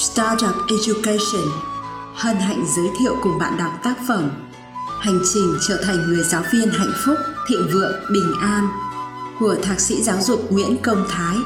Startup 0.00 0.54
Education 0.68 1.48
hân 2.14 2.36
hạnh 2.36 2.64
giới 2.76 2.90
thiệu 2.98 3.16
cùng 3.22 3.38
bạn 3.38 3.56
đọc 3.58 3.72
tác 3.82 3.94
phẩm 4.08 4.30
Hành 5.00 5.20
trình 5.34 5.58
trở 5.68 5.82
thành 5.84 5.96
người 5.96 6.24
giáo 6.24 6.42
viên 6.52 6.70
hạnh 6.70 6.92
phúc, 7.04 7.16
thịnh 7.48 7.68
vượng, 7.72 7.92
bình 8.12 8.32
an 8.40 8.68
của 9.38 9.56
Thạc 9.62 9.80
sĩ 9.80 10.02
giáo 10.02 10.16
dục 10.20 10.52
Nguyễn 10.52 10.76
Công 10.82 11.04
Thái 11.10 11.36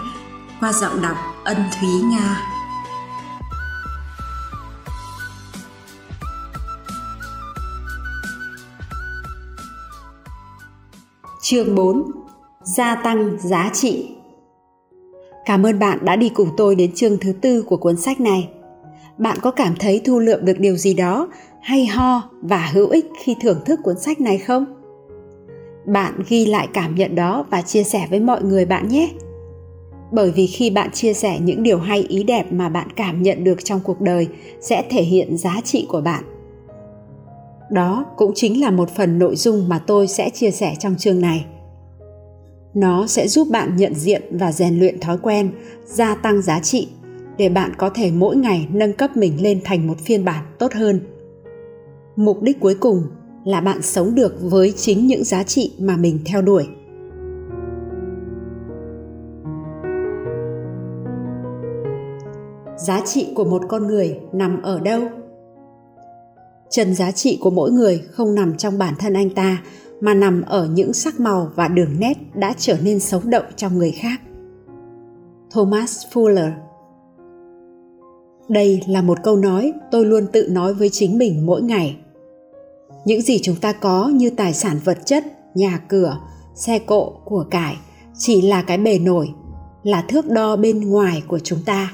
qua 0.60 0.72
giọng 0.72 1.02
đọc 1.02 1.16
Ân 1.44 1.56
Thúy 1.80 1.88
Nga. 1.88 2.40
Chương 11.42 11.74
4 11.74 12.10
Gia 12.62 12.94
tăng 12.94 13.38
giá 13.40 13.70
trị 13.74 14.13
Cảm 15.44 15.66
ơn 15.66 15.78
bạn 15.78 15.98
đã 16.04 16.16
đi 16.16 16.28
cùng 16.28 16.48
tôi 16.56 16.74
đến 16.74 16.92
chương 16.94 17.18
thứ 17.18 17.32
tư 17.32 17.62
của 17.62 17.76
cuốn 17.76 17.96
sách 17.96 18.20
này. 18.20 18.48
Bạn 19.18 19.38
có 19.42 19.50
cảm 19.50 19.74
thấy 19.78 20.00
thu 20.04 20.18
lượm 20.18 20.44
được 20.44 20.58
điều 20.58 20.76
gì 20.76 20.94
đó 20.94 21.28
hay 21.60 21.86
ho 21.86 22.22
và 22.42 22.66
hữu 22.72 22.88
ích 22.88 23.06
khi 23.22 23.36
thưởng 23.40 23.60
thức 23.66 23.80
cuốn 23.82 23.98
sách 23.98 24.20
này 24.20 24.38
không? 24.38 24.64
Bạn 25.86 26.14
ghi 26.28 26.46
lại 26.46 26.68
cảm 26.74 26.94
nhận 26.94 27.14
đó 27.14 27.44
và 27.50 27.62
chia 27.62 27.82
sẻ 27.82 28.06
với 28.10 28.20
mọi 28.20 28.42
người 28.42 28.64
bạn 28.64 28.88
nhé. 28.88 29.10
Bởi 30.12 30.30
vì 30.30 30.46
khi 30.46 30.70
bạn 30.70 30.90
chia 30.90 31.12
sẻ 31.12 31.38
những 31.40 31.62
điều 31.62 31.78
hay 31.78 32.02
ý 32.08 32.22
đẹp 32.22 32.52
mà 32.52 32.68
bạn 32.68 32.88
cảm 32.96 33.22
nhận 33.22 33.44
được 33.44 33.64
trong 33.64 33.80
cuộc 33.84 34.00
đời 34.00 34.28
sẽ 34.60 34.82
thể 34.90 35.02
hiện 35.02 35.36
giá 35.36 35.60
trị 35.64 35.86
của 35.88 36.00
bạn. 36.00 36.24
Đó 37.70 38.04
cũng 38.16 38.32
chính 38.34 38.60
là 38.60 38.70
một 38.70 38.90
phần 38.90 39.18
nội 39.18 39.36
dung 39.36 39.68
mà 39.68 39.78
tôi 39.78 40.08
sẽ 40.08 40.30
chia 40.30 40.50
sẻ 40.50 40.74
trong 40.78 40.96
chương 40.98 41.20
này 41.20 41.46
nó 42.74 43.06
sẽ 43.06 43.28
giúp 43.28 43.48
bạn 43.50 43.76
nhận 43.76 43.94
diện 43.94 44.22
và 44.30 44.52
rèn 44.52 44.78
luyện 44.78 45.00
thói 45.00 45.18
quen, 45.22 45.50
gia 45.84 46.14
tăng 46.14 46.42
giá 46.42 46.60
trị, 46.60 46.88
để 47.38 47.48
bạn 47.48 47.72
có 47.78 47.90
thể 47.94 48.10
mỗi 48.10 48.36
ngày 48.36 48.68
nâng 48.72 48.92
cấp 48.92 49.16
mình 49.16 49.42
lên 49.42 49.60
thành 49.64 49.86
một 49.86 49.98
phiên 49.98 50.24
bản 50.24 50.44
tốt 50.58 50.72
hơn. 50.72 51.00
Mục 52.16 52.42
đích 52.42 52.60
cuối 52.60 52.74
cùng 52.80 53.02
là 53.44 53.60
bạn 53.60 53.82
sống 53.82 54.14
được 54.14 54.36
với 54.40 54.72
chính 54.76 55.06
những 55.06 55.24
giá 55.24 55.42
trị 55.42 55.72
mà 55.78 55.96
mình 55.96 56.18
theo 56.24 56.42
đuổi. 56.42 56.66
Giá 62.78 63.00
trị 63.04 63.26
của 63.34 63.44
một 63.44 63.62
con 63.68 63.86
người 63.86 64.18
nằm 64.32 64.62
ở 64.62 64.80
đâu? 64.80 65.00
Chân 66.70 66.94
giá 66.94 67.10
trị 67.10 67.38
của 67.40 67.50
mỗi 67.50 67.70
người 67.70 68.02
không 68.10 68.34
nằm 68.34 68.56
trong 68.56 68.78
bản 68.78 68.94
thân 68.98 69.14
anh 69.14 69.30
ta 69.30 69.62
mà 70.04 70.14
nằm 70.14 70.42
ở 70.42 70.68
những 70.72 70.92
sắc 70.92 71.20
màu 71.20 71.50
và 71.54 71.68
đường 71.68 71.96
nét 71.98 72.14
đã 72.34 72.54
trở 72.58 72.76
nên 72.82 73.00
sống 73.00 73.30
động 73.30 73.44
trong 73.56 73.78
người 73.78 73.90
khác. 73.90 74.20
Thomas 75.50 75.98
Fuller 76.12 76.50
Đây 78.48 78.80
là 78.88 79.02
một 79.02 79.18
câu 79.22 79.36
nói 79.36 79.72
tôi 79.90 80.06
luôn 80.06 80.26
tự 80.32 80.48
nói 80.50 80.74
với 80.74 80.88
chính 80.88 81.18
mình 81.18 81.46
mỗi 81.46 81.62
ngày. 81.62 81.96
Những 83.04 83.22
gì 83.22 83.38
chúng 83.42 83.56
ta 83.56 83.72
có 83.72 84.08
như 84.14 84.30
tài 84.30 84.54
sản 84.54 84.78
vật 84.84 84.98
chất, 85.04 85.24
nhà 85.54 85.80
cửa, 85.88 86.18
xe 86.54 86.78
cộ, 86.78 87.12
của 87.24 87.44
cải 87.50 87.76
chỉ 88.18 88.42
là 88.42 88.62
cái 88.62 88.78
bề 88.78 88.98
nổi, 88.98 89.28
là 89.82 90.04
thước 90.08 90.30
đo 90.30 90.56
bên 90.56 90.90
ngoài 90.90 91.22
của 91.28 91.38
chúng 91.38 91.60
ta. 91.66 91.92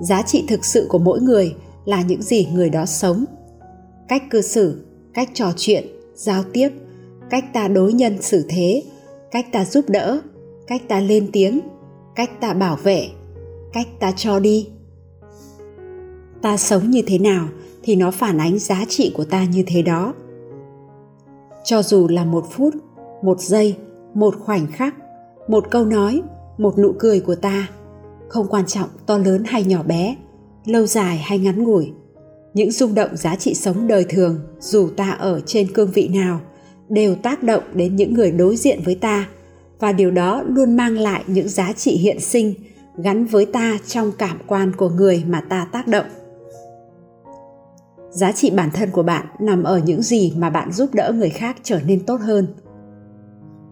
Giá 0.00 0.22
trị 0.22 0.44
thực 0.48 0.64
sự 0.64 0.86
của 0.88 0.98
mỗi 0.98 1.20
người 1.20 1.54
là 1.84 2.02
những 2.02 2.22
gì 2.22 2.46
người 2.52 2.70
đó 2.70 2.86
sống, 2.86 3.24
cách 4.08 4.22
cư 4.30 4.40
xử, 4.40 4.84
cách 5.14 5.30
trò 5.34 5.52
chuyện, 5.56 5.86
giao 6.14 6.42
tiếp– 6.52 6.68
cách 7.30 7.44
ta 7.52 7.68
đối 7.68 7.92
nhân 7.92 8.22
xử 8.22 8.44
thế, 8.48 8.82
cách 9.30 9.46
ta 9.52 9.64
giúp 9.64 9.84
đỡ, 9.88 10.20
cách 10.66 10.82
ta 10.88 11.00
lên 11.00 11.28
tiếng, 11.32 11.60
cách 12.14 12.40
ta 12.40 12.54
bảo 12.54 12.76
vệ, 12.76 13.08
cách 13.72 13.86
ta 14.00 14.12
cho 14.16 14.40
đi. 14.40 14.68
Ta 16.42 16.56
sống 16.56 16.90
như 16.90 17.02
thế 17.06 17.18
nào 17.18 17.48
thì 17.82 17.96
nó 17.96 18.10
phản 18.10 18.40
ánh 18.40 18.58
giá 18.58 18.84
trị 18.88 19.12
của 19.14 19.24
ta 19.24 19.44
như 19.44 19.64
thế 19.66 19.82
đó. 19.82 20.14
Cho 21.64 21.82
dù 21.82 22.08
là 22.08 22.24
một 22.24 22.46
phút, 22.50 22.74
một 23.22 23.40
giây, 23.40 23.76
một 24.14 24.34
khoảnh 24.40 24.66
khắc, 24.72 24.94
một 25.48 25.70
câu 25.70 25.84
nói, 25.84 26.22
một 26.58 26.78
nụ 26.78 26.92
cười 26.98 27.20
của 27.20 27.34
ta, 27.34 27.68
không 28.28 28.46
quan 28.48 28.66
trọng 28.66 28.88
to 29.06 29.18
lớn 29.18 29.42
hay 29.46 29.64
nhỏ 29.64 29.82
bé, 29.82 30.16
lâu 30.64 30.86
dài 30.86 31.18
hay 31.18 31.38
ngắn 31.38 31.62
ngủi, 31.62 31.92
những 32.54 32.70
rung 32.70 32.94
động 32.94 33.16
giá 33.16 33.36
trị 33.36 33.54
sống 33.54 33.86
đời 33.86 34.04
thường 34.08 34.40
dù 34.60 34.88
ta 34.96 35.10
ở 35.10 35.40
trên 35.46 35.72
cương 35.72 35.90
vị 35.90 36.08
nào 36.08 36.40
đều 36.88 37.14
tác 37.14 37.42
động 37.42 37.62
đến 37.74 37.96
những 37.96 38.14
người 38.14 38.30
đối 38.30 38.56
diện 38.56 38.80
với 38.84 38.94
ta. 38.94 39.28
Và 39.80 39.92
điều 39.92 40.10
đó 40.10 40.42
luôn 40.48 40.76
mang 40.76 40.98
lại 40.98 41.24
những 41.26 41.48
giá 41.48 41.72
trị 41.72 41.90
hiện 41.90 42.20
sinh, 42.20 42.54
gắn 42.96 43.24
với 43.24 43.46
ta 43.46 43.78
trong 43.86 44.12
cảm 44.18 44.38
quan 44.46 44.72
của 44.76 44.88
người 44.88 45.24
mà 45.28 45.40
ta 45.40 45.66
tác 45.72 45.88
động. 45.88 46.06
Giá 48.10 48.32
trị 48.32 48.50
bản 48.50 48.70
thân 48.74 48.90
của 48.90 49.02
bạn 49.02 49.26
nằm 49.40 49.62
ở 49.62 49.80
những 49.84 50.02
gì 50.02 50.32
mà 50.36 50.50
bạn 50.50 50.72
giúp 50.72 50.94
đỡ 50.94 51.12
người 51.14 51.30
khác 51.30 51.56
trở 51.62 51.80
nên 51.86 52.04
tốt 52.04 52.20
hơn. 52.20 52.46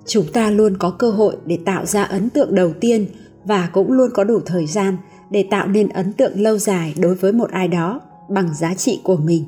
Chúng 0.07 0.27
ta 0.33 0.51
luôn 0.51 0.77
có 0.79 0.91
cơ 0.91 1.11
hội 1.11 1.37
để 1.47 1.59
tạo 1.65 1.87
ra 1.87 2.03
ấn 2.03 2.31
tượng 2.31 2.55
đầu 2.55 2.73
tiên 2.81 3.07
và 3.45 3.71
cũng 3.73 3.93
luôn 3.93 4.11
có 4.15 4.25
đủ 4.25 4.41
thời 4.47 4.67
gian 4.67 4.97
để 5.31 5.45
tạo 5.51 5.67
nên 5.67 5.89
ấn 5.89 6.13
tượng 6.13 6.41
lâu 6.41 6.59
dài 6.59 6.95
đối 7.01 7.15
với 7.15 7.33
một 7.33 7.51
ai 7.51 7.69
đó 7.69 8.01
bằng 8.31 8.55
giá 8.55 8.75
trị 8.75 9.01
của 9.05 9.17
mình. 9.17 9.45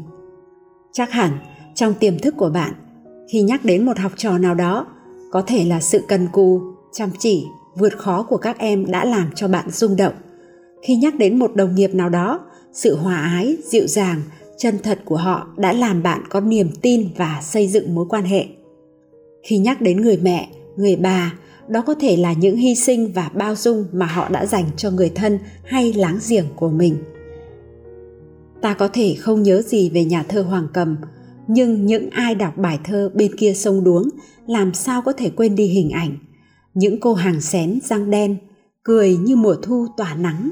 Chắc 0.93 1.11
hẳn, 1.11 1.39
trong 1.75 1.95
tiềm 1.95 2.19
thức 2.19 2.35
của 2.37 2.51
bạn 2.51 2.73
khi 3.29 3.43
nhắc 3.43 3.65
đến 3.65 3.87
một 3.87 3.99
học 3.99 4.13
trò 4.17 4.39
nào 4.39 4.55
đó, 4.55 4.87
có 5.31 5.43
thể 5.43 5.65
là 5.65 5.81
sự 5.81 6.03
cần 6.09 6.29
cù, 6.33 6.61
chăm 6.93 7.11
chỉ, 7.19 7.45
vượt 7.79 7.99
khó 7.99 8.23
của 8.23 8.37
các 8.37 8.59
em 8.59 8.87
đã 8.87 9.05
làm 9.05 9.31
cho 9.35 9.49
bạn 9.49 9.71
rung 9.71 9.97
động. 9.97 10.15
Khi 10.83 10.97
nhắc 10.97 11.15
đến 11.15 11.39
một 11.39 11.57
đồng 11.57 11.75
nghiệp 11.75 11.95
nào 11.95 12.09
đó, 12.09 12.41
sự 12.73 12.97
hòa 12.97 13.17
ái, 13.17 13.57
dịu 13.65 13.87
dàng, 13.87 14.23
chân 14.59 14.79
thật 14.83 14.99
của 15.05 15.17
họ 15.17 15.49
đã 15.57 15.73
làm 15.73 16.03
bạn 16.03 16.23
có 16.29 16.41
niềm 16.41 16.71
tin 16.83 17.09
và 17.17 17.41
xây 17.43 17.69
dựng 17.69 17.95
mối 17.95 18.07
quan 18.09 18.25
hệ. 18.25 18.47
Khi 19.43 19.59
nhắc 19.59 19.81
đến 19.81 20.01
người 20.01 20.17
mẹ, 20.17 20.49
người 20.77 20.97
bà, 20.97 21.35
đó 21.69 21.83
có 21.87 21.95
thể 21.95 22.17
là 22.17 22.33
những 22.33 22.57
hy 22.57 22.75
sinh 22.75 23.13
và 23.13 23.31
bao 23.35 23.55
dung 23.55 23.85
mà 23.93 24.07
họ 24.07 24.29
đã 24.29 24.47
dành 24.47 24.65
cho 24.77 24.91
người 24.91 25.11
thân 25.15 25.39
hay 25.65 25.93
láng 25.93 26.19
giềng 26.29 26.47
của 26.57 26.71
mình. 26.71 26.97
Ta 28.61 28.75
có 28.75 28.89
thể 28.89 29.15
không 29.19 29.43
nhớ 29.43 29.63
gì 29.63 29.91
về 29.91 30.05
nhà 30.05 30.23
thơ 30.23 30.43
hoàng 30.43 30.69
cầm 30.75 30.97
nhưng 31.49 31.87
những 31.87 32.11
ai 32.11 32.35
đọc 32.35 32.57
bài 32.57 32.79
thơ 32.85 33.11
bên 33.15 33.37
kia 33.37 33.53
sông 33.55 33.85
đuống, 33.85 34.09
làm 34.47 34.75
sao 34.75 35.03
có 35.03 35.13
thể 35.13 35.31
quên 35.31 35.55
đi 35.57 35.65
hình 35.65 35.91
ảnh? 35.91 36.19
Những 36.75 37.01
cô 37.01 37.15
hàng 37.15 37.41
xén 37.41 37.79
răng 37.85 38.11
đen, 38.11 38.37
cười 38.83 39.17
như 39.17 39.37
mùa 39.37 39.55
thu 39.63 39.87
tỏa 39.97 40.15
nắng. 40.15 40.51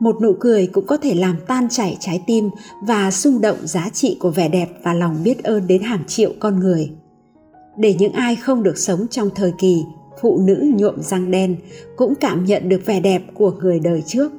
Một 0.00 0.22
nụ 0.22 0.36
cười 0.40 0.66
cũng 0.66 0.86
có 0.86 0.96
thể 0.96 1.14
làm 1.14 1.36
tan 1.46 1.68
chảy 1.70 1.96
trái 2.00 2.22
tim 2.26 2.50
và 2.82 3.10
xung 3.10 3.40
động 3.40 3.56
giá 3.62 3.88
trị 3.88 4.16
của 4.20 4.30
vẻ 4.30 4.48
đẹp 4.48 4.68
và 4.82 4.94
lòng 4.94 5.16
biết 5.24 5.44
ơn 5.44 5.66
đến 5.66 5.82
hàng 5.82 6.04
triệu 6.06 6.32
con 6.38 6.60
người. 6.60 6.90
Để 7.78 7.94
những 7.98 8.12
ai 8.12 8.36
không 8.36 8.62
được 8.62 8.78
sống 8.78 9.06
trong 9.10 9.30
thời 9.34 9.52
kỳ 9.58 9.82
phụ 10.20 10.40
nữ 10.46 10.72
nhuộm 10.74 11.00
răng 11.00 11.30
đen 11.30 11.56
cũng 11.96 12.14
cảm 12.14 12.44
nhận 12.44 12.68
được 12.68 12.86
vẻ 12.86 13.00
đẹp 13.00 13.22
của 13.34 13.50
người 13.50 13.80
đời 13.80 14.02
trước. 14.06 14.32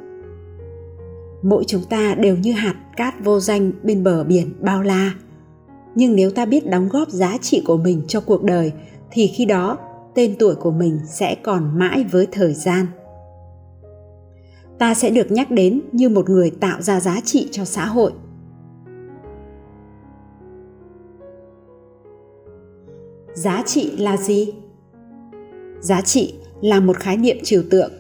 Mỗi 1.41 1.63
chúng 1.67 1.84
ta 1.89 2.16
đều 2.16 2.38
như 2.38 2.51
hạt 2.51 2.75
cát 2.97 3.23
vô 3.23 3.39
danh 3.39 3.72
bên 3.84 4.03
bờ 4.03 4.23
biển 4.23 4.53
bao 4.61 4.84
la 4.84 5.13
nhưng 5.97 6.16
nếu 6.16 6.31
ta 6.31 6.46
biết 6.46 6.69
đóng 6.69 6.90
góp 6.90 7.09
giá 7.09 7.38
trị 7.41 7.62
của 7.66 7.78
mình 7.78 8.02
cho 8.08 8.22
cuộc 8.22 8.44
đời, 8.44 8.72
thì 9.12 9.28
khi 9.28 9.46
đó, 9.46 9.78
tên 10.16 10.35
tuổi 10.40 10.56
của 10.56 10.72
mình 10.72 11.00
sẽ 11.08 11.35
còn 11.44 11.80
mãi 11.80 12.06
với 12.12 12.28
thời 12.31 12.53
gian. 12.53 12.85
Ta 14.80 14.94
sẽ 14.94 15.09
được 15.09 15.31
nhắc 15.31 15.52
đến 15.52 15.81
như 15.91 16.09
một 16.09 16.30
người 16.30 16.50
tạo 16.50 16.81
ra 16.81 17.00
giá 17.00 17.22
trị 17.25 17.47
cho 17.52 17.66
xã 17.66 17.85
hội. 17.85 18.12
Giá 23.34 23.64
trị 23.66 23.91
là 23.97 24.17
gì? 24.17 24.53
Giá 25.79 26.02
trị 26.02 26.35
là 26.61 26.79
một 26.79 26.97
khái 26.97 27.17
niệm 27.17 27.38
trừu 27.43 27.64
tượng, 27.70 27.91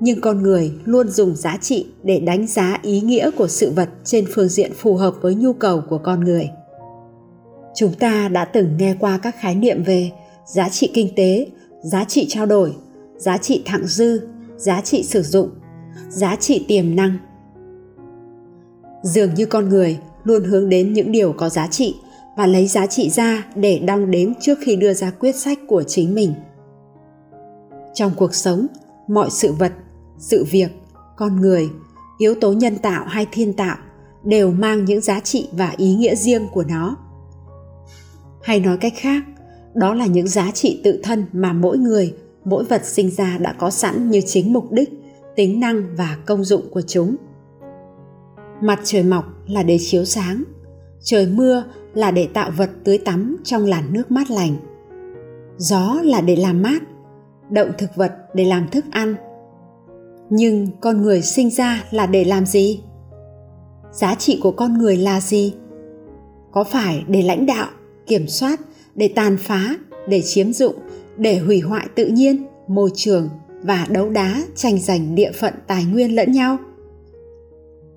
nhưng 0.00 0.20
con 0.20 0.42
người 0.42 0.72
luôn 0.84 1.08
dùng 1.08 1.36
giá 1.36 1.56
trị 1.60 1.86
để 2.02 2.20
đánh 2.20 2.46
giá 2.46 2.78
ý 2.82 3.00
nghĩa 3.00 3.30
của 3.30 3.48
sự 3.48 3.70
vật 3.70 3.88
trên 4.04 4.26
phương 4.34 4.48
diện 4.48 4.72
phù 4.74 4.96
hợp 4.96 5.14
với 5.22 5.34
nhu 5.34 5.52
cầu 5.52 5.82
của 5.88 5.98
con 5.98 6.20
người 6.20 6.50
chúng 7.74 7.94
ta 7.94 8.28
đã 8.28 8.44
từng 8.44 8.76
nghe 8.76 8.94
qua 9.00 9.18
các 9.22 9.34
khái 9.38 9.54
niệm 9.54 9.82
về 9.82 10.10
giá 10.46 10.68
trị 10.68 10.90
kinh 10.94 11.08
tế, 11.16 11.46
giá 11.82 12.04
trị 12.04 12.26
trao 12.28 12.46
đổi, 12.46 12.76
giá 13.16 13.38
trị 13.38 13.62
thặng 13.64 13.86
dư, 13.86 14.20
giá 14.56 14.80
trị 14.80 15.02
sử 15.02 15.22
dụng, 15.22 15.48
giá 16.08 16.36
trị 16.36 16.64
tiềm 16.68 16.96
năng. 16.96 17.16
Dường 19.02 19.34
như 19.34 19.46
con 19.46 19.68
người 19.68 19.98
luôn 20.24 20.44
hướng 20.44 20.68
đến 20.68 20.92
những 20.92 21.12
điều 21.12 21.32
có 21.32 21.48
giá 21.48 21.66
trị 21.66 21.94
và 22.36 22.46
lấy 22.46 22.66
giá 22.66 22.86
trị 22.86 23.10
ra 23.10 23.46
để 23.54 23.78
đong 23.78 24.10
đếm 24.10 24.32
trước 24.40 24.58
khi 24.62 24.76
đưa 24.76 24.94
ra 24.94 25.10
quyết 25.10 25.36
sách 25.36 25.58
của 25.68 25.82
chính 25.82 26.14
mình. 26.14 26.34
Trong 27.94 28.12
cuộc 28.16 28.34
sống, 28.34 28.66
mọi 29.08 29.30
sự 29.30 29.52
vật, 29.52 29.72
sự 30.18 30.44
việc, 30.50 30.68
con 31.16 31.40
người, 31.40 31.68
yếu 32.18 32.34
tố 32.34 32.52
nhân 32.52 32.76
tạo 32.76 33.04
hay 33.06 33.26
thiên 33.32 33.52
tạo 33.52 33.76
đều 34.24 34.50
mang 34.50 34.84
những 34.84 35.00
giá 35.00 35.20
trị 35.20 35.48
và 35.52 35.74
ý 35.76 35.94
nghĩa 35.94 36.14
riêng 36.14 36.48
của 36.52 36.64
nó 36.68 36.96
hay 38.44 38.60
nói 38.60 38.76
cách 38.80 38.92
khác, 38.96 39.24
đó 39.74 39.94
là 39.94 40.06
những 40.06 40.28
giá 40.28 40.50
trị 40.50 40.80
tự 40.84 41.00
thân 41.02 41.24
mà 41.32 41.52
mỗi 41.52 41.78
người, 41.78 42.14
mỗi 42.44 42.64
vật 42.64 42.84
sinh 42.84 43.10
ra 43.10 43.38
đã 43.38 43.54
có 43.58 43.70
sẵn 43.70 44.10
như 44.10 44.20
chính 44.26 44.52
mục 44.52 44.72
đích, 44.72 44.90
tính 45.36 45.60
năng 45.60 45.96
và 45.96 46.18
công 46.26 46.44
dụng 46.44 46.62
của 46.70 46.82
chúng. 46.82 47.16
Mặt 48.62 48.80
trời 48.84 49.02
mọc 49.02 49.24
là 49.46 49.62
để 49.62 49.78
chiếu 49.80 50.04
sáng, 50.04 50.44
trời 51.02 51.26
mưa 51.26 51.64
là 51.94 52.10
để 52.10 52.28
tạo 52.34 52.50
vật 52.56 52.70
tưới 52.84 52.98
tắm 52.98 53.36
trong 53.44 53.64
làn 53.64 53.92
nước 53.92 54.10
mát 54.10 54.30
lành. 54.30 54.56
Gió 55.56 56.00
là 56.04 56.20
để 56.20 56.36
làm 56.36 56.62
mát, 56.62 56.82
động 57.50 57.70
thực 57.78 57.96
vật 57.96 58.12
để 58.34 58.44
làm 58.44 58.68
thức 58.68 58.84
ăn. 58.90 59.14
Nhưng 60.30 60.68
con 60.80 61.02
người 61.02 61.22
sinh 61.22 61.50
ra 61.50 61.84
là 61.90 62.06
để 62.06 62.24
làm 62.24 62.46
gì? 62.46 62.82
Giá 63.92 64.14
trị 64.14 64.38
của 64.42 64.50
con 64.50 64.78
người 64.78 64.96
là 64.96 65.20
gì? 65.20 65.54
Có 66.52 66.64
phải 66.64 67.04
để 67.08 67.22
lãnh 67.22 67.46
đạo 67.46 67.68
kiểm 68.06 68.28
soát, 68.28 68.60
để 68.94 69.08
tàn 69.08 69.36
phá, 69.36 69.76
để 70.08 70.22
chiếm 70.22 70.52
dụng, 70.52 70.74
để 71.16 71.38
hủy 71.38 71.60
hoại 71.60 71.86
tự 71.94 72.06
nhiên, 72.06 72.46
môi 72.68 72.90
trường 72.94 73.28
và 73.62 73.86
đấu 73.90 74.10
đá 74.10 74.42
tranh 74.56 74.78
giành 74.78 75.14
địa 75.14 75.32
phận 75.32 75.54
tài 75.66 75.84
nguyên 75.84 76.14
lẫn 76.14 76.32
nhau. 76.32 76.58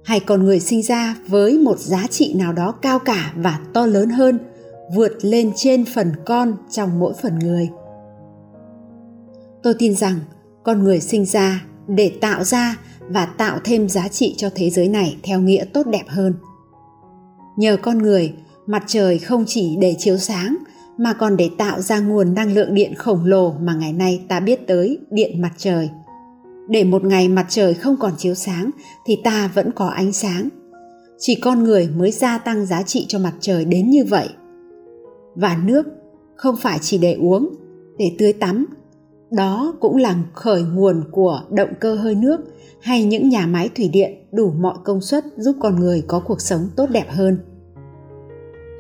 Hay 0.04 0.20
con 0.20 0.44
người 0.44 0.60
sinh 0.60 0.84
ra 0.84 1.16
với 1.28 1.58
một 1.58 1.80
giá 1.80 2.08
trị 2.08 2.34
nào 2.34 2.54
đó 2.54 2.72
cao 2.72 3.00
cả 3.00 3.34
và 3.36 3.60
to 3.74 3.86
lớn 3.86 4.10
hơn, 4.10 4.40
vượt 4.96 5.14
lên 5.22 5.52
trên 5.56 5.86
phần 5.86 6.12
con 6.26 6.54
trong 6.72 7.00
mỗi 7.00 7.14
phần 7.22 7.40
người. 7.40 7.70
Tôi 9.64 9.74
tin 9.74 9.96
rằng 9.96 10.20
con 10.64 10.84
người 10.84 11.00
sinh 11.00 11.26
ra 11.26 11.66
để 11.88 12.12
tạo 12.22 12.44
ra 12.44 12.78
và 13.10 13.26
tạo 13.26 13.60
thêm 13.64 13.90
giá 13.90 14.08
trị 14.08 14.36
cho 14.38 14.50
thế 14.56 14.70
giới 14.70 14.88
này 14.88 15.18
theo 15.24 15.42
nghĩa 15.42 15.66
tốt 15.74 15.88
đẹp 15.88 16.06
hơn. 16.08 16.34
Nhờ 17.58 17.78
con 17.82 17.98
người 17.98 18.34
mặt 18.68 18.84
trời 18.88 19.20
không 19.20 19.44
chỉ 19.48 19.78
để 19.82 19.96
chiếu 20.00 20.18
sáng, 20.18 20.58
mà 20.98 21.14
còn 21.14 21.38
để 21.38 21.50
tạo 21.58 21.82
ra 21.82 22.00
nguồn 22.00 22.34
năng 22.34 22.54
lượng 22.54 22.74
điện 22.74 22.94
khổng 22.96 23.26
lồ 23.26 23.54
mà 23.62 23.76
ngày 23.76 23.94
nay 23.94 24.22
ta 24.28 24.40
biết 24.40 24.68
tới, 24.68 25.00
điện 25.12 25.42
mặt 25.42 25.52
trời. 25.58 25.90
Để 26.70 26.84
một 26.84 27.04
ngày 27.04 27.30
mặt 27.30 27.46
trời 27.50 27.74
không 27.74 27.98
còn 28.00 28.14
chiếu 28.18 28.36
sáng, 28.36 28.70
thì 29.06 29.18
ta 29.24 29.52
vẫn 29.54 29.72
có 29.72 29.88
ánh 29.88 30.14
sáng. 30.14 30.50
Chỉ 31.18 31.36
con 31.36 31.64
người 31.64 31.90
mới 31.98 32.12
gia 32.12 32.38
tăng 32.38 32.66
giá 32.66 32.84
trị 32.84 33.06
cho 33.08 33.20
mặt 33.20 33.34
trời 33.40 33.66
đến 33.66 33.90
như 33.90 34.06
vậy. 34.06 34.30
Và 35.36 35.58
nước 35.66 35.88
không 36.36 36.56
phải 36.56 36.80
chỉ 36.82 36.98
để 36.98 37.14
uống, 37.14 37.50
để 37.98 38.12
tưới 38.20 38.34
tắm. 38.34 38.66
Đó 39.32 39.76
cũng 39.80 39.98
là 39.98 40.16
khởi 40.34 40.62
nguồn 40.62 41.04
của 41.12 41.42
động 41.52 41.74
cơ 41.80 41.96
hơi 41.96 42.16
nước 42.16 42.40
hay 42.82 43.04
những 43.04 43.30
nhà 43.30 43.46
máy 43.46 43.70
thủy 43.76 43.90
điện 43.94 44.12
đủ 44.32 44.52
mọi 44.60 44.76
công 44.84 45.02
suất 45.02 45.24
giúp 45.38 45.56
con 45.60 45.80
người 45.80 46.04
có 46.08 46.20
cuộc 46.20 46.42
sống 46.42 46.70
tốt 46.76 46.90
đẹp 46.90 47.06
hơn 47.10 47.38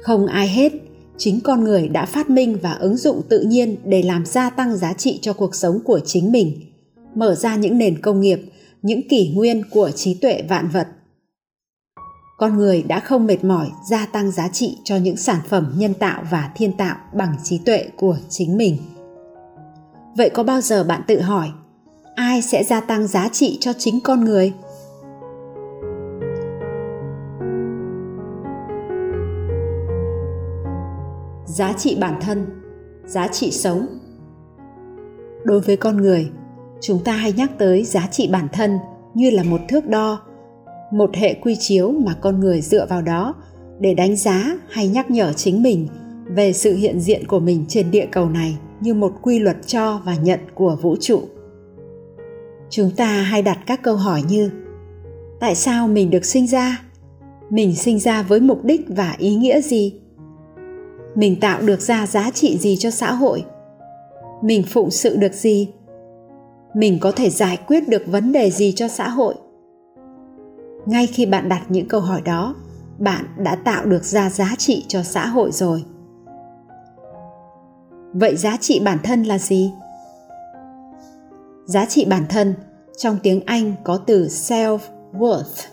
không 0.01 0.25
ai 0.25 0.47
hết, 0.47 0.73
chính 1.17 1.39
con 1.41 1.63
người 1.63 1.87
đã 1.87 2.05
phát 2.05 2.29
minh 2.29 2.57
và 2.61 2.73
ứng 2.73 2.97
dụng 2.97 3.21
tự 3.29 3.39
nhiên 3.39 3.75
để 3.85 4.01
làm 4.01 4.25
gia 4.25 4.49
tăng 4.49 4.77
giá 4.77 4.93
trị 4.93 5.19
cho 5.21 5.33
cuộc 5.33 5.55
sống 5.55 5.79
của 5.85 5.99
chính 6.05 6.31
mình, 6.31 6.61
mở 7.15 7.35
ra 7.35 7.55
những 7.55 7.77
nền 7.77 8.01
công 8.01 8.21
nghiệp, 8.21 8.39
những 8.81 9.07
kỷ 9.09 9.33
nguyên 9.35 9.63
của 9.71 9.91
trí 9.91 10.13
tuệ 10.13 10.41
vạn 10.49 10.69
vật. 10.69 10.87
Con 12.37 12.57
người 12.57 12.83
đã 12.83 12.99
không 12.99 13.25
mệt 13.25 13.43
mỏi 13.43 13.67
gia 13.89 14.05
tăng 14.05 14.31
giá 14.31 14.47
trị 14.47 14.77
cho 14.83 14.95
những 14.95 15.17
sản 15.17 15.39
phẩm 15.49 15.73
nhân 15.77 15.93
tạo 15.93 16.23
và 16.31 16.51
thiên 16.55 16.77
tạo 16.77 16.95
bằng 17.13 17.35
trí 17.43 17.57
tuệ 17.57 17.87
của 17.97 18.17
chính 18.29 18.57
mình. 18.57 18.77
Vậy 20.17 20.29
có 20.29 20.43
bao 20.43 20.61
giờ 20.61 20.83
bạn 20.83 21.01
tự 21.07 21.21
hỏi, 21.21 21.51
ai 22.15 22.41
sẽ 22.41 22.63
gia 22.63 22.79
tăng 22.81 23.07
giá 23.07 23.29
trị 23.29 23.57
cho 23.61 23.73
chính 23.77 23.99
con 24.01 24.25
người? 24.25 24.53
Giá 31.47 31.73
trị 31.73 31.97
bản 31.99 32.19
thân, 32.21 32.45
giá 33.05 33.27
trị 33.27 33.51
sống. 33.51 33.87
Đối 35.43 35.59
với 35.59 35.77
con 35.77 35.97
người, 35.97 36.29
chúng 36.81 37.03
ta 37.03 37.11
hay 37.11 37.33
nhắc 37.33 37.51
tới 37.57 37.83
giá 37.83 38.07
trị 38.11 38.29
bản 38.31 38.47
thân 38.53 38.77
như 39.13 39.29
là 39.29 39.43
một 39.43 39.61
thước 39.69 39.87
đo, 39.87 40.21
một 40.91 41.15
hệ 41.15 41.33
quy 41.33 41.55
chiếu 41.59 41.91
mà 41.91 42.13
con 42.21 42.39
người 42.39 42.61
dựa 42.61 42.85
vào 42.89 43.01
đó 43.01 43.35
để 43.79 43.93
đánh 43.93 44.15
giá 44.15 44.57
hay 44.69 44.87
nhắc 44.87 45.11
nhở 45.11 45.33
chính 45.33 45.63
mình 45.63 45.87
về 46.25 46.53
sự 46.53 46.75
hiện 46.75 46.99
diện 46.99 47.27
của 47.27 47.39
mình 47.39 47.65
trên 47.67 47.91
địa 47.91 48.07
cầu 48.11 48.29
này 48.29 48.57
như 48.81 48.93
một 48.93 49.13
quy 49.21 49.39
luật 49.39 49.57
cho 49.67 50.01
và 50.05 50.15
nhận 50.15 50.39
của 50.53 50.77
vũ 50.81 50.95
trụ. 50.99 51.21
Chúng 52.69 52.91
ta 52.91 53.21
hay 53.21 53.41
đặt 53.41 53.59
các 53.65 53.81
câu 53.83 53.95
hỏi 53.95 54.21
như, 54.29 54.51
tại 55.39 55.55
sao 55.55 55.87
mình 55.87 56.09
được 56.09 56.25
sinh 56.25 56.47
ra? 56.47 56.81
Mình 57.49 57.75
sinh 57.75 57.99
ra 57.99 58.23
với 58.23 58.39
mục 58.39 58.63
đích 58.63 58.81
và 58.87 59.15
ý 59.17 59.35
nghĩa 59.35 59.61
gì? 59.61 59.93
Mình 61.17 61.39
tạo 61.39 61.61
được 61.61 61.81
ra 61.81 62.07
giá 62.07 62.31
trị 62.31 62.57
gì 62.57 62.75
cho 62.79 62.91
xã 62.91 63.11
hội? 63.11 63.45
Mình 64.41 64.63
phụng 64.63 64.91
sự 64.91 65.15
được 65.15 65.33
gì? 65.33 65.73
Mình 66.73 66.97
có 67.01 67.11
thể 67.11 67.29
giải 67.29 67.57
quyết 67.67 67.87
được 67.87 68.03
vấn 68.07 68.31
đề 68.31 68.51
gì 68.51 68.73
cho 68.75 68.87
xã 68.87 69.09
hội? 69.09 69.35
Ngay 70.85 71.07
khi 71.07 71.25
bạn 71.25 71.49
đặt 71.49 71.61
những 71.69 71.87
câu 71.87 72.01
hỏi 72.01 72.21
đó, 72.21 72.55
bạn 72.97 73.25
đã 73.37 73.55
tạo 73.55 73.85
được 73.85 74.03
ra 74.03 74.29
giá 74.29 74.55
trị 74.57 74.85
cho 74.87 75.03
xã 75.03 75.25
hội 75.25 75.51
rồi. 75.51 75.83
Vậy 78.13 78.35
giá 78.35 78.57
trị 78.57 78.79
bản 78.85 78.97
thân 79.03 79.23
là 79.23 79.37
gì? 79.37 79.71
Giá 81.65 81.85
trị 81.85 82.05
bản 82.05 82.25
thân, 82.29 82.53
trong 82.97 83.17
tiếng 83.23 83.41
anh 83.45 83.73
có 83.83 83.97
từ 83.97 84.27
self 84.27 84.79
worth 85.13 85.67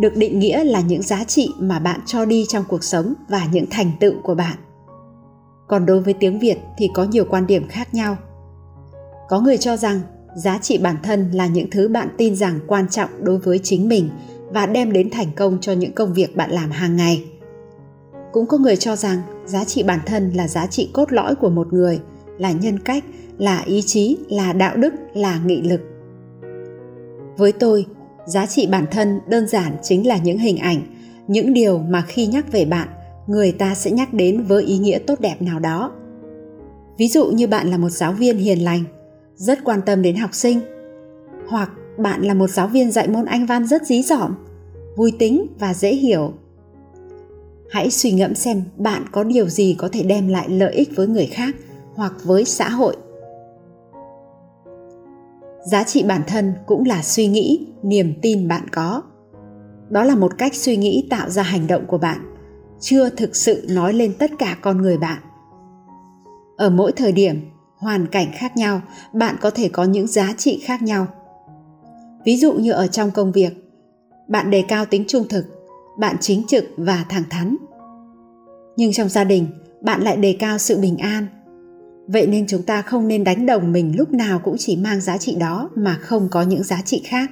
được 0.00 0.16
định 0.16 0.38
nghĩa 0.38 0.64
là 0.64 0.80
những 0.80 1.02
giá 1.02 1.24
trị 1.24 1.50
mà 1.58 1.78
bạn 1.78 2.00
cho 2.06 2.24
đi 2.24 2.44
trong 2.48 2.64
cuộc 2.68 2.84
sống 2.84 3.14
và 3.28 3.46
những 3.52 3.66
thành 3.70 3.90
tựu 4.00 4.14
của 4.22 4.34
bạn. 4.34 4.56
Còn 5.68 5.86
đối 5.86 6.00
với 6.00 6.14
tiếng 6.14 6.38
việt 6.38 6.58
thì 6.78 6.88
có 6.94 7.04
nhiều 7.04 7.24
quan 7.30 7.46
điểm 7.46 7.68
khác 7.68 7.94
nhau. 7.94 8.16
Có 9.28 9.40
người 9.40 9.56
cho 9.58 9.76
rằng 9.76 10.00
giá 10.36 10.58
trị 10.58 10.78
bản 10.78 10.96
thân 11.02 11.30
là 11.30 11.46
những 11.46 11.70
thứ 11.70 11.88
bạn 11.88 12.08
tin 12.18 12.36
rằng 12.36 12.58
quan 12.66 12.88
trọng 12.88 13.10
đối 13.24 13.38
với 13.38 13.58
chính 13.58 13.88
mình 13.88 14.10
và 14.50 14.66
đem 14.66 14.92
đến 14.92 15.10
thành 15.10 15.32
công 15.36 15.58
cho 15.60 15.72
những 15.72 15.92
công 15.92 16.14
việc 16.14 16.36
bạn 16.36 16.50
làm 16.50 16.70
hàng 16.70 16.96
ngày. 16.96 17.24
Cũng 18.32 18.46
có 18.46 18.58
người 18.58 18.76
cho 18.76 18.96
rằng 18.96 19.18
giá 19.44 19.64
trị 19.64 19.82
bản 19.82 20.00
thân 20.06 20.30
là 20.30 20.48
giá 20.48 20.66
trị 20.66 20.90
cốt 20.92 21.12
lõi 21.12 21.34
của 21.34 21.50
một 21.50 21.72
người, 21.72 22.00
là 22.38 22.52
nhân 22.52 22.78
cách, 22.78 23.04
là 23.38 23.62
ý 23.66 23.82
chí, 23.82 24.18
là 24.28 24.52
đạo 24.52 24.76
đức, 24.76 24.94
là 25.14 25.40
nghị 25.46 25.62
lực. 25.62 25.80
Với 27.36 27.52
tôi 27.52 27.86
giá 28.26 28.46
trị 28.46 28.66
bản 28.66 28.86
thân 28.90 29.20
đơn 29.28 29.48
giản 29.48 29.76
chính 29.82 30.06
là 30.06 30.16
những 30.16 30.38
hình 30.38 30.56
ảnh, 30.56 30.82
những 31.28 31.52
điều 31.52 31.78
mà 31.78 32.04
khi 32.08 32.26
nhắc 32.26 32.52
về 32.52 32.64
bạn, 32.64 32.88
người 33.26 33.52
ta 33.52 33.74
sẽ 33.74 33.90
nhắc 33.90 34.14
đến 34.14 34.42
với 34.42 34.64
ý 34.64 34.78
nghĩa 34.78 34.98
tốt 34.98 35.20
đẹp 35.20 35.42
nào 35.42 35.58
đó. 35.58 35.92
Ví 36.98 37.08
dụ 37.08 37.26
như 37.26 37.46
bạn 37.46 37.70
là 37.70 37.76
một 37.76 37.90
giáo 37.90 38.12
viên 38.12 38.38
hiền 38.38 38.64
lành, 38.64 38.84
rất 39.36 39.64
quan 39.64 39.80
tâm 39.86 40.02
đến 40.02 40.16
học 40.16 40.30
sinh. 40.32 40.60
Hoặc 41.48 41.70
bạn 41.98 42.22
là 42.22 42.34
một 42.34 42.50
giáo 42.50 42.68
viên 42.68 42.92
dạy 42.92 43.08
môn 43.08 43.24
anh 43.24 43.46
văn 43.46 43.66
rất 43.66 43.86
dí 43.86 44.02
dỏm, 44.02 44.34
vui 44.96 45.12
tính 45.18 45.46
và 45.58 45.74
dễ 45.74 45.94
hiểu. 45.94 46.32
Hãy 47.70 47.90
suy 47.90 48.12
ngẫm 48.12 48.34
xem 48.34 48.62
bạn 48.76 49.04
có 49.12 49.24
điều 49.24 49.48
gì 49.48 49.74
có 49.78 49.88
thể 49.92 50.02
đem 50.02 50.28
lại 50.28 50.48
lợi 50.48 50.74
ích 50.74 50.88
với 50.96 51.06
người 51.06 51.26
khác 51.26 51.56
hoặc 51.94 52.12
với 52.24 52.44
xã 52.44 52.68
hội 52.68 52.96
giá 55.66 55.84
trị 55.84 56.02
bản 56.02 56.22
thân 56.26 56.54
cũng 56.66 56.84
là 56.84 57.02
suy 57.02 57.26
nghĩ, 57.26 57.66
niềm 57.82 58.14
tin 58.22 58.48
bạn 58.48 58.68
có. 58.72 59.02
Đó 59.90 60.04
là 60.04 60.14
một 60.14 60.38
cách 60.38 60.54
suy 60.54 60.76
nghĩ 60.76 61.06
tạo 61.10 61.30
ra 61.30 61.42
hành 61.42 61.66
động 61.66 61.86
của 61.86 61.98
bạn, 61.98 62.34
chưa 62.80 63.10
thực 63.10 63.36
sự 63.36 63.66
nói 63.68 63.92
lên 63.92 64.14
tất 64.18 64.30
cả 64.38 64.56
con 64.60 64.82
người 64.82 64.98
bạn. 64.98 65.22
Ở 66.56 66.70
mỗi 66.70 66.92
thời 66.92 67.12
điểm, 67.12 67.40
hoàn 67.76 68.06
cảnh 68.06 68.26
khác 68.34 68.56
nhau, 68.56 68.80
bạn 69.12 69.36
có 69.40 69.50
thể 69.50 69.68
có 69.68 69.84
những 69.84 70.06
giá 70.06 70.34
trị 70.36 70.62
khác 70.64 70.82
nhau. 70.82 71.06
Ví 72.24 72.36
dụ 72.36 72.52
như 72.52 72.72
ở 72.72 72.86
trong 72.86 73.10
công 73.10 73.32
việc, 73.32 73.70
bạn 74.28 74.50
đề 74.50 74.64
cao 74.68 74.84
tính 74.84 75.04
trung 75.08 75.28
thực, 75.28 75.44
bạn 75.98 76.16
chính 76.20 76.46
trực 76.46 76.64
và 76.76 77.04
thẳng 77.08 77.24
thắn. 77.30 77.56
Nhưng 78.76 78.92
trong 78.92 79.08
gia 79.08 79.24
đình, 79.24 79.46
bạn 79.80 80.02
lại 80.02 80.16
đề 80.16 80.36
cao 80.38 80.58
sự 80.58 80.78
bình 80.78 80.96
an 80.96 81.26
vậy 82.06 82.26
nên 82.26 82.46
chúng 82.46 82.62
ta 82.62 82.82
không 82.82 83.08
nên 83.08 83.24
đánh 83.24 83.46
đồng 83.46 83.72
mình 83.72 83.96
lúc 83.96 84.12
nào 84.12 84.38
cũng 84.38 84.56
chỉ 84.58 84.76
mang 84.76 85.00
giá 85.00 85.18
trị 85.18 85.36
đó 85.40 85.70
mà 85.74 85.98
không 86.02 86.28
có 86.30 86.42
những 86.42 86.62
giá 86.62 86.82
trị 86.84 87.02
khác. 87.04 87.30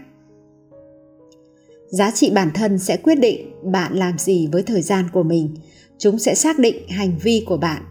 Giá 1.88 2.10
trị 2.10 2.30
bản 2.34 2.50
thân 2.54 2.78
sẽ 2.78 2.96
quyết 2.96 3.14
định 3.14 3.50
bạn 3.72 3.94
làm 3.94 4.18
gì 4.18 4.48
với 4.52 4.62
thời 4.62 4.82
gian 4.82 5.04
của 5.12 5.22
mình. 5.22 5.54
Chúng 5.98 6.18
sẽ 6.18 6.34
xác 6.34 6.58
định 6.58 6.88
hành 6.88 7.18
vi 7.22 7.44
của 7.46 7.56
bạn. 7.56 7.82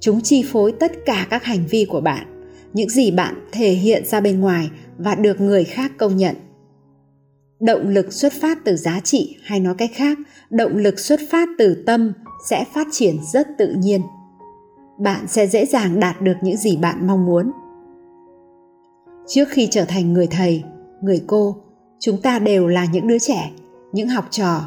Chúng 0.00 0.20
chi 0.20 0.44
phối 0.52 0.72
tất 0.80 0.92
cả 1.06 1.26
các 1.30 1.44
hành 1.44 1.66
vi 1.70 1.84
của 1.84 2.00
bạn, 2.00 2.48
những 2.72 2.88
gì 2.88 3.10
bạn 3.10 3.34
thể 3.52 3.70
hiện 3.70 4.04
ra 4.06 4.20
bên 4.20 4.40
ngoài 4.40 4.70
và 4.98 5.14
được 5.14 5.40
người 5.40 5.64
khác 5.64 5.92
công 5.98 6.16
nhận. 6.16 6.36
Động 7.60 7.88
lực 7.88 8.12
xuất 8.12 8.32
phát 8.32 8.58
từ 8.64 8.76
giá 8.76 9.00
trị 9.00 9.36
hay 9.42 9.60
nói 9.60 9.74
cách 9.78 9.90
khác, 9.94 10.18
động 10.50 10.76
lực 10.76 10.98
xuất 10.98 11.20
phát 11.30 11.48
từ 11.58 11.82
tâm 11.86 12.12
sẽ 12.48 12.64
phát 12.74 12.86
triển 12.92 13.16
rất 13.32 13.46
tự 13.58 13.74
nhiên 13.78 14.00
bạn 14.98 15.28
sẽ 15.28 15.46
dễ 15.46 15.66
dàng 15.66 16.00
đạt 16.00 16.22
được 16.22 16.36
những 16.42 16.56
gì 16.56 16.76
bạn 16.76 17.06
mong 17.06 17.26
muốn. 17.26 17.52
Trước 19.26 19.48
khi 19.48 19.68
trở 19.70 19.84
thành 19.84 20.12
người 20.12 20.26
thầy, 20.26 20.64
người 21.00 21.22
cô, 21.26 21.56
chúng 21.98 22.20
ta 22.22 22.38
đều 22.38 22.68
là 22.68 22.86
những 22.92 23.08
đứa 23.08 23.18
trẻ, 23.18 23.50
những 23.92 24.08
học 24.08 24.24
trò. 24.30 24.60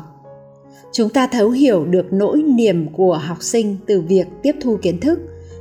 Chúng 0.92 1.10
ta 1.10 1.28
thấu 1.28 1.50
hiểu 1.50 1.86
được 1.86 2.14
nỗi 2.14 2.44
niềm 2.44 2.88
của 2.94 3.18
học 3.18 3.44
sinh 3.44 3.78
từ 3.88 4.02
việc 4.02 4.28
tiếp 4.44 4.56
thu 4.62 4.78
kiến 4.82 5.00
thức, 5.00 5.20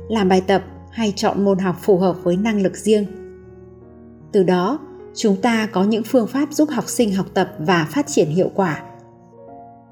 làm 0.09 0.29
bài 0.29 0.41
tập 0.47 0.63
hay 0.91 1.13
chọn 1.15 1.45
môn 1.45 1.57
học 1.59 1.75
phù 1.81 1.97
hợp 1.97 2.15
với 2.23 2.37
năng 2.37 2.61
lực 2.61 2.75
riêng. 2.75 3.05
Từ 4.31 4.43
đó, 4.43 4.79
chúng 5.15 5.35
ta 5.41 5.69
có 5.71 5.83
những 5.83 6.03
phương 6.03 6.27
pháp 6.27 6.53
giúp 6.53 6.69
học 6.69 6.87
sinh 6.87 7.13
học 7.13 7.25
tập 7.33 7.51
và 7.59 7.87
phát 7.91 8.07
triển 8.07 8.29
hiệu 8.29 8.51
quả. 8.55 8.83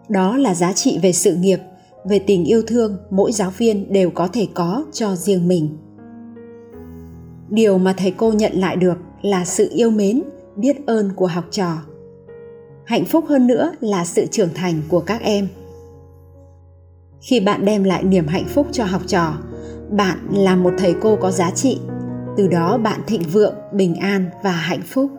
Đó 0.09 0.37
là 0.37 0.53
giá 0.53 0.73
trị 0.73 0.99
về 1.01 1.11
sự 1.11 1.35
nghiệp 1.35 1.59
về 2.09 2.19
tình 2.19 2.45
yêu 2.45 2.61
thương, 2.67 2.97
mỗi 3.09 3.31
giáo 3.31 3.51
viên 3.57 3.93
đều 3.93 4.09
có 4.09 4.27
thể 4.27 4.47
có 4.53 4.85
cho 4.91 5.15
riêng 5.15 5.47
mình. 5.47 5.77
Điều 7.49 7.77
mà 7.77 7.93
thầy 7.97 8.11
cô 8.11 8.31
nhận 8.31 8.51
lại 8.53 8.75
được 8.75 8.97
là 9.21 9.45
sự 9.45 9.69
yêu 9.71 9.89
mến, 9.89 10.23
biết 10.55 10.85
ơn 10.85 11.11
của 11.15 11.27
học 11.27 11.45
trò. 11.51 11.77
Hạnh 12.85 13.05
phúc 13.05 13.25
hơn 13.27 13.47
nữa 13.47 13.71
là 13.79 14.05
sự 14.05 14.25
trưởng 14.31 14.53
thành 14.55 14.81
của 14.89 14.99
các 14.99 15.21
em. 15.21 15.47
Khi 17.21 17.39
bạn 17.39 17.65
đem 17.65 17.83
lại 17.83 18.03
niềm 18.03 18.27
hạnh 18.27 18.45
phúc 18.47 18.67
cho 18.71 18.83
học 18.83 19.01
trò, 19.07 19.33
bạn 19.89 20.17
là 20.31 20.55
một 20.55 20.73
thầy 20.77 20.95
cô 21.01 21.15
có 21.15 21.31
giá 21.31 21.51
trị. 21.51 21.79
Từ 22.37 22.47
đó 22.47 22.77
bạn 22.77 22.99
thịnh 23.07 23.23
vượng, 23.33 23.55
bình 23.73 23.95
an 23.95 24.29
và 24.43 24.51
hạnh 24.51 24.81
phúc. 24.85 25.11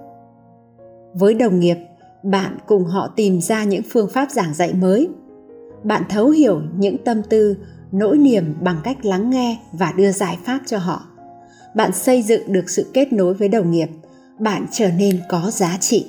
Với 1.14 1.35
đồng 1.35 1.61
nghiệp, 1.61 1.76
bạn 2.23 2.59
cùng 2.66 2.85
họ 2.85 3.12
tìm 3.16 3.40
ra 3.40 3.64
những 3.64 3.83
phương 3.90 4.09
pháp 4.09 4.30
giảng 4.30 4.54
dạy 4.54 4.75
mới 4.75 5.09
bạn 5.85 6.02
thấu 6.08 6.28
hiểu 6.28 6.61
những 6.78 6.97
tâm 7.04 7.23
tư, 7.23 7.56
nỗi 7.92 8.18
niềm 8.18 8.54
bằng 8.61 8.80
cách 8.85 9.04
lắng 9.04 9.30
nghe 9.30 9.58
và 9.73 9.92
đưa 9.97 10.12
giải 10.12 10.38
pháp 10.44 10.61
cho 10.66 10.78
họ. 10.78 11.02
Bạn 11.75 11.92
xây 11.92 12.23
dựng 12.23 12.52
được 12.52 12.70
sự 12.70 12.90
kết 12.94 13.12
nối 13.12 13.35
với 13.35 13.49
đồng 13.49 13.70
nghiệp, 13.70 13.88
bạn 14.38 14.66
trở 14.73 14.90
nên 14.99 15.20
có 15.28 15.50
giá 15.50 15.76
trị. 15.80 16.06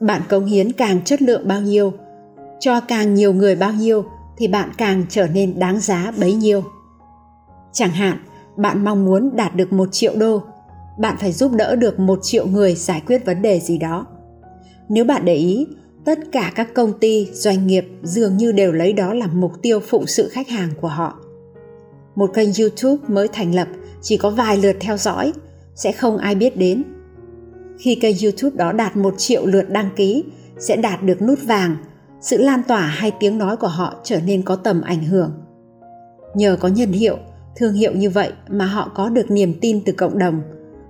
Bạn 0.00 0.22
cống 0.28 0.44
hiến 0.44 0.72
càng 0.72 1.04
chất 1.04 1.22
lượng 1.22 1.48
bao 1.48 1.60
nhiêu, 1.60 1.92
cho 2.60 2.80
càng 2.80 3.14
nhiều 3.14 3.32
người 3.32 3.56
bao 3.56 3.72
nhiêu 3.72 4.04
thì 4.38 4.48
bạn 4.48 4.70
càng 4.78 5.04
trở 5.08 5.26
nên 5.26 5.58
đáng 5.58 5.80
giá 5.80 6.12
bấy 6.20 6.34
nhiêu. 6.34 6.62
Chẳng 7.72 7.90
hạn, 7.90 8.18
bạn 8.56 8.84
mong 8.84 9.04
muốn 9.04 9.36
đạt 9.36 9.56
được 9.56 9.72
một 9.72 9.88
triệu 9.92 10.16
đô, 10.16 10.42
bạn 10.98 11.16
phải 11.20 11.32
giúp 11.32 11.52
đỡ 11.52 11.76
được 11.76 12.00
một 12.00 12.18
triệu 12.22 12.46
người 12.46 12.74
giải 12.74 13.02
quyết 13.06 13.26
vấn 13.26 13.42
đề 13.42 13.60
gì 13.60 13.78
đó. 13.78 14.06
Nếu 14.88 15.04
bạn 15.04 15.24
để 15.24 15.34
ý 15.34 15.66
tất 16.10 16.18
cả 16.32 16.52
các 16.54 16.74
công 16.74 16.98
ty, 16.98 17.28
doanh 17.32 17.66
nghiệp 17.66 17.86
dường 18.02 18.36
như 18.36 18.52
đều 18.52 18.72
lấy 18.72 18.92
đó 18.92 19.14
làm 19.14 19.40
mục 19.40 19.52
tiêu 19.62 19.80
phụng 19.80 20.06
sự 20.06 20.28
khách 20.28 20.48
hàng 20.48 20.70
của 20.80 20.88
họ. 20.88 21.18
Một 22.14 22.30
kênh 22.34 22.48
youtube 22.60 23.04
mới 23.08 23.28
thành 23.28 23.54
lập 23.54 23.68
chỉ 24.02 24.16
có 24.16 24.30
vài 24.30 24.56
lượt 24.56 24.76
theo 24.80 24.96
dõi, 24.96 25.32
sẽ 25.74 25.92
không 25.92 26.16
ai 26.16 26.34
biết 26.34 26.56
đến. 26.56 26.82
Khi 27.78 27.94
kênh 27.94 28.16
youtube 28.22 28.56
đó 28.56 28.72
đạt 28.72 28.96
một 28.96 29.14
triệu 29.18 29.46
lượt 29.46 29.70
đăng 29.70 29.90
ký, 29.96 30.24
sẽ 30.58 30.76
đạt 30.76 31.02
được 31.02 31.22
nút 31.22 31.38
vàng, 31.42 31.76
sự 32.20 32.36
lan 32.36 32.62
tỏa 32.68 32.86
hay 32.86 33.12
tiếng 33.20 33.38
nói 33.38 33.56
của 33.56 33.68
họ 33.68 33.94
trở 34.04 34.20
nên 34.20 34.42
có 34.42 34.56
tầm 34.56 34.80
ảnh 34.80 35.04
hưởng. 35.04 35.32
Nhờ 36.34 36.56
có 36.60 36.68
nhân 36.68 36.92
hiệu, 36.92 37.16
thương 37.56 37.74
hiệu 37.74 37.92
như 37.92 38.10
vậy 38.10 38.32
mà 38.48 38.66
họ 38.66 38.92
có 38.94 39.08
được 39.08 39.30
niềm 39.30 39.54
tin 39.60 39.84
từ 39.84 39.92
cộng 39.92 40.18
đồng. 40.18 40.42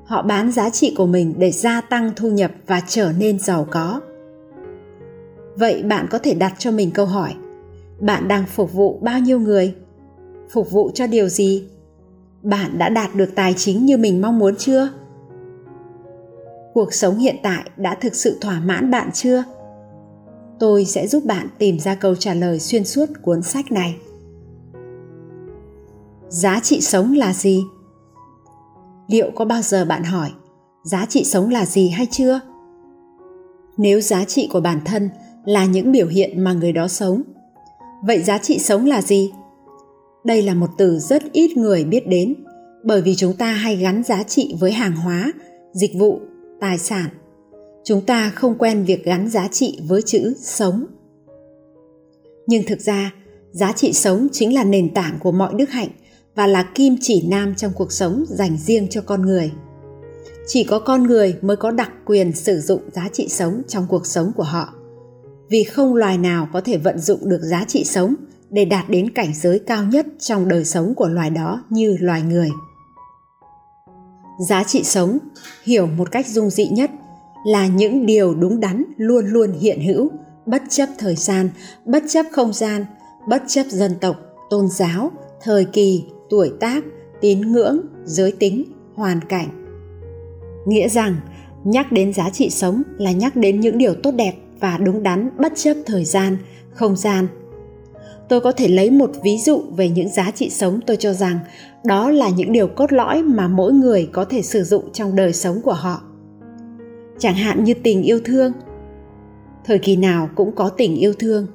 Họ 0.06 0.22
bán 0.22 0.52
giá 0.52 0.70
trị 0.70 0.94
của 0.96 1.06
mình 1.06 1.34
để 1.38 1.50
gia 1.50 1.80
tăng 1.80 2.10
thu 2.16 2.30
nhập 2.30 2.50
và 2.66 2.82
trở 2.88 3.12
nên 3.18 3.38
giàu 3.38 3.66
có 3.70 4.00
vậy 5.57 5.83
bạn 5.83 6.07
có 6.11 6.19
thể 6.19 6.35
đặt 6.35 6.54
cho 6.59 6.71
mình 6.71 6.90
câu 6.90 7.07
hỏi, 7.07 7.35
bạn 8.00 8.28
đang 8.28 8.47
phục 8.47 8.73
vụ 8.73 8.99
bao 9.02 9.19
nhiêu 9.19 9.40
người? 9.40 9.75
Phục 10.50 10.71
vụ 10.71 10.90
cho 10.95 11.07
điều 11.07 11.28
gì? 11.28 11.69
Bạn 12.42 12.78
đã 12.78 12.88
đạt 12.88 13.14
được 13.14 13.35
tài 13.35 13.54
chính 13.57 13.87
như 13.87 13.97
mình 13.97 14.21
mong 14.21 14.38
muốn 14.38 14.57
chưa? 14.57 14.88
Cuộc 16.75 16.95
sống 16.95 17.19
hiện 17.19 17.37
tại 17.42 17.71
đã 17.76 17.95
thực 17.95 18.14
sự 18.14 18.38
thỏa 18.40 18.61
mãn 18.61 18.90
bạn 18.90 19.11
chưa? 19.14 19.45
Tôi 20.59 20.85
sẽ 20.85 21.07
giúp 21.07 21.25
bạn 21.25 21.49
tìm 21.59 21.78
ra 21.78 21.95
câu 21.95 22.14
trả 22.14 22.35
lời 22.35 22.61
xuyên 22.61 22.85
suốt 22.85 23.07
cuốn 23.23 23.42
sách 23.42 23.73
này. 23.73 23.97
Giá 26.28 26.61
trị 26.61 26.80
sống 26.80 27.14
là 27.14 27.33
gì? 27.33 27.64
Liệu 29.09 29.30
có 29.35 29.45
bao 29.45 29.62
giờ 29.62 29.85
bạn 29.85 30.04
hỏi, 30.04 30.30
giá 30.85 31.07
trị 31.07 31.25
sống 31.25 31.50
là 31.50 31.66
gì 31.66 31.88
hay 31.88 32.07
chưa? 32.11 32.40
Nếu 33.76 34.00
giá 34.00 34.25
trị 34.25 34.49
của 34.52 34.61
bản 34.61 34.80
thân 34.85 35.11
là 35.44 35.64
những 35.64 35.92
biểu 35.92 36.06
hiện 36.06 36.44
mà 36.44 36.52
người 36.52 36.73
đó 36.73 36.88
sống. 36.88 37.23
Vậy 38.06 38.23
giá 38.23 38.38
trị 38.38 38.59
sống 38.59 38.87
là 38.87 39.02
gì? 39.02 39.30
Đây 40.25 40.42
là 40.42 40.54
một 40.54 40.70
từ 40.78 40.99
rất 40.99 41.32
ít 41.32 41.56
người 41.56 41.85
biết 41.85 42.06
đến, 42.09 42.35
bởi 42.85 43.02
vì 43.02 43.14
chúng 43.14 43.37
ta 43.37 43.52
hay 43.52 43.76
gắn 43.76 44.02
giá 44.02 44.23
trị 44.23 44.54
với 44.61 44.73
hàng 44.73 44.97
hóa, 44.97 45.32
dịch 45.73 45.94
vụ, 45.94 46.20
tài 46.61 46.78
sản. 46.78 47.09
Chúng 47.85 48.00
ta 48.00 48.30
không 48.30 48.59
quen 48.59 48.85
việc 48.85 49.04
gắn 49.04 49.28
giá 49.28 49.49
trị 49.49 49.78
với 49.88 50.02
chữ 50.02 50.35
sống. 50.40 50.87
Nhưng 52.47 52.62
thực 52.66 52.80
ra, 52.80 53.12
giá 53.52 53.73
trị 53.73 53.92
sống 53.92 54.28
chính 54.32 54.54
là 54.54 54.64
nền 54.64 54.94
tảng 54.94 55.18
của 55.20 55.32
mọi 55.32 55.54
đức 55.56 55.70
hạnh 55.70 55.88
và 56.35 56.47
là 56.47 56.62
kim 56.75 56.97
chỉ 57.00 57.26
nam 57.28 57.54
trong 57.56 57.73
cuộc 57.75 57.92
sống 57.92 58.25
dành 58.28 58.56
riêng 58.56 58.87
cho 58.90 59.00
con 59.00 59.23
người. 59.23 59.52
Chỉ 60.47 60.64
có 60.64 60.78
con 60.78 61.02
người 61.02 61.37
mới 61.42 61.56
có 61.56 61.70
đặc 61.70 61.90
quyền 62.06 62.32
sử 62.32 62.61
dụng 62.61 62.80
giá 62.92 63.09
trị 63.12 63.28
sống 63.28 63.62
trong 63.68 63.87
cuộc 63.88 64.06
sống 64.06 64.32
của 64.37 64.42
họ 64.42 64.79
vì 65.50 65.64
không 65.64 65.95
loài 65.95 66.19
nào 66.19 66.49
có 66.52 66.61
thể 66.61 66.76
vận 66.76 66.99
dụng 66.99 67.28
được 67.28 67.40
giá 67.42 67.64
trị 67.69 67.85
sống 67.85 68.14
để 68.50 68.64
đạt 68.64 68.90
đến 68.90 69.11
cảnh 69.11 69.35
giới 69.35 69.59
cao 69.59 69.85
nhất 69.85 70.07
trong 70.19 70.49
đời 70.49 70.64
sống 70.64 70.95
của 70.95 71.09
loài 71.09 71.30
đó 71.30 71.62
như 71.71 71.97
loài 72.00 72.23
người. 72.23 72.50
Giá 74.49 74.64
trị 74.64 74.83
sống, 74.85 75.19
hiểu 75.64 75.87
một 75.87 76.11
cách 76.11 76.26
dung 76.26 76.50
dị 76.50 76.66
nhất, 76.66 76.90
là 77.47 77.66
những 77.66 78.07
điều 78.07 78.35
đúng 78.35 78.61
đắn 78.61 78.85
luôn 78.97 79.26
luôn 79.26 79.52
hiện 79.52 79.80
hữu, 79.80 80.11
bất 80.47 80.62
chấp 80.69 80.88
thời 80.99 81.16
gian, 81.16 81.50
bất 81.85 82.02
chấp 82.09 82.26
không 82.33 82.52
gian, 82.52 82.85
bất 83.28 83.42
chấp 83.47 83.66
dân 83.69 83.95
tộc, 84.00 84.16
tôn 84.50 84.69
giáo, 84.69 85.11
thời 85.42 85.64
kỳ, 85.64 86.04
tuổi 86.30 86.52
tác, 86.61 86.85
tín 87.21 87.40
ngưỡng, 87.40 87.80
giới 88.04 88.33
tính, 88.33 88.64
hoàn 88.95 89.21
cảnh. 89.28 89.49
Nghĩa 90.66 90.88
rằng, 90.88 91.16
nhắc 91.64 91.92
đến 91.92 92.12
giá 92.12 92.30
trị 92.30 92.50
sống 92.50 92.83
là 92.99 93.12
nhắc 93.12 93.37
đến 93.37 93.61
những 93.61 93.78
điều 93.78 93.95
tốt 93.95 94.11
đẹp 94.11 94.33
và 94.60 94.78
đúng 94.78 95.02
đắn, 95.02 95.30
bất 95.38 95.52
chấp 95.56 95.74
thời 95.86 96.04
gian, 96.04 96.36
không 96.74 96.96
gian. 96.96 97.26
Tôi 98.28 98.40
có 98.40 98.52
thể 98.52 98.68
lấy 98.68 98.90
một 98.90 99.10
ví 99.22 99.38
dụ 99.38 99.62
về 99.76 99.88
những 99.88 100.08
giá 100.08 100.30
trị 100.30 100.50
sống 100.50 100.80
tôi 100.86 100.96
cho 100.96 101.12
rằng 101.12 101.38
đó 101.84 102.10
là 102.10 102.28
những 102.28 102.52
điều 102.52 102.66
cốt 102.66 102.92
lõi 102.92 103.22
mà 103.22 103.48
mỗi 103.48 103.72
người 103.72 104.08
có 104.12 104.24
thể 104.24 104.42
sử 104.42 104.64
dụng 104.64 104.92
trong 104.92 105.16
đời 105.16 105.32
sống 105.32 105.60
của 105.62 105.72
họ. 105.72 106.02
Chẳng 107.18 107.34
hạn 107.34 107.64
như 107.64 107.74
tình 107.74 108.02
yêu 108.02 108.20
thương. 108.24 108.52
Thời 109.64 109.78
kỳ 109.78 109.96
nào 109.96 110.30
cũng 110.34 110.54
có 110.54 110.68
tình 110.68 110.96
yêu 110.96 111.12
thương. 111.18 111.46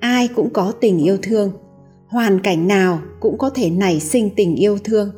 Ai 0.00 0.28
cũng 0.28 0.50
có 0.52 0.72
tình 0.80 0.98
yêu 0.98 1.18
thương. 1.22 1.52
Hoàn 2.06 2.40
cảnh 2.40 2.68
nào 2.68 3.00
cũng 3.20 3.38
có 3.38 3.50
thể 3.50 3.70
nảy 3.70 4.00
sinh 4.00 4.30
tình 4.36 4.54
yêu 4.54 4.78
thương. 4.84 5.10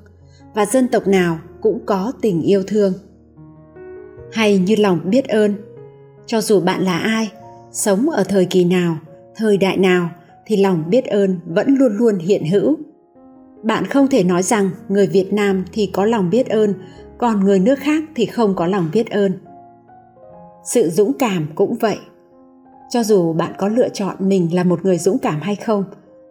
Và 0.55 0.67
dân 0.67 0.89
tộc 0.89 1.07
nào 1.07 1.39
cũng 1.61 1.87
có 1.87 2.13
tình 2.21 2.43
yêu 2.43 2.63
thương. 2.67 2.93
Hay 4.33 4.59
như 4.59 4.77
lòng 4.79 5.01
biết 5.05 5.29
ơn 5.29 5.55
cho 6.27 6.41
dù 6.41 6.61
bạn 6.61 6.83
là 6.83 6.99
ai, 6.99 7.33
sống 7.71 8.11
ở 8.11 8.25
thời 8.25 8.45
kỳ 8.45 8.65
nào, 8.65 8.97
thời 9.37 9.57
đại 9.57 9.77
nào, 9.77 10.11
thì 10.47 10.57
lòng 10.57 10.85
biết 10.91 11.05
ơn 11.05 11.39
vẫn 11.47 11.77
luôn 11.79 11.97
luôn 11.97 12.19
hiện 12.19 12.45
hữu. 12.45 12.77
Bạn 13.63 13.87
không 13.87 14.09
thể 14.09 14.25
nói 14.25 14.43
rằng 14.43 14.71
người 14.89 15.07
việt 15.07 15.33
nam 15.33 15.65
thì 15.73 15.91
có 15.93 16.05
lòng 16.05 16.31
biết 16.31 16.49
ơn, 16.49 16.75
còn 17.19 17.41
người 17.41 17.59
nước 17.59 17.79
khác 17.79 18.05
thì 18.15 18.27
không 18.27 18.55
có 18.55 18.67
lòng 18.67 18.91
biết 18.93 19.11
ơn. 19.11 19.33
Sự 20.65 20.91
dũng 20.91 21.13
cảm 21.19 21.47
cũng 21.55 21.77
vậy. 21.81 21.99
Cho 22.91 23.03
dù 23.03 23.33
bạn 23.33 23.53
có 23.59 23.69
lựa 23.69 23.89
chọn 23.89 24.17
mình 24.19 24.55
là 24.55 24.65
một 24.65 24.85
người 24.85 24.99
dũng 24.99 25.19
cảm 25.19 25.41
hay 25.41 25.57
không, 25.57 25.85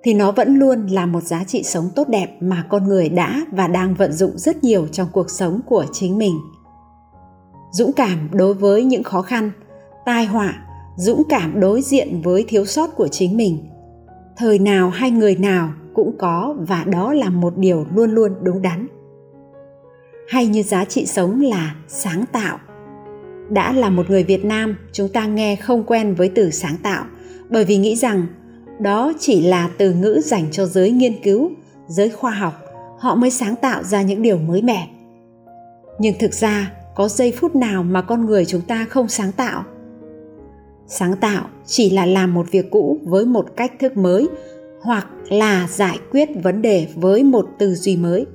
thì 0.03 0.13
nó 0.13 0.31
vẫn 0.31 0.55
luôn 0.55 0.87
là 0.87 1.05
một 1.05 1.23
giá 1.23 1.43
trị 1.43 1.63
sống 1.63 1.89
tốt 1.95 2.09
đẹp 2.09 2.37
mà 2.39 2.65
con 2.69 2.87
người 2.87 3.09
đã 3.09 3.45
và 3.51 3.67
đang 3.67 3.95
vận 3.95 4.13
dụng 4.13 4.37
rất 4.37 4.63
nhiều 4.63 4.87
trong 4.87 5.07
cuộc 5.11 5.29
sống 5.29 5.59
của 5.65 5.85
chính 5.93 6.17
mình. 6.17 6.33
Dũng 7.71 7.93
cảm 7.93 8.29
đối 8.31 8.53
với 8.53 8.83
những 8.83 9.03
khó 9.03 9.21
khăn 9.21 9.51
tai 10.05 10.25
họa, 10.25 10.53
dũng 10.95 11.23
cảm 11.29 11.59
đối 11.59 11.81
diện 11.81 12.21
với 12.21 12.45
thiếu 12.47 12.65
sót 12.65 12.95
của 12.95 13.07
chính 13.07 13.37
mình. 13.37 13.57
Thời 14.37 14.59
nào 14.59 14.89
hay 14.89 15.11
người 15.11 15.35
nào 15.35 15.69
cũng 15.93 16.15
có 16.17 16.55
và 16.59 16.83
đó 16.83 17.13
là 17.13 17.29
một 17.29 17.57
điều 17.57 17.85
luôn 17.95 18.11
luôn 18.11 18.31
đúng 18.41 18.61
đắn. 18.61 18.87
Hay 20.29 20.47
như 20.47 20.63
giá 20.63 20.85
trị 20.85 21.05
sống 21.05 21.41
là 21.41 21.75
sáng 21.87 22.25
tạo. 22.31 22.59
Đã 23.49 23.73
là 23.73 23.89
một 23.89 24.09
người 24.09 24.23
việt 24.23 24.45
nam, 24.45 24.77
chúng 24.91 25.09
ta 25.09 25.25
nghe 25.25 25.55
không 25.55 25.83
quen 25.83 26.15
với 26.15 26.29
từ 26.29 26.49
sáng 26.49 26.75
tạo, 26.83 27.05
bởi 27.49 27.65
vì 27.65 27.77
nghĩ 27.77 27.95
rằng 27.95 28.27
đó 28.79 29.13
chỉ 29.19 29.41
là 29.41 29.69
từ 29.77 29.93
ngữ 29.93 30.21
dành 30.23 30.45
cho 30.51 30.65
giới 30.65 30.91
nghiên 30.91 31.23
cứu, 31.23 31.51
giới 31.87 32.09
khoa 32.09 32.31
học, 32.31 32.53
họ 32.99 33.15
mới 33.15 33.29
sáng 33.29 33.55
tạo 33.55 33.83
ra 33.83 34.01
những 34.01 34.21
điều 34.21 34.37
mới 34.37 34.61
mẻ. 34.61 34.87
Nhưng 35.99 36.15
thực 36.19 36.33
ra, 36.33 36.71
có 36.95 37.07
giây 37.07 37.33
phút 37.39 37.55
nào 37.55 37.83
mà 37.83 38.01
con 38.01 38.25
người 38.25 38.45
chúng 38.45 38.61
ta 38.61 38.85
không 38.89 39.07
sáng 39.07 39.31
tạo? 39.31 39.63
Sáng 40.87 41.15
tạo 41.15 41.47
chỉ 41.65 41.89
là 41.89 42.05
làm 42.05 42.33
một 42.33 42.51
việc 42.51 42.71
cũ 42.71 42.99
với 43.03 43.25
một 43.25 43.45
cách 43.55 43.71
thức 43.79 43.97
mới, 43.97 44.27
hoặc 44.81 45.07
là 45.29 45.67
giải 45.71 45.99
quyết 46.11 46.29
vấn 46.43 46.61
đề 46.61 46.87
với 46.95 47.23
một 47.23 47.49
tư 47.59 47.75
duy 47.75 47.97
mới. 47.97 48.25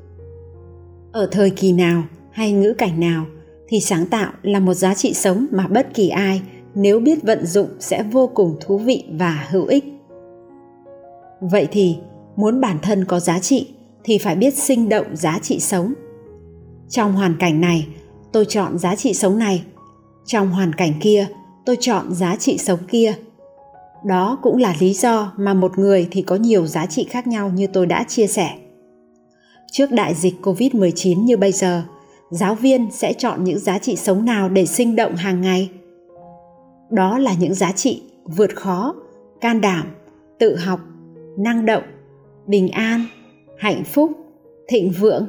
Ở 1.13 1.29
thời 1.33 1.51
kỳ 1.51 1.73
nào 1.73 2.03
hay 2.33 2.53
ngữ 2.53 2.75
cảnh 2.79 3.01
nào 3.01 3.27
thì 3.69 3.81
sáng 3.81 4.07
tạo 4.07 4.33
là 4.43 4.61
một 4.61 4.75
giá 4.75 4.95
trị 4.95 5.15
sống 5.15 5.47
mà 5.51 5.67
bất 5.67 5.95
kỳ 5.95 6.09
ai, 6.09 6.43
nếu 6.75 7.01
biết 7.01 7.23
vận 7.23 7.47
dụng 7.47 7.69
sẽ 7.81 8.03
vô 8.03 8.31
cùng 8.35 8.57
thú 8.61 8.79
vị 8.79 9.05
và 9.13 9.47
hữu 9.51 9.67
ích. 9.67 9.85
Vậy 11.41 11.69
thì, 11.71 11.97
muốn 12.37 12.61
bản 12.61 12.79
thân 12.83 13.05
có 13.05 13.21
giá 13.21 13.39
trị 13.39 13.69
thì 14.05 14.19
phải 14.19 14.37
biết 14.37 14.55
sinh 14.55 14.89
động 14.89 15.17
giá 15.17 15.39
trị 15.43 15.61
sống. 15.61 15.95
Trong 16.89 17.13
hoàn 17.13 17.37
cảnh 17.39 17.61
này, 17.61 17.87
tôi 18.33 18.45
chọn 18.45 18.79
giá 18.79 18.97
trị 18.97 19.15
sống 19.15 19.39
này. 19.39 19.65
Trong 20.27 20.51
hoàn 20.51 20.73
cảnh 20.73 20.93
kia 21.01 21.27
tôi 21.65 21.77
chọn 21.81 22.15
giá 22.15 22.37
trị 22.37 22.59
sống 22.59 22.79
kia. 22.89 23.15
Đó 24.05 24.39
cũng 24.43 24.57
là 24.57 24.75
lý 24.81 24.93
do 24.93 25.33
mà 25.37 25.55
một 25.55 25.79
người 25.79 26.09
thì 26.11 26.23
có 26.23 26.37
nhiều 26.37 26.67
giá 26.67 26.87
trị 26.87 27.05
khác 27.11 27.27
nhau 27.27 27.51
như 27.55 27.67
tôi 27.67 27.87
đã 27.87 28.05
chia 28.09 28.27
sẻ. 28.27 28.51
Trước 29.73 29.91
đại 29.91 30.15
dịch 30.15 30.35
covid-19 30.43 31.25
như 31.25 31.37
bây 31.37 31.53
giờ, 31.53 31.83
giáo 32.31 32.55
viên 32.55 32.91
sẽ 32.91 33.13
chọn 33.13 33.45
những 33.45 33.59
giá 33.59 33.79
trị 33.79 33.97
sống 33.97 34.25
nào 34.25 34.49
để 34.49 34.67
sinh 34.67 34.97
động 34.97 35.17
hàng 35.17 35.41
ngày? 35.41 35.71
Đó 36.91 37.19
là 37.19 37.35
những 37.41 37.55
giá 37.55 37.73
trị 37.73 38.03
vượt 38.25 38.57
khó, 38.57 38.95
can 39.41 39.61
đảm, 39.61 39.87
tự 40.39 40.57
học, 40.57 40.81
năng 41.39 41.67
động, 41.67 41.83
bình 42.47 42.69
an, 42.69 43.05
hạnh 43.59 43.85
phúc, 43.85 44.11
thịnh 44.69 44.91
vượng. 44.91 45.29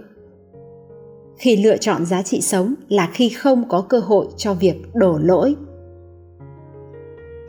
Khi 1.37 1.63
lựa 1.63 1.77
chọn 1.77 2.05
giá 2.05 2.21
trị 2.21 2.41
sống 2.41 2.73
là 2.89 3.09
khi 3.13 3.29
không 3.29 3.69
có 3.69 3.81
cơ 3.81 3.99
hội 3.99 4.27
cho 4.37 4.53
việc 4.53 4.75
đổ 4.93 5.17
lỗi 5.17 5.55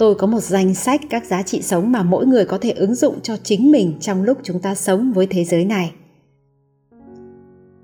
tôi 0.03 0.15
có 0.15 0.27
một 0.27 0.41
danh 0.41 0.75
sách 0.75 1.01
các 1.11 1.25
giá 1.25 1.43
trị 1.43 1.63
sống 1.63 1.93
mà 1.93 2.03
mỗi 2.03 2.27
người 2.27 2.45
có 2.45 2.59
thể 2.61 2.71
ứng 2.71 2.95
dụng 2.95 3.21
cho 3.23 3.37
chính 3.43 3.71
mình 3.71 3.97
trong 4.01 4.23
lúc 4.23 4.39
chúng 4.43 4.61
ta 4.61 4.75
sống 4.75 5.13
với 5.13 5.27
thế 5.27 5.45
giới 5.45 5.65
này. 5.65 5.95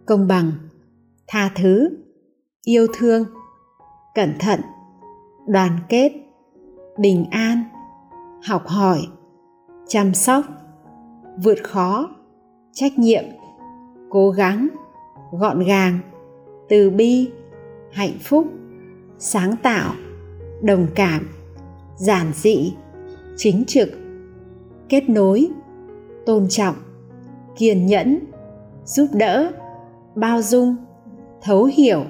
Công 0.07 0.29
bằng, 0.29 0.53
tha 1.27 1.51
thứ, 1.55 1.91
yêu 2.65 2.87
thương, 2.95 3.25
cẩn 4.15 4.33
thận, 4.39 4.61
đoàn 5.47 5.79
kết, 5.89 6.13
bình 6.99 7.27
an, 7.31 7.63
học 8.45 8.67
hỏi, 8.67 9.01
chăm 9.89 10.15
sóc, 10.15 10.45
vượt 11.43 11.59
khó, 11.65 12.11
trách 12.73 12.99
nhiệm, 12.99 13.25
cố 14.11 14.31
gắng, 14.31 14.69
gọn 15.33 15.65
gàng, 15.65 15.99
từ 16.69 16.91
bi, 16.91 17.31
hạnh 17.93 18.19
phúc, 18.23 18.47
sáng 19.19 19.57
tạo, 19.63 19.95
đồng 20.63 20.87
cảm 20.95 21.38
giản 21.99 22.33
dị, 22.35 22.73
chính 23.37 23.65
trực, 23.67 23.89
kết 24.89 25.09
nối, 25.09 25.49
tôn 26.27 26.49
trọng, 26.49 26.75
kiên 27.57 27.87
nhẫn, 27.87 28.19
giúp 28.85 29.07
đỡ, 29.13 29.53
bao 30.15 30.43
dung, 30.43 30.77
thấu 31.43 31.65
hiểu, 31.65 32.05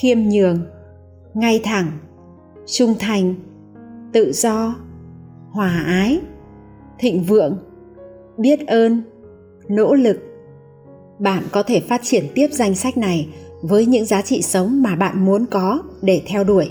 khiêm 0.00 0.18
nhường, 0.18 0.58
ngay 1.34 1.60
thẳng, 1.64 1.98
trung 2.66 2.94
thành, 2.98 3.34
tự 4.12 4.32
do, 4.32 4.74
hòa 5.50 5.84
ái, 5.86 6.20
thịnh 6.98 7.22
vượng, 7.22 7.58
biết 8.38 8.66
ơn, 8.66 9.02
nỗ 9.68 9.94
lực. 9.94 10.16
Bạn 11.18 11.42
có 11.52 11.62
thể 11.62 11.80
phát 11.80 12.00
triển 12.04 12.24
tiếp 12.34 12.48
danh 12.52 12.74
sách 12.74 12.96
này 12.98 13.28
với 13.62 13.86
những 13.86 14.04
giá 14.04 14.22
trị 14.22 14.42
sống 14.42 14.82
mà 14.82 14.96
bạn 14.96 15.24
muốn 15.24 15.46
có 15.50 15.82
để 16.02 16.22
theo 16.26 16.44
đuổi 16.44 16.70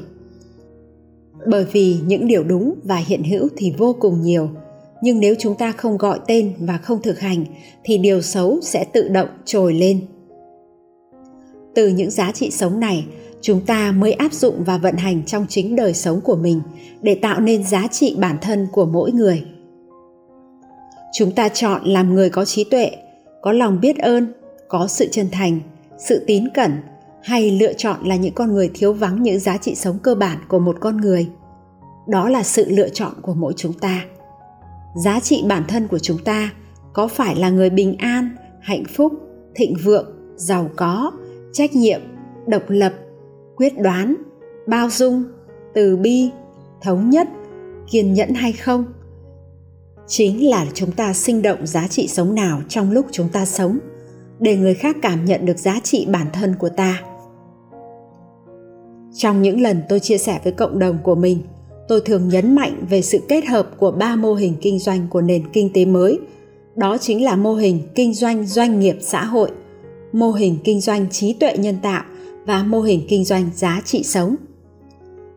bởi 1.47 1.65
vì 1.71 1.97
những 2.05 2.27
điều 2.27 2.43
đúng 2.43 2.73
và 2.83 2.95
hiện 2.95 3.23
hữu 3.23 3.47
thì 3.57 3.73
vô 3.77 3.95
cùng 3.99 4.21
nhiều. 4.21 4.49
Nhưng 5.01 5.19
nếu 5.19 5.35
chúng 5.39 5.55
ta 5.55 5.71
không 5.71 5.97
gọi 5.97 6.19
tên 6.27 6.53
và 6.59 6.77
không 6.77 7.01
thực 7.01 7.19
hành, 7.19 7.45
thì 7.83 7.97
điều 7.97 8.21
xấu 8.21 8.59
sẽ 8.61 8.85
tự 8.93 9.07
động 9.07 9.29
trồi 9.45 9.73
lên. 9.73 10.01
Từ 11.75 11.87
những 11.87 12.11
giá 12.11 12.31
trị 12.31 12.51
sống 12.51 12.79
này, 12.79 13.05
chúng 13.41 13.61
ta 13.65 13.91
mới 13.91 14.13
áp 14.13 14.33
dụng 14.33 14.63
và 14.63 14.77
vận 14.77 14.95
hành 14.95 15.23
trong 15.25 15.45
chính 15.49 15.75
đời 15.75 15.93
sống 15.93 16.21
của 16.21 16.35
mình 16.35 16.61
để 17.01 17.15
tạo 17.15 17.39
nên 17.39 17.63
giá 17.63 17.87
trị 17.91 18.15
bản 18.19 18.37
thân 18.41 18.67
của 18.71 18.85
mỗi 18.85 19.11
người. 19.11 19.43
Chúng 21.13 21.31
ta 21.31 21.49
chọn 21.49 21.83
làm 21.83 22.15
người 22.15 22.29
có 22.29 22.45
trí 22.45 22.63
tuệ, 22.63 22.91
có 23.41 23.51
lòng 23.51 23.79
biết 23.81 23.97
ơn, 23.97 24.27
có 24.67 24.87
sự 24.87 25.07
chân 25.11 25.27
thành, 25.31 25.59
sự 25.97 26.23
tín 26.27 26.49
cẩn 26.53 26.71
hay 27.23 27.51
lựa 27.51 27.73
chọn 27.73 28.03
là 28.03 28.15
những 28.15 28.33
con 28.33 28.53
người 28.53 28.71
thiếu 28.73 28.93
vắng 28.93 29.23
những 29.23 29.39
giá 29.39 29.57
trị 29.57 29.75
sống 29.75 29.99
cơ 29.99 30.15
bản 30.15 30.37
của 30.47 30.59
một 30.59 30.77
con 30.79 30.97
người. 30.97 31.29
Đó 32.07 32.29
là 32.29 32.43
sự 32.43 32.65
lựa 32.69 32.89
chọn 32.89 33.13
của 33.21 33.33
mỗi 33.33 33.53
chúng 33.57 33.73
ta. 33.73 34.05
Giá 35.03 35.19
trị 35.19 35.43
bản 35.47 35.63
thân 35.67 35.87
của 35.87 35.99
chúng 35.99 36.17
ta 36.23 36.51
có 36.93 37.07
phải 37.07 37.35
là 37.35 37.49
người 37.49 37.69
bình 37.69 37.97
an, 37.97 38.35
hạnh 38.61 38.83
phúc, 38.95 39.13
thịnh 39.55 39.75
vượng, 39.83 40.07
giàu 40.35 40.69
có, 40.75 41.11
trách 41.53 41.75
nhiệm, 41.75 42.01
độc 42.47 42.63
lập, 42.67 42.93
quyết 43.55 43.79
đoán, 43.79 44.15
bao 44.67 44.89
dung, 44.89 45.23
từ 45.73 45.97
bi, 45.97 46.29
thống 46.81 47.09
nhất, 47.09 47.27
kiên 47.91 48.13
nhẫn 48.13 48.33
hay 48.33 48.53
không? 48.53 48.85
Chính 50.07 50.49
là 50.49 50.65
chúng 50.73 50.91
ta 50.91 51.13
sinh 51.13 51.41
động 51.41 51.67
giá 51.67 51.87
trị 51.87 52.07
sống 52.07 52.35
nào 52.35 52.61
trong 52.67 52.91
lúc 52.91 53.05
chúng 53.11 53.29
ta 53.29 53.45
sống 53.45 53.79
để 54.39 54.57
người 54.57 54.73
khác 54.73 54.97
cảm 55.01 55.25
nhận 55.25 55.45
được 55.45 55.57
giá 55.57 55.79
trị 55.83 56.07
bản 56.09 56.27
thân 56.33 56.55
của 56.55 56.69
ta 56.69 57.01
trong 59.13 59.41
những 59.41 59.61
lần 59.61 59.81
tôi 59.89 59.99
chia 59.99 60.17
sẻ 60.17 60.39
với 60.43 60.53
cộng 60.53 60.79
đồng 60.79 60.97
của 61.03 61.15
mình, 61.15 61.37
tôi 61.87 62.01
thường 62.01 62.29
nhấn 62.29 62.55
mạnh 62.55 62.85
về 62.89 63.01
sự 63.01 63.19
kết 63.27 63.45
hợp 63.45 63.69
của 63.77 63.91
ba 63.91 64.15
mô 64.15 64.33
hình 64.33 64.55
kinh 64.61 64.79
doanh 64.79 65.07
của 65.09 65.21
nền 65.21 65.43
kinh 65.53 65.69
tế 65.73 65.85
mới. 65.85 66.19
Đó 66.75 66.97
chính 66.97 67.23
là 67.23 67.35
mô 67.35 67.53
hình 67.53 67.79
kinh 67.95 68.13
doanh 68.13 68.45
doanh 68.45 68.79
nghiệp 68.79 68.97
xã 69.01 69.25
hội, 69.25 69.51
mô 70.13 70.31
hình 70.31 70.57
kinh 70.63 70.81
doanh 70.81 71.09
trí 71.09 71.33
tuệ 71.33 71.57
nhân 71.57 71.75
tạo 71.81 72.03
và 72.45 72.63
mô 72.63 72.81
hình 72.81 73.01
kinh 73.07 73.23
doanh 73.23 73.49
giá 73.55 73.81
trị 73.85 74.03
sống. 74.03 74.35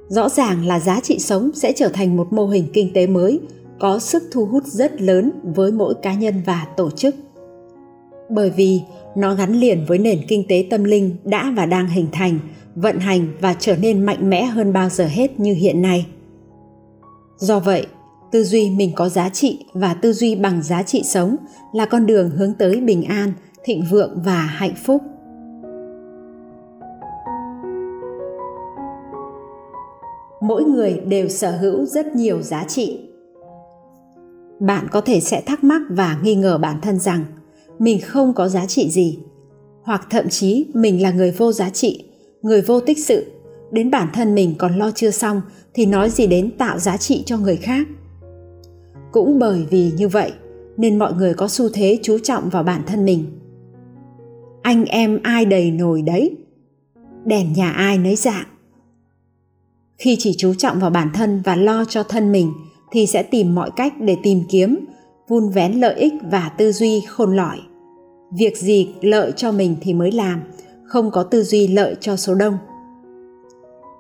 Rõ 0.09 0.29
ràng 0.29 0.67
là 0.67 0.81
giá 0.81 1.01
trị 1.01 1.19
sống 1.19 1.51
sẽ 1.55 1.73
trở 1.73 1.89
thành 1.89 2.17
một 2.17 2.33
mô 2.33 2.47
hình 2.47 2.67
kinh 2.73 2.93
tế 2.93 3.07
mới, 3.07 3.41
có 3.79 3.99
sức 3.99 4.23
thu 4.33 4.47
hút 4.47 4.65
rất 4.67 5.03
lớn 5.03 5.31
với 5.43 5.73
mỗi 5.73 5.95
cá 6.03 6.15
nhân 6.15 6.35
và 6.47 6.67
tổ 6.77 6.91
chức. 6.91 7.15
Bởi 8.31 8.51
vì 8.51 8.81
nó 9.17 9.35
gắn 9.35 9.53
liền 9.61 9.85
với 9.89 9.99
nền 9.99 10.21
kinh 10.29 10.45
tế 10.49 10.67
tâm 10.71 10.85
linh 10.85 11.17
đã 11.25 11.53
và 11.57 11.67
đang 11.67 11.89
hình 11.89 12.07
thành 12.13 12.39
vận 12.77 12.99
hành 12.99 13.27
và 13.41 13.55
trở 13.59 13.77
nên 13.77 14.05
mạnh 14.05 14.31
mẽ 14.31 14.45
hơn 14.45 14.73
bao 14.73 14.89
giờ 14.89 15.07
hết 15.07 15.41
như 15.41 15.55
hiện 15.55 15.83
nay. 15.83 16.07
Do 17.37 17.61
vậy, 17.61 17.87
tư 18.33 18.45
duy 18.45 18.71
mình 18.71 18.93
có 18.95 19.09
giá 19.09 19.29
trị 19.29 19.65
và 19.73 19.95
tư 19.95 20.13
duy 20.13 20.35
bằng 20.35 20.63
giá 20.63 20.83
trị 20.83 21.03
sống 21.05 21.37
là 21.73 21.87
con 21.87 22.07
đường 22.07 22.31
hướng 22.31 22.55
tới 22.55 22.81
bình 22.81 23.05
an, 23.05 23.33
thịnh 23.65 23.85
vượng 23.91 24.23
và 24.25 24.41
hạnh 24.41 24.75
phúc. 24.85 25.03
Mỗi 30.41 30.65
người 30.65 31.01
đều 31.07 31.29
sở 31.29 31.57
hữu 31.57 31.85
rất 31.85 32.07
nhiều 32.15 32.43
giá 32.43 32.65
trị. 32.65 33.01
Bạn 34.61 34.87
có 34.93 35.01
thể 35.01 35.21
sẽ 35.21 35.41
thắc 35.41 35.65
mắc 35.65 35.83
và 35.91 36.19
nghi 36.23 36.35
ngờ 36.35 36.59
bản 36.59 36.81
thân 36.81 36.99
rằng 36.99 37.25
mình 37.79 38.01
không 38.01 38.33
có 38.35 38.49
giá 38.49 38.67
trị 38.67 38.91
gì, 38.91 39.19
hoặc 39.83 40.07
thậm 40.11 40.29
chí 40.29 40.67
mình 40.75 41.03
là 41.03 41.11
người 41.11 41.31
vô 41.31 41.53
giá 41.53 41.71
trị 41.71 42.06
người 42.43 42.63
vô 42.63 42.81
tích 42.81 43.05
sự. 43.05 43.33
Đến 43.71 43.91
bản 43.91 44.09
thân 44.13 44.35
mình 44.35 44.55
còn 44.59 44.77
lo 44.77 44.91
chưa 44.95 45.11
xong 45.11 45.41
thì 45.75 45.87
nói 45.87 46.11
gì 46.11 46.27
đến 46.27 46.51
tạo 46.59 46.79
giá 46.79 46.97
trị 46.97 47.23
cho 47.27 47.39
người 47.39 47.57
khác. 47.57 47.87
Cũng 49.13 49.39
bởi 49.39 49.67
vì 49.71 49.93
như 49.97 50.09
vậy 50.09 50.33
nên 50.77 50.99
mọi 50.99 51.13
người 51.13 51.35
có 51.35 51.49
xu 51.49 51.69
thế 51.69 51.99
chú 52.03 52.19
trọng 52.19 52.49
vào 52.49 52.63
bản 52.63 52.83
thân 52.87 53.05
mình. 53.05 53.25
Anh 54.63 54.85
em 54.85 55.21
ai 55.23 55.45
đầy 55.45 55.71
nồi 55.71 56.03
đấy? 56.03 56.37
Đèn 57.25 57.53
nhà 57.53 57.71
ai 57.71 57.99
nấy 57.99 58.17
dạng 58.17 58.47
khi 59.99 60.17
chỉ 60.19 60.35
chú 60.39 60.55
trọng 60.55 60.79
vào 60.81 60.91
bản 60.91 61.11
thân 61.15 61.43
và 61.45 61.57
lo 61.57 61.85
cho 61.85 62.03
thân 62.03 62.33
mình 62.33 62.53
thì 62.93 63.07
sẽ 63.07 63.23
tìm 63.23 63.55
mọi 63.55 63.71
cách 63.77 63.95
để 64.01 64.17
tìm 64.23 64.43
kiếm, 64.49 64.85
vun 65.29 65.49
vén 65.49 65.73
lợi 65.73 65.95
ích 65.95 66.13
và 66.31 66.51
tư 66.59 66.73
duy 66.73 67.01
khôn 67.09 67.37
lỏi. 67.37 67.59
Việc 68.39 68.57
gì 68.57 68.89
lợi 69.01 69.33
cho 69.37 69.53
mình 69.53 69.77
thì 69.81 69.95
mới 69.95 70.13
làm 70.13 70.43
không 70.89 71.11
có 71.11 71.23
tư 71.23 71.43
duy 71.43 71.69
lợi 71.69 71.97
cho 72.01 72.17
số 72.17 72.35
đông. 72.35 72.59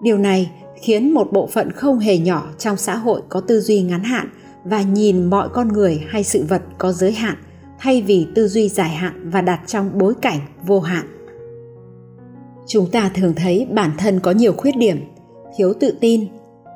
Điều 0.02 0.18
này 0.18 0.50
khiến 0.80 1.14
một 1.14 1.32
bộ 1.32 1.46
phận 1.46 1.72
không 1.72 1.98
hề 1.98 2.18
nhỏ 2.18 2.48
trong 2.58 2.76
xã 2.76 2.96
hội 2.96 3.22
có 3.28 3.40
tư 3.40 3.60
duy 3.60 3.82
ngắn 3.82 4.02
hạn 4.02 4.28
và 4.64 4.82
nhìn 4.82 5.24
mọi 5.24 5.48
con 5.48 5.68
người 5.68 6.02
hay 6.08 6.24
sự 6.24 6.44
vật 6.48 6.62
có 6.78 6.92
giới 6.92 7.12
hạn 7.12 7.36
thay 7.78 8.02
vì 8.02 8.26
tư 8.34 8.48
duy 8.48 8.68
dài 8.68 8.88
hạn 8.88 9.30
và 9.30 9.40
đặt 9.40 9.60
trong 9.66 9.98
bối 9.98 10.14
cảnh 10.22 10.40
vô 10.66 10.80
hạn. 10.80 11.06
Chúng 12.66 12.90
ta 12.90 13.10
thường 13.14 13.34
thấy 13.36 13.66
bản 13.70 13.90
thân 13.98 14.20
có 14.20 14.30
nhiều 14.30 14.52
khuyết 14.52 14.76
điểm, 14.76 15.00
thiếu 15.56 15.72
tự 15.80 15.92
tin, 16.00 16.26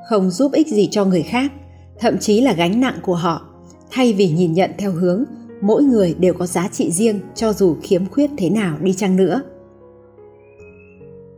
không 0.09 0.31
giúp 0.31 0.53
ích 0.53 0.69
gì 0.69 0.89
cho 0.91 1.05
người 1.05 1.23
khác, 1.23 1.53
thậm 1.99 2.19
chí 2.19 2.41
là 2.41 2.53
gánh 2.53 2.81
nặng 2.81 2.99
của 3.03 3.15
họ. 3.15 3.47
Thay 3.91 4.13
vì 4.13 4.29
nhìn 4.29 4.53
nhận 4.53 4.71
theo 4.79 4.93
hướng, 4.93 5.25
mỗi 5.61 5.83
người 5.83 6.15
đều 6.19 6.35
có 6.35 6.47
giá 6.47 6.69
trị 6.73 6.91
riêng 6.91 7.21
cho 7.35 7.53
dù 7.53 7.77
khiếm 7.83 8.07
khuyết 8.07 8.31
thế 8.39 8.51
nào 8.51 8.79
đi 8.81 8.93
chăng 8.93 9.17
nữa 9.17 9.43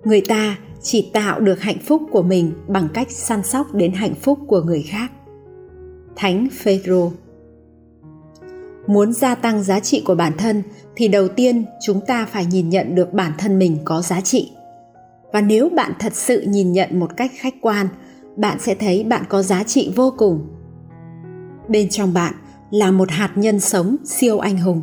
người 0.05 0.21
ta 0.21 0.59
chỉ 0.83 1.11
tạo 1.13 1.41
được 1.41 1.61
hạnh 1.61 1.79
phúc 1.85 2.03
của 2.11 2.23
mình 2.23 2.53
bằng 2.69 2.89
cách 2.95 3.11
săn 3.11 3.43
sóc 3.43 3.75
đến 3.75 3.93
hạnh 3.93 4.15
phúc 4.15 4.39
của 4.47 4.63
người 4.63 4.83
khác. 4.83 5.13
Thánh 6.17 6.49
phêrô. 6.53 7.13
Muốn 8.87 9.13
gia 9.13 9.35
tăng 9.35 9.63
giá 9.63 9.81
trị 9.81 10.03
của 10.07 10.15
bản 10.15 10.33
thân 10.39 10.63
thì 10.97 11.09
đầu 11.09 11.29
tiên 11.29 11.65
chúng 11.81 12.01
ta 12.07 12.27
phải 12.27 12.47
nhìn 12.47 12.69
nhận 12.69 12.95
được 12.95 13.13
bản 13.13 13.33
thân 13.39 13.59
mình 13.59 13.79
có 13.85 14.03
giá 14.03 14.21
trị. 14.21 14.53
Và 15.33 15.41
nếu 15.41 15.69
bạn 15.69 15.93
thật 15.99 16.15
sự 16.15 16.41
nhìn 16.41 16.73
nhận 16.73 17.01
một 17.01 17.17
cách 17.17 17.31
khách 17.35 17.55
quan, 17.61 17.89
bạn 18.37 18.59
sẽ 18.61 18.75
thấy 18.75 19.05
bạn 19.05 19.23
có 19.29 19.43
giá 19.43 19.65
trị 19.65 19.93
vô 19.97 20.15
cùng. 20.17 20.47
Bên 21.69 21.89
trong 21.89 22.15
bạn 22.15 22.35
là 22.71 22.91
một 22.91 23.11
hạt 23.11 23.33
nhân 23.37 23.61
sống 23.61 23.97
siêu 24.05 24.39
anh 24.39 24.59
hùng, 24.59 24.83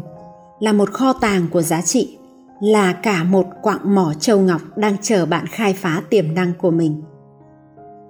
là 0.59 0.73
một 0.73 0.91
kho 0.91 1.13
tàng 1.13 1.47
của 1.51 1.61
giá 1.61 1.81
trị 1.81 2.18
là 2.59 2.93
cả 2.93 3.23
một 3.23 3.45
quặng 3.61 3.95
mỏ 3.95 4.13
châu 4.19 4.39
ngọc 4.39 4.61
đang 4.75 4.95
chờ 5.01 5.25
bạn 5.25 5.45
khai 5.47 5.73
phá 5.73 6.01
tiềm 6.09 6.33
năng 6.33 6.53
của 6.53 6.71
mình. 6.71 7.03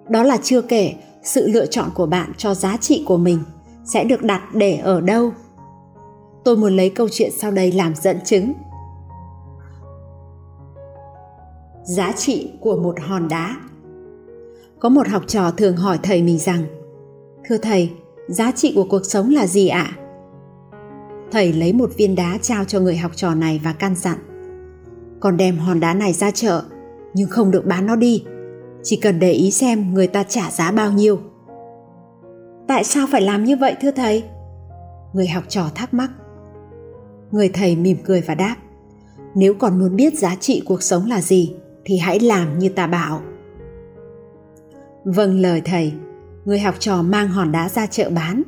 Đó 0.09 0.23
là 0.23 0.37
chưa 0.43 0.61
kể, 0.61 0.95
sự 1.23 1.47
lựa 1.47 1.65
chọn 1.65 1.89
của 1.95 2.05
bạn 2.05 2.31
cho 2.37 2.53
giá 2.53 2.77
trị 2.77 3.03
của 3.07 3.17
mình 3.17 3.43
sẽ 3.85 4.03
được 4.03 4.23
đặt 4.23 4.41
để 4.53 4.77
ở 4.77 5.01
đâu? 5.01 5.33
Tôi 6.43 6.57
muốn 6.57 6.75
lấy 6.75 6.89
câu 6.89 7.07
chuyện 7.11 7.31
sau 7.37 7.51
đây 7.51 7.71
làm 7.71 7.95
dẫn 7.95 8.17
chứng. 8.25 8.53
Giá 11.83 12.11
trị 12.11 12.51
của 12.59 12.77
một 12.77 12.99
hòn 12.99 13.27
đá. 13.27 13.55
Có 14.79 14.89
một 14.89 15.07
học 15.07 15.23
trò 15.27 15.51
thường 15.51 15.77
hỏi 15.77 15.99
thầy 16.03 16.23
mình 16.23 16.39
rằng, 16.39 16.63
thưa 17.45 17.57
thầy, 17.57 17.91
giá 18.27 18.51
trị 18.51 18.71
của 18.75 18.87
cuộc 18.89 19.05
sống 19.05 19.29
là 19.29 19.47
gì 19.47 19.67
ạ? 19.67 19.91
Thầy 21.31 21.53
lấy 21.53 21.73
một 21.73 21.89
viên 21.97 22.15
đá 22.15 22.37
trao 22.41 22.63
cho 22.65 22.79
người 22.79 22.97
học 22.97 23.11
trò 23.15 23.35
này 23.35 23.61
và 23.63 23.73
căn 23.73 23.95
dặn 23.95 24.17
con 25.19 25.37
đem 25.37 25.57
hòn 25.57 25.79
đá 25.79 25.93
này 25.93 26.13
ra 26.13 26.31
chợ, 26.31 26.63
nhưng 27.13 27.29
không 27.29 27.51
được 27.51 27.65
bán 27.65 27.85
nó 27.85 27.95
đi. 27.95 28.23
Chỉ 28.83 28.95
cần 28.95 29.19
để 29.19 29.31
ý 29.31 29.51
xem 29.51 29.93
người 29.93 30.07
ta 30.07 30.23
trả 30.23 30.51
giá 30.51 30.71
bao 30.71 30.91
nhiêu. 30.91 31.19
Tại 32.67 32.83
sao 32.83 33.07
phải 33.11 33.21
làm 33.21 33.43
như 33.43 33.57
vậy, 33.57 33.75
thưa 33.81 33.91
thầy? 33.91 34.23
Người 35.13 35.27
học 35.27 35.43
trò 35.47 35.65
thắc 35.75 35.93
mắc. 35.93 36.09
Người 37.31 37.49
thầy 37.49 37.75
mỉm 37.75 37.97
cười 38.05 38.21
và 38.21 38.35
đáp, 38.35 38.55
nếu 39.35 39.53
còn 39.53 39.79
muốn 39.79 39.95
biết 39.95 40.19
giá 40.19 40.35
trị 40.35 40.61
cuộc 40.65 40.83
sống 40.83 41.05
là 41.09 41.21
gì, 41.21 41.55
thì 41.85 41.97
hãy 41.97 42.19
làm 42.19 42.59
như 42.59 42.69
ta 42.69 42.87
bảo. 42.87 43.21
Vâng 45.05 45.39
lời 45.39 45.61
thầy, 45.65 45.93
người 46.45 46.59
học 46.59 46.75
trò 46.79 47.01
mang 47.01 47.27
hòn 47.27 47.51
đá 47.51 47.69
ra 47.69 47.85
chợ 47.85 48.09
bán. 48.09 48.43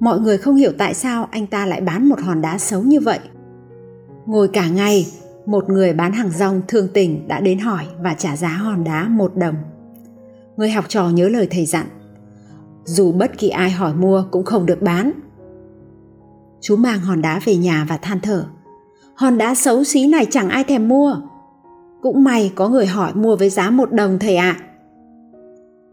Mọi 0.00 0.20
người 0.20 0.38
không 0.38 0.56
hiểu 0.56 0.72
tại 0.78 0.94
sao 0.94 1.28
anh 1.30 1.46
ta 1.46 1.66
lại 1.66 1.80
bán 1.80 2.08
một 2.08 2.20
hòn 2.20 2.42
đá 2.42 2.58
xấu 2.58 2.82
như 2.82 3.00
vậy. 3.00 3.18
Ngồi 4.26 4.48
cả 4.48 4.68
ngày 4.68 5.06
một 5.46 5.70
người 5.70 5.92
bán 5.92 6.12
hàng 6.12 6.30
rong 6.30 6.62
thương 6.68 6.88
tình 6.94 7.28
đã 7.28 7.40
đến 7.40 7.58
hỏi 7.58 7.84
và 8.00 8.14
trả 8.14 8.36
giá 8.36 8.48
hòn 8.48 8.84
đá 8.84 9.08
một 9.08 9.36
đồng. 9.36 9.54
Người 10.56 10.70
học 10.70 10.84
trò 10.88 11.08
nhớ 11.08 11.28
lời 11.28 11.48
thầy 11.50 11.66
dặn, 11.66 11.86
dù 12.84 13.12
bất 13.12 13.38
kỳ 13.38 13.48
ai 13.48 13.70
hỏi 13.70 13.94
mua 13.94 14.24
cũng 14.30 14.44
không 14.44 14.66
được 14.66 14.82
bán. 14.82 15.10
Chú 16.60 16.76
mang 16.76 17.00
hòn 17.00 17.22
đá 17.22 17.40
về 17.44 17.56
nhà 17.56 17.86
và 17.88 17.96
than 17.96 18.20
thở, 18.20 18.46
hòn 19.14 19.38
đá 19.38 19.54
xấu 19.54 19.84
xí 19.84 20.06
này 20.06 20.26
chẳng 20.30 20.48
ai 20.48 20.64
thèm 20.64 20.88
mua. 20.88 21.16
Cũng 22.02 22.24
may 22.24 22.52
có 22.54 22.68
người 22.68 22.86
hỏi 22.86 23.12
mua 23.14 23.36
với 23.36 23.50
giá 23.50 23.70
một 23.70 23.92
đồng 23.92 24.18
thầy 24.18 24.36
ạ. 24.36 24.56
À. 24.58 24.62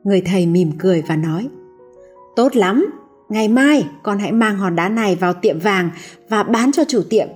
người 0.04 0.22
thầy 0.22 0.46
mỉm 0.46 0.72
cười 0.80 1.02
và 1.08 1.16
nói, 1.16 1.50
tốt 2.36 2.56
lắm, 2.56 2.86
ngày 3.30 3.48
mai 3.48 3.88
con 4.04 4.20
hãy 4.20 4.32
mang 4.32 4.58
hòn 4.58 4.76
đá 4.76 4.89
này 4.89 5.16
vào 5.16 5.34
tiệm 5.34 5.60
vàng 5.60 5.89
và 6.30 6.44
bán 6.44 6.72
cho 6.72 6.84
chủ 6.88 7.02
tiệm 7.10 7.28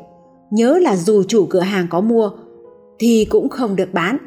nhớ 0.52 0.80
là 0.82 0.96
dù 0.96 1.24
chủ 1.24 1.48
cửa 1.50 1.60
hàng 1.60 1.88
có 1.90 2.02
mua 2.02 2.32
thì 3.00 3.28
cũng 3.30 3.50
không 3.50 3.76
được 3.76 3.94
bán 3.94 4.18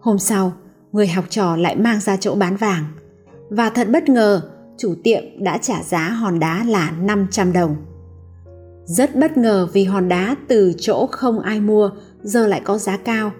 hôm 0.00 0.18
sau 0.18 0.52
người 0.92 1.06
học 1.06 1.24
trò 1.28 1.56
lại 1.56 1.76
mang 1.76 2.00
ra 2.00 2.16
chỗ 2.16 2.34
bán 2.34 2.56
vàng 2.56 2.84
và 3.50 3.70
thật 3.70 3.88
bất 3.90 4.08
ngờ 4.08 4.42
chủ 4.80 4.94
tiệm 5.04 5.22
đã 5.38 5.58
trả 5.58 5.82
giá 5.82 6.08
hòn 6.08 6.38
đá 6.38 6.64
là 6.64 6.90
500 6.90 7.52
đồng. 7.52 7.76
Rất 8.84 9.16
bất 9.16 9.36
ngờ 9.36 9.68
vì 9.72 9.84
hòn 9.84 10.08
đá 10.08 10.36
từ 10.48 10.72
chỗ 10.78 11.06
không 11.12 11.40
ai 11.40 11.60
mua 11.60 11.90
giờ 12.22 12.46
lại 12.46 12.60
có 12.64 12.78
giá 12.78 12.96
cao. 12.96 13.32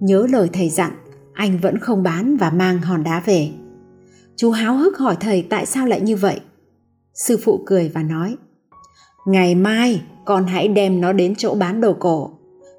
Nhớ 0.00 0.26
lời 0.30 0.48
thầy 0.52 0.70
dặn, 0.70 0.92
anh 1.32 1.58
vẫn 1.58 1.78
không 1.78 2.02
bán 2.02 2.36
và 2.36 2.50
mang 2.50 2.78
hòn 2.78 3.04
đá 3.04 3.22
về. 3.26 3.50
Chú 4.36 4.50
háo 4.50 4.76
hức 4.76 4.98
hỏi 4.98 5.16
thầy 5.20 5.42
tại 5.50 5.66
sao 5.66 5.86
lại 5.86 6.00
như 6.00 6.16
vậy. 6.16 6.40
Sư 7.14 7.38
phụ 7.44 7.62
cười 7.66 7.88
và 7.88 8.02
nói, 8.02 8.36
Ngày 9.26 9.54
mai 9.54 10.02
con 10.24 10.46
hãy 10.46 10.68
đem 10.68 11.00
nó 11.00 11.12
đến 11.12 11.34
chỗ 11.38 11.54
bán 11.54 11.80
đồ 11.80 11.92
cổ, 11.92 12.30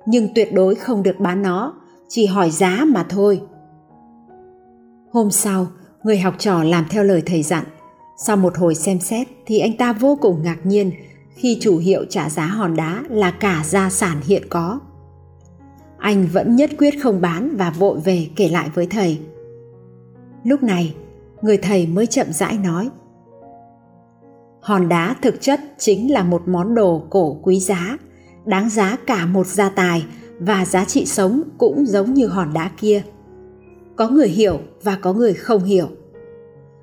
nhưng 0.06 0.28
tuyệt 0.36 0.54
đối 0.54 0.76
không 0.76 1.04
được 1.04 1.20
bán 1.20 1.42
nó, 1.42 1.74
chỉ 2.08 2.26
hỏi 2.26 2.50
giá 2.50 2.84
mà 2.88 3.06
thôi. 3.10 3.42
Hôm 5.12 5.32
sau, 5.32 5.68
người 6.04 6.18
học 6.18 6.36
trò 6.40 6.64
làm 6.64 6.86
theo 6.90 7.04
lời 7.04 7.24
thầy 7.26 7.44
dặn. 7.44 7.64
Sau 8.18 8.38
một 8.38 8.58
hồi 8.58 8.76
xem 8.76 9.00
xét 9.00 9.28
thì 9.46 9.60
anh 9.60 9.78
ta 9.78 9.94
vô 9.94 10.18
cùng 10.22 10.44
ngạc 10.44 10.58
nhiên 10.64 10.92
khi 11.36 11.58
chủ 11.62 11.78
hiệu 11.78 12.06
trả 12.10 12.30
giá 12.30 12.46
hòn 12.46 12.76
đá 12.76 13.04
là 13.10 13.32
cả 13.32 13.64
gia 13.66 13.90
sản 13.90 14.18
hiện 14.24 14.44
có. 14.50 14.80
Anh 15.98 16.28
vẫn 16.34 16.56
nhất 16.56 16.72
quyết 16.78 16.94
không 17.04 17.22
bán 17.22 17.58
và 17.58 17.70
vội 17.70 18.00
về 18.00 18.28
kể 18.36 18.50
lại 18.50 18.70
với 18.74 18.88
thầy. 18.88 19.20
Lúc 20.44 20.64
này, 20.64 20.96
người 21.42 21.58
thầy 21.58 21.88
mới 21.88 22.08
chậm 22.08 22.28
rãi 22.34 22.58
nói 22.58 22.90
hòn 24.64 24.90
đá 24.90 25.16
thực 25.22 25.42
chất 25.42 25.60
chính 25.78 26.14
là 26.14 26.24
một 26.24 26.42
món 26.46 26.76
đồ 26.76 27.04
cổ 27.10 27.40
quý 27.44 27.60
giá. 27.60 27.98
Đáng 28.46 28.70
giá 28.70 28.98
cả 29.08 29.26
một 29.26 29.48
gia 29.48 29.70
tài 29.70 30.06
và 30.40 30.66
giá 30.66 30.86
trị 30.86 31.06
sống 31.06 31.42
cũng 31.58 31.86
giống 31.86 32.14
như 32.14 32.28
hòn 32.28 32.54
đá 32.54 32.72
kia. 32.78 33.02
Có 33.96 34.10
người 34.10 34.28
hiểu 34.28 34.60
và 34.84 34.98
có 35.02 35.14
người 35.14 35.34
không 35.34 35.64
hiểu. 35.64 35.88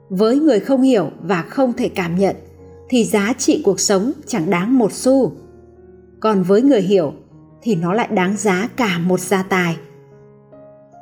Với 0.08 0.38
người 0.38 0.60
không 0.60 0.82
hiểu 0.82 1.10
và 1.22 1.42
không 1.42 1.72
thể 1.72 1.88
cảm 1.88 2.18
nhận, 2.18 2.36
thì 2.88 3.04
giá 3.04 3.32
trị 3.38 3.62
cuộc 3.64 3.80
sống 3.80 4.12
chẳng 4.26 4.50
đáng 4.50 4.78
một 4.78 4.92
xu. 4.92 5.32
Còn 6.20 6.42
với 6.42 6.62
người 6.62 6.82
hiểu, 6.82 7.12
thì 7.62 7.74
nó 7.74 7.92
lại 7.92 8.08
đáng 8.10 8.36
giá 8.36 8.68
cả 8.76 8.98
một 8.98 9.20
gia 9.20 9.42
tài. 9.42 9.76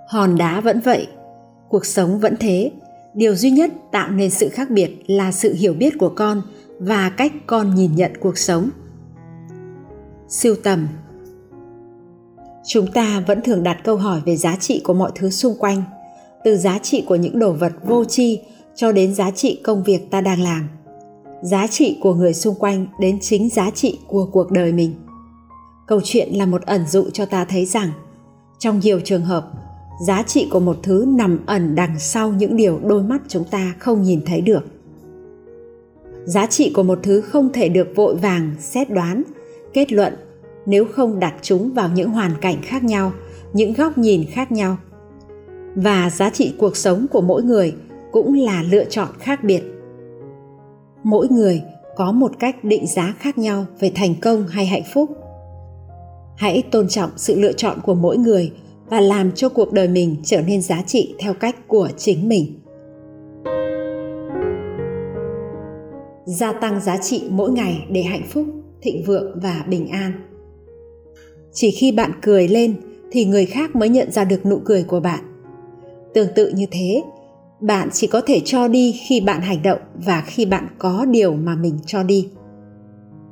Hòn 0.09 0.37
đá 0.39 0.61
vẫn 0.61 0.81
vậy, 0.81 1.07
cuộc 1.69 1.87
sống 1.87 2.21
vẫn 2.21 2.37
thế. 2.41 2.73
Điều 3.15 3.35
duy 3.35 3.51
nhất 3.51 3.71
tạo 3.93 4.11
nên 4.11 4.31
sự 4.31 4.49
khác 4.49 4.71
biệt 4.71 4.91
là 5.07 5.33
sự 5.33 5.55
hiểu 5.55 5.75
biết 5.75 5.99
của 5.99 6.09
con 6.09 6.43
và 6.79 7.11
cách 7.17 7.33
con 7.47 7.75
nhìn 7.75 7.97
nhận 7.97 8.13
cuộc 8.21 8.39
sống. 8.39 8.71
Siêu 10.29 10.57
tầm. 10.63 10.89
Chúng 12.67 12.93
ta 12.93 13.25
vẫn 13.27 13.43
thường 13.43 13.63
đặt 13.63 13.79
câu 13.85 13.97
hỏi 13.97 14.21
về 14.27 14.37
giá 14.37 14.57
trị 14.57 14.81
của 14.85 14.95
mọi 14.95 15.11
thứ 15.15 15.31
xung 15.31 15.55
quanh, 15.59 15.83
từ 16.45 16.57
giá 16.57 16.79
trị 16.79 17.05
của 17.07 17.17
những 17.17 17.39
đồ 17.39 17.53
vật 17.53 17.73
vô 17.85 18.05
tri 18.05 18.41
cho 18.75 18.93
đến 18.93 19.15
giá 19.15 19.31
trị 19.31 19.61
công 19.65 19.83
việc 19.83 20.11
ta 20.11 20.21
đang 20.21 20.41
làm, 20.41 20.69
giá 21.43 21.67
trị 21.67 21.99
của 22.03 22.15
người 22.15 22.35
xung 22.35 22.55
quanh 22.55 22.87
đến 23.01 23.19
chính 23.21 23.49
giá 23.49 23.71
trị 23.71 23.99
của 24.07 24.27
cuộc 24.33 24.51
đời 24.51 24.73
mình. 24.73 24.95
Câu 25.87 26.01
chuyện 26.05 26.35
là 26.35 26.47
một 26.47 26.63
ẩn 26.63 26.87
dụ 26.87 27.11
cho 27.13 27.27
ta 27.27 27.45
thấy 27.45 27.67
rằng, 27.67 27.91
trong 28.59 28.81
nhiều 28.81 29.01
trường 29.05 29.25
hợp, 29.25 29.51
giá 30.07 30.23
trị 30.23 30.49
của 30.51 30.61
một 30.61 30.77
thứ 30.83 31.05
nằm 31.09 31.47
ẩn 31.47 31.75
đằng 31.75 31.99
sau 31.99 32.33
những 32.33 32.57
điều 32.57 32.79
đôi 32.79 33.03
mắt 33.03 33.23
chúng 33.29 33.45
ta 33.45 33.75
không 33.79 34.03
nhìn 34.03 34.23
thấy 34.27 34.41
được 34.41 34.78
giá 36.29 36.47
trị 36.47 36.71
của 36.75 36.83
một 36.83 36.99
thứ 37.03 37.21
không 37.21 37.53
thể 37.53 37.69
được 37.69 37.89
vội 37.97 38.17
vàng 38.17 38.55
xét 38.61 38.91
đoán. 38.91 39.23
Kết 39.73 39.93
luận, 39.93 40.15
nếu 40.67 40.85
không 40.85 41.21
đặt 41.21 41.35
chúng 41.43 41.73
vào 41.75 41.91
những 41.95 42.11
hoàn 42.11 42.31
cảnh 42.41 42.57
khác 42.63 42.85
nhau, 42.85 43.13
những 43.53 43.73
góc 43.73 43.99
nhìn 43.99 44.25
khác 44.31 44.53
nhau. 44.53 44.77
Và 45.75 46.11
giá 46.11 46.31
trị 46.31 46.55
cuộc 46.59 46.77
sống 46.77 47.07
của 47.11 47.21
mỗi 47.21 47.43
người 47.43 47.75
cũng 48.13 48.35
là 48.35 48.63
lựa 48.63 48.85
chọn 48.85 49.09
khác 49.19 49.45
biệt. 49.45 49.63
Mỗi 51.03 51.29
người 51.29 51.63
có 51.97 52.13
một 52.13 52.33
cách 52.39 52.65
định 52.65 52.87
giá 52.87 53.15
khác 53.19 53.39
nhau 53.39 53.67
về 53.81 53.93
thành 53.95 54.15
công 54.23 54.47
hay 54.47 54.67
hạnh 54.67 54.85
phúc. 54.95 55.11
Hãy 56.37 56.63
tôn 56.71 56.89
trọng 56.89 57.11
sự 57.17 57.41
lựa 57.41 57.53
chọn 57.53 57.79
của 57.85 57.95
mỗi 57.95 58.17
người 58.17 58.53
và 58.91 59.01
làm 59.01 59.33
cho 59.33 59.49
cuộc 59.49 59.73
đời 59.73 59.89
mình 59.89 60.17
trở 60.25 60.41
nên 60.41 60.63
giá 60.63 60.83
trị 60.87 61.15
theo 61.19 61.35
cách 61.35 61.69
của 61.69 61.89
chính 61.97 62.29
mình. 62.29 62.61
Gia 66.29 66.53
tăng 66.53 66.81
giá 66.81 66.97
trị 66.97 67.23
mỗi 67.31 67.51
ngày 67.51 67.87
để 67.91 68.03
hạnh 68.03 68.23
phúc, 68.31 68.47
thịnh 68.83 69.05
vượng 69.05 69.41
và 69.43 69.65
bình 69.69 69.89
an. 69.89 70.13
Chỉ 71.53 71.71
khi 71.71 71.93
bạn 71.93 72.13
cười 72.23 72.49
lên 72.49 72.75
thì 73.11 73.25
người 73.25 73.47
khác 73.47 73.77
mới 73.77 73.89
nhận 73.89 74.11
ra 74.11 74.25
được 74.25 74.47
nụ 74.47 74.61
cười 74.65 74.83
của 74.83 75.01
bạn. 75.01 75.21
Tương 76.15 76.29
tự 76.35 76.51
như 76.55 76.67
thế, 76.71 77.03
bạn 77.61 77.89
chỉ 77.93 78.07
có 78.07 78.21
thể 78.27 78.41
cho 78.45 78.69
đi 78.69 79.01
khi 79.09 79.21
bạn 79.21 79.41
hành 79.41 79.63
động 79.63 79.79
và 79.95 80.25
khi 80.27 80.47
bạn 80.47 80.69
có 80.79 81.07
điều 81.11 81.35
mà 81.35 81.55
mình 81.57 81.79
cho 81.87 82.03
đi. 82.03 82.29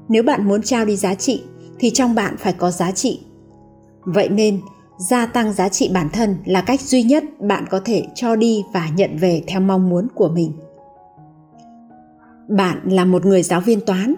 Nếu 0.08 0.22
bạn 0.22 0.48
muốn 0.48 0.62
trao 0.62 0.84
đi 0.84 0.96
giá 0.96 1.14
trị 1.14 1.42
thì 1.78 1.90
trong 1.90 2.14
bạn 2.14 2.36
phải 2.38 2.52
có 2.52 2.70
giá 2.70 2.92
trị. 2.92 3.20
Vậy 4.04 4.28
nên, 4.28 4.60
gia 4.98 5.26
tăng 5.26 5.52
giá 5.52 5.68
trị 5.68 5.90
bản 5.94 6.08
thân 6.12 6.36
là 6.44 6.60
cách 6.60 6.80
duy 6.80 7.02
nhất 7.02 7.24
bạn 7.40 7.64
có 7.70 7.80
thể 7.84 8.04
cho 8.14 8.36
đi 8.36 8.64
và 8.72 8.88
nhận 8.96 9.16
về 9.16 9.42
theo 9.46 9.60
mong 9.60 9.88
muốn 9.88 10.06
của 10.14 10.28
mình 10.28 10.52
bạn 12.48 12.78
là 12.84 13.04
một 13.04 13.26
người 13.26 13.42
giáo 13.42 13.60
viên 13.60 13.80
toán. 13.80 14.14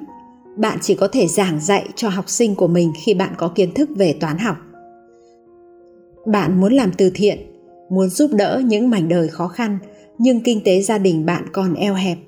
Bạn 0.56 0.78
chỉ 0.82 0.94
có 0.94 1.08
thể 1.08 1.26
giảng 1.26 1.60
dạy 1.60 1.88
cho 1.96 2.08
học 2.08 2.28
sinh 2.28 2.54
của 2.54 2.68
mình 2.68 2.92
khi 3.04 3.14
bạn 3.14 3.32
có 3.36 3.48
kiến 3.48 3.74
thức 3.74 3.90
về 3.96 4.12
toán 4.20 4.38
học. 4.38 4.56
Bạn 6.26 6.60
muốn 6.60 6.72
làm 6.72 6.90
từ 6.98 7.10
thiện, 7.14 7.38
muốn 7.90 8.08
giúp 8.08 8.30
đỡ 8.34 8.62
những 8.64 8.90
mảnh 8.90 9.08
đời 9.08 9.28
khó 9.28 9.48
khăn, 9.48 9.78
nhưng 10.18 10.40
kinh 10.40 10.60
tế 10.64 10.82
gia 10.82 10.98
đình 10.98 11.26
bạn 11.26 11.46
còn 11.52 11.74
eo 11.74 11.94
hẹp, 11.94 12.18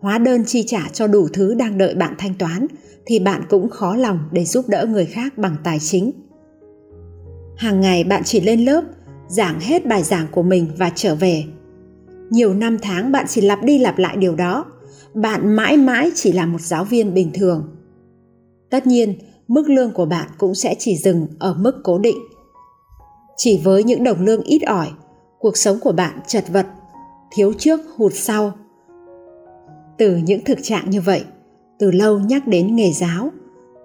hóa 0.00 0.18
đơn 0.18 0.44
chi 0.46 0.64
trả 0.66 0.88
cho 0.92 1.06
đủ 1.06 1.28
thứ 1.32 1.54
đang 1.54 1.78
đợi 1.78 1.94
bạn 1.94 2.14
thanh 2.18 2.34
toán, 2.34 2.66
thì 3.06 3.18
bạn 3.18 3.42
cũng 3.48 3.70
khó 3.70 3.96
lòng 3.96 4.18
để 4.32 4.44
giúp 4.44 4.68
đỡ 4.68 4.86
người 4.90 5.06
khác 5.06 5.38
bằng 5.38 5.56
tài 5.64 5.78
chính. 5.78 6.12
Hàng 7.56 7.80
ngày 7.80 8.04
bạn 8.04 8.22
chỉ 8.24 8.40
lên 8.40 8.64
lớp, 8.64 8.84
giảng 9.28 9.60
hết 9.60 9.86
bài 9.86 10.02
giảng 10.02 10.26
của 10.30 10.42
mình 10.42 10.66
và 10.78 10.90
trở 10.94 11.14
về. 11.14 11.44
Nhiều 12.30 12.54
năm 12.54 12.78
tháng 12.82 13.12
bạn 13.12 13.24
chỉ 13.28 13.40
lặp 13.40 13.62
đi 13.62 13.78
lặp 13.78 13.98
lại 13.98 14.16
điều 14.16 14.34
đó 14.34 14.64
bạn 15.14 15.56
mãi 15.56 15.76
mãi 15.76 16.10
chỉ 16.14 16.32
là 16.32 16.46
một 16.46 16.60
giáo 16.60 16.84
viên 16.84 17.14
bình 17.14 17.30
thường. 17.34 17.68
Tất 18.70 18.86
nhiên, 18.86 19.18
mức 19.48 19.68
lương 19.68 19.92
của 19.92 20.06
bạn 20.06 20.28
cũng 20.38 20.54
sẽ 20.54 20.74
chỉ 20.78 20.96
dừng 20.96 21.26
ở 21.38 21.54
mức 21.54 21.80
cố 21.84 21.98
định. 21.98 22.18
Chỉ 23.36 23.60
với 23.64 23.84
những 23.84 24.04
đồng 24.04 24.24
lương 24.24 24.42
ít 24.42 24.62
ỏi, 24.62 24.88
cuộc 25.38 25.56
sống 25.56 25.78
của 25.80 25.92
bạn 25.92 26.20
chật 26.26 26.44
vật, 26.52 26.66
thiếu 27.30 27.52
trước 27.58 27.80
hụt 27.96 28.12
sau. 28.14 28.52
Từ 29.98 30.16
những 30.16 30.44
thực 30.44 30.58
trạng 30.62 30.90
như 30.90 31.00
vậy, 31.00 31.24
từ 31.78 31.90
lâu 31.90 32.18
nhắc 32.18 32.46
đến 32.46 32.76
nghề 32.76 32.92
giáo, 32.92 33.30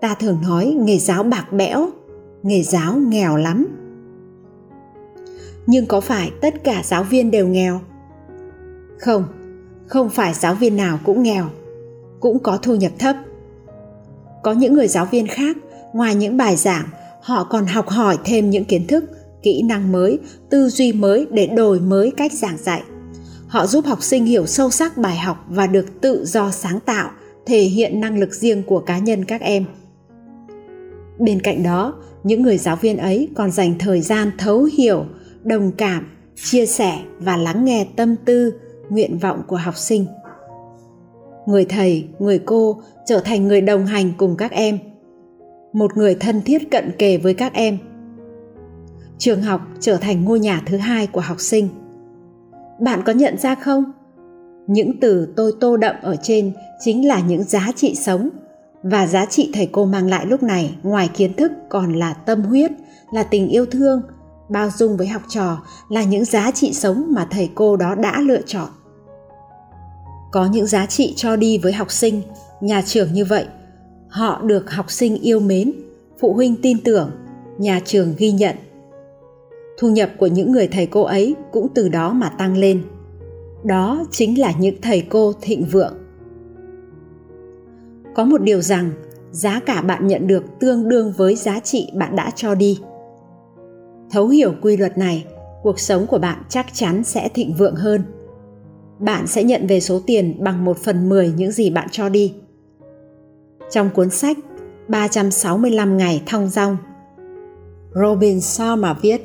ta 0.02 0.16
thường 0.16 0.42
nói 0.42 0.78
nghề 0.80 0.98
giáo 0.98 1.24
bạc 1.24 1.46
bẽo, 1.52 1.90
nghề 2.44 2.64
giáo 2.64 2.98
nghèo 2.98 3.38
lắm. 3.38 3.68
Nhưng 5.68 5.86
có 5.86 6.02
phải 6.02 6.32
tất 6.42 6.64
cả 6.64 6.82
giáo 6.86 7.04
viên 7.04 7.32
đều 7.32 7.48
nghèo? 7.48 7.80
Không 9.00 9.24
không 9.94 10.10
phải 10.10 10.34
giáo 10.34 10.56
viên 10.56 10.76
nào 10.76 11.00
cũng 11.04 11.24
nghèo, 11.24 11.50
cũng 12.20 12.40
có 12.40 12.58
thu 12.58 12.76
nhập 12.76 12.92
thấp. 13.00 13.16
Có 14.44 14.52
những 14.52 14.74
người 14.74 14.88
giáo 14.88 15.06
viên 15.06 15.28
khác, 15.28 15.58
ngoài 15.94 16.16
những 16.16 16.38
bài 16.38 16.56
giảng, 16.56 16.86
họ 17.22 17.44
còn 17.44 17.66
học 17.66 17.90
hỏi 17.90 18.18
thêm 18.26 18.50
những 18.50 18.66
kiến 18.66 18.88
thức, 18.88 19.04
kỹ 19.44 19.62
năng 19.62 19.92
mới, 19.92 20.20
tư 20.50 20.70
duy 20.70 20.94
mới 20.94 21.28
để 21.32 21.48
đổi 21.48 21.80
mới 21.80 22.12
cách 22.18 22.34
giảng 22.34 22.58
dạy. 22.58 22.84
Họ 23.48 23.68
giúp 23.68 23.86
học 23.86 24.04
sinh 24.04 24.26
hiểu 24.26 24.46
sâu 24.46 24.70
sắc 24.70 24.98
bài 24.98 25.18
học 25.18 25.46
và 25.50 25.68
được 25.68 26.02
tự 26.02 26.26
do 26.26 26.52
sáng 26.52 26.80
tạo, 26.80 27.12
thể 27.46 27.62
hiện 27.62 28.02
năng 28.02 28.20
lực 28.20 28.34
riêng 28.34 28.64
của 28.64 28.80
cá 28.80 28.98
nhân 28.98 29.26
các 29.26 29.42
em. 29.42 29.66
Bên 31.20 31.42
cạnh 31.42 31.64
đó, 31.64 31.94
những 32.24 32.42
người 32.42 32.58
giáo 32.58 32.76
viên 32.76 32.98
ấy 32.98 33.30
còn 33.36 33.52
dành 33.52 33.76
thời 33.80 34.02
gian 34.02 34.32
thấu 34.38 34.68
hiểu, 34.78 35.06
đồng 35.44 35.72
cảm, 35.72 36.08
chia 36.36 36.66
sẻ 36.66 37.00
và 37.20 37.38
lắng 37.38 37.66
nghe 37.66 37.88
tâm 37.96 38.16
tư 38.26 38.54
nguyện 38.90 39.18
vọng 39.18 39.42
của 39.48 39.56
học 39.56 39.78
sinh. 39.78 40.06
Người 41.46 41.66
thầy, 41.66 42.08
người 42.20 42.40
cô 42.40 42.82
trở 43.06 43.20
thành 43.20 43.48
người 43.48 43.62
đồng 43.62 43.86
hành 43.86 44.12
cùng 44.18 44.36
các 44.38 44.52
em. 44.52 44.80
Một 45.74 45.98
người 45.98 46.16
thân 46.16 46.42
thiết 46.42 46.72
cận 46.72 46.92
kề 47.00 47.18
với 47.18 47.34
các 47.34 47.54
em. 47.54 47.78
Trường 49.18 49.42
học 49.42 49.62
trở 49.80 49.98
thành 49.98 50.26
ngôi 50.26 50.40
nhà 50.40 50.62
thứ 50.66 50.78
hai 50.78 51.08
của 51.08 51.22
học 51.22 51.40
sinh. 51.40 51.70
Bạn 52.80 53.02
có 53.06 53.14
nhận 53.14 53.38
ra 53.38 53.56
không? 53.56 53.84
Những 54.68 55.00
từ 55.00 55.34
tôi 55.36 55.54
tô 55.60 55.78
đậm 55.78 55.96
ở 56.02 56.16
trên 56.16 56.52
chính 56.80 57.08
là 57.08 57.20
những 57.20 57.44
giá 57.44 57.72
trị 57.76 57.96
sống 57.96 58.30
và 58.84 59.08
giá 59.08 59.26
trị 59.26 59.50
thầy 59.54 59.70
cô 59.72 59.86
mang 59.86 60.10
lại 60.10 60.26
lúc 60.26 60.44
này 60.44 60.76
ngoài 60.84 61.10
kiến 61.14 61.34
thức 61.34 61.52
còn 61.70 61.94
là 61.94 62.14
tâm 62.14 62.42
huyết, 62.42 62.72
là 63.14 63.24
tình 63.24 63.48
yêu 63.48 63.66
thương 63.66 64.02
bao 64.54 64.70
dung 64.78 64.98
với 64.98 65.08
học 65.08 65.22
trò 65.28 65.58
là 65.90 66.04
những 66.04 66.26
giá 66.26 66.52
trị 66.52 66.74
sống 66.74 67.06
mà 67.10 67.28
thầy 67.32 67.50
cô 67.56 67.76
đó 67.76 67.96
đã 67.96 68.22
lựa 68.22 68.42
chọn. 68.46 68.70
Có 70.32 70.46
những 70.46 70.66
giá 70.66 70.86
trị 70.86 71.14
cho 71.16 71.36
đi 71.36 71.58
với 71.58 71.74
học 71.74 71.92
sinh, 71.92 72.22
nhà 72.62 72.82
trường 72.86 73.14
như 73.14 73.26
vậy. 73.26 73.46
Họ 74.10 74.42
được 74.42 74.72
học 74.72 74.92
sinh 74.92 75.16
yêu 75.22 75.40
mến, 75.40 75.72
phụ 76.20 76.34
huynh 76.34 76.56
tin 76.62 76.80
tưởng, 76.84 77.12
nhà 77.58 77.80
trường 77.86 78.14
ghi 78.18 78.32
nhận. 78.32 78.56
Thu 79.78 79.90
nhập 79.90 80.10
của 80.18 80.28
những 80.28 80.52
người 80.52 80.68
thầy 80.68 80.86
cô 80.86 81.02
ấy 81.02 81.36
cũng 81.52 81.68
từ 81.76 81.90
đó 81.90 82.14
mà 82.14 82.30
tăng 82.30 82.58
lên. 82.58 82.84
Đó 83.64 84.06
chính 84.12 84.40
là 84.40 84.54
những 84.60 84.82
thầy 84.82 85.02
cô 85.02 85.34
thịnh 85.42 85.66
vượng. 85.66 85.94
Có 88.16 88.24
một 88.24 88.42
điều 88.42 88.62
rằng 88.62 88.92
giá 89.32 89.60
cả 89.66 89.82
bạn 89.82 90.08
nhận 90.08 90.28
được 90.28 90.44
tương 90.60 90.90
đương 90.90 91.14
với 91.18 91.36
giá 91.36 91.60
trị 91.60 91.90
bạn 91.94 92.16
đã 92.16 92.32
cho 92.36 92.56
đi 92.56 92.80
thấu 94.14 94.28
hiểu 94.28 94.54
quy 94.62 94.78
luật 94.78 94.98
này 94.98 95.26
cuộc 95.64 95.80
sống 95.80 96.08
của 96.08 96.18
bạn 96.18 96.44
chắc 96.50 96.66
chắn 96.74 97.04
sẽ 97.04 97.30
thịnh 97.30 97.54
vượng 97.54 97.76
hơn 97.76 98.04
bạn 99.00 99.28
sẽ 99.28 99.44
nhận 99.44 99.68
về 99.68 99.80
số 99.80 100.02
tiền 100.06 100.44
bằng 100.44 100.66
một 100.66 100.78
phần 100.78 101.10
mười 101.10 101.34
những 101.38 101.52
gì 101.52 101.70
bạn 101.70 101.88
cho 101.92 102.10
đi. 102.10 102.34
Trong 103.72 103.90
cuốn 103.90 104.10
sách 104.10 104.38
365 104.88 105.98
ngày 105.98 106.24
thong 106.26 106.50
dong, 106.50 106.78
Robin 107.96 108.42
Sharma 108.42 108.94
viết 109.02 109.22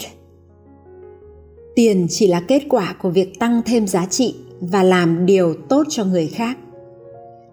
Tiền 1.75 2.07
chỉ 2.11 2.27
là 2.27 2.41
kết 2.41 2.63
quả 2.69 2.95
của 3.03 3.11
việc 3.11 3.39
tăng 3.39 3.63
thêm 3.67 3.87
giá 3.87 4.07
trị 4.07 4.37
và 4.61 4.83
làm 4.83 5.27
điều 5.27 5.55
tốt 5.69 5.87
cho 5.89 6.05
người 6.05 6.27
khác. 6.27 6.59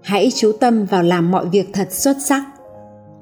Hãy 0.01 0.31
chú 0.35 0.51
tâm 0.51 0.85
vào 0.85 1.03
làm 1.03 1.31
mọi 1.31 1.45
việc 1.45 1.69
thật 1.73 1.91
xuất 1.91 2.17
sắc. 2.25 2.43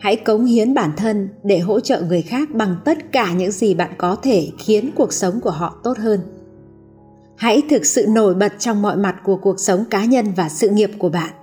Hãy 0.04 0.16
cống 0.16 0.46
hiến 0.46 0.74
bản 0.74 0.92
thân 0.98 1.30
để 1.44 1.60
hỗ 1.60 1.80
trợ 1.80 2.02
người 2.02 2.22
khác 2.22 2.50
bằng 2.54 2.76
tất 2.86 3.12
cả 3.12 3.34
những 3.34 3.52
gì 3.52 3.74
bạn 3.74 3.92
có 3.98 4.16
thể 4.16 4.52
khiến 4.58 4.89
cuộc 4.96 5.13
sống 5.13 5.39
của 5.42 5.50
họ 5.50 5.80
tốt 5.84 5.98
hơn. 5.98 6.20
Hãy 7.38 7.62
thực 7.70 7.86
sự 7.86 8.06
nổi 8.10 8.36
bật 8.36 8.54
trong 8.60 8.82
mọi 8.82 8.98
mặt 8.98 9.16
của 9.24 9.38
cuộc 9.38 9.60
sống 9.60 9.86
cá 9.89 10.06
nhân 10.06 10.26
và 10.36 10.50
sự 10.50 10.70
nghiệp 10.70 10.92
của 10.98 11.10
bạn. 11.10 11.34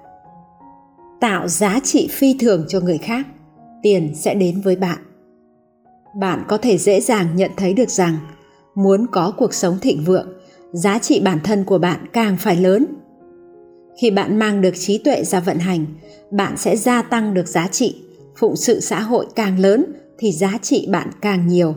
Tạo 1.20 1.49
giá 1.49 1.81
trị 1.85 2.09
phi 2.11 2.37
thường 2.40 2.64
cho 2.68 2.81
người 2.81 2.99
khác, 2.99 3.27
tiền 3.83 4.12
sẽ 4.14 4.35
đến 4.35 4.61
với 4.61 4.77
bạn. 4.77 4.99
Bạn 6.20 6.44
có 6.49 6.57
thể 6.57 6.79
dễ 6.79 7.01
dàng 7.01 7.37
nhận 7.37 7.51
thấy 7.57 7.73
được 7.75 7.90
rằng 7.90 8.16
muốn 8.75 9.07
có 9.12 9.33
cuộc 9.37 9.55
sống 9.55 9.79
thịnh 9.83 10.05
vượng, 10.05 10.29
giá 10.73 10.99
trị 10.99 11.20
bản 11.25 11.38
thân 11.44 11.64
của 11.64 11.79
bạn 11.79 12.07
càng 12.12 12.37
phải 12.40 12.57
lớn. 12.57 12.87
Khi 14.01 14.11
bạn 14.11 14.38
mang 14.38 14.61
được 14.61 14.75
trí 14.79 14.99
tuệ 14.99 15.25
ra 15.25 15.40
vận 15.40 15.59
hành, 15.59 15.87
bạn 16.31 16.57
sẽ 16.57 16.77
gia 16.77 17.03
tăng 17.03 17.35
được 17.35 17.49
giá 17.49 17.68
trị 17.68 17.96
phụng 18.40 18.57
sự 18.57 18.81
xã 18.81 19.00
hội 19.00 19.26
càng 19.35 19.59
lớn 19.59 19.85
thì 20.18 20.33
giá 20.33 20.59
trị 20.62 20.88
bạn 20.90 21.11
càng 21.20 21.48
nhiều. 21.48 21.74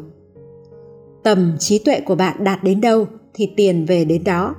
Tầm 1.23 1.55
trí 1.59 1.79
tuệ 1.79 1.99
của 1.99 2.15
bạn 2.15 2.43
đạt 2.43 2.63
đến 2.63 2.81
đâu 2.81 3.07
thì 3.33 3.49
tiền 3.57 3.85
về 3.85 4.05
đến 4.05 4.23
đó. 4.23 4.55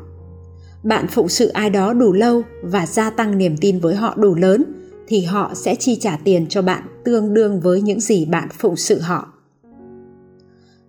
Bạn 0.82 1.06
phụng 1.10 1.28
sự 1.28 1.48
ai 1.48 1.70
đó 1.70 1.92
đủ 1.92 2.12
lâu 2.12 2.42
và 2.62 2.86
gia 2.86 3.10
tăng 3.10 3.38
niềm 3.38 3.56
tin 3.56 3.78
với 3.78 3.94
họ 3.94 4.14
đủ 4.16 4.34
lớn 4.34 4.64
thì 5.06 5.22
họ 5.22 5.52
sẽ 5.54 5.74
chi 5.74 5.96
trả 6.00 6.18
tiền 6.24 6.46
cho 6.48 6.62
bạn 6.62 6.82
tương 7.04 7.34
đương 7.34 7.60
với 7.60 7.82
những 7.82 8.00
gì 8.00 8.24
bạn 8.24 8.48
phụng 8.58 8.76
sự 8.76 9.00
họ. 9.00 9.32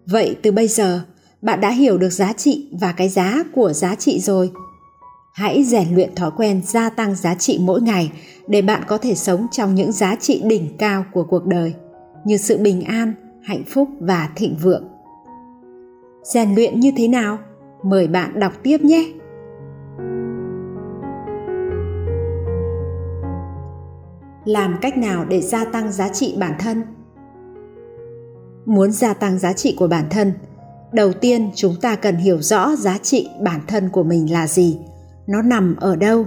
Vậy 0.06 0.36
từ 0.42 0.52
bây 0.52 0.68
giờ, 0.68 1.02
bạn 1.42 1.62
đã 1.62 1.70
hiểu 1.70 1.98
được 1.98 2.10
giá 2.10 2.34
trị 2.34 2.70
và 2.72 2.92
cái 2.92 3.10
giá 3.10 3.44
của 3.54 3.74
giá 3.74 3.96
trị 3.96 4.20
rồi 4.20 4.52
hãy 5.36 5.64
rèn 5.64 5.96
luyện 5.96 6.16
thói 6.16 6.32
quen 6.38 6.62
gia 6.64 6.90
tăng 6.90 7.16
giá 7.16 7.36
trị 7.36 7.60
mỗi 7.62 7.82
ngày 7.82 8.12
để 8.48 8.62
bạn 8.62 8.84
có 8.88 8.98
thể 8.98 9.16
sống 9.16 9.48
trong 9.52 9.76
những 9.76 9.92
giá 9.92 10.16
trị 10.16 10.42
đỉnh 10.46 10.78
cao 10.78 11.06
của 11.14 11.24
cuộc 11.24 11.46
đời. 11.46 11.74
Như 12.26 12.38
sự 12.38 12.58
bình 12.58 12.82
an, 12.82 13.14
hạnh 13.44 13.64
phúc 13.68 13.90
và 14.00 14.30
thịnh 14.36 14.56
vượng. 14.62 14.84
Rèn 16.24 16.56
luyện 16.56 16.80
như 16.80 16.92
thế 16.98 17.08
nào? 17.08 17.38
Mời 17.84 18.08
bạn 18.08 18.40
đọc 18.40 18.54
tiếp 18.64 18.78
nhé! 18.82 19.06
Làm 24.46 24.78
cách 24.82 24.98
nào 24.98 25.26
để 25.26 25.42
gia 25.42 25.66
tăng 25.66 25.92
giá 25.92 26.10
trị 26.10 26.36
bản 26.40 26.54
thân? 26.60 26.84
Muốn 28.66 28.92
gia 28.92 29.14
tăng 29.14 29.40
giá 29.40 29.54
trị 29.54 29.76
của 29.80 29.88
bản 29.88 30.06
thân, 30.10 30.34
đầu 30.94 31.14
tiên 31.14 31.52
chúng 31.56 31.76
ta 31.82 31.96
cần 31.96 32.16
hiểu 32.16 32.42
rõ 32.42 32.76
giá 32.76 32.98
trị 32.98 33.30
bản 33.42 33.62
thân 33.68 33.90
của 33.90 34.04
mình 34.04 34.32
là 34.32 34.48
gì 34.48 34.80
nó 35.28 35.42
nằm 35.42 35.76
ở 35.76 35.96
đâu? 35.96 36.26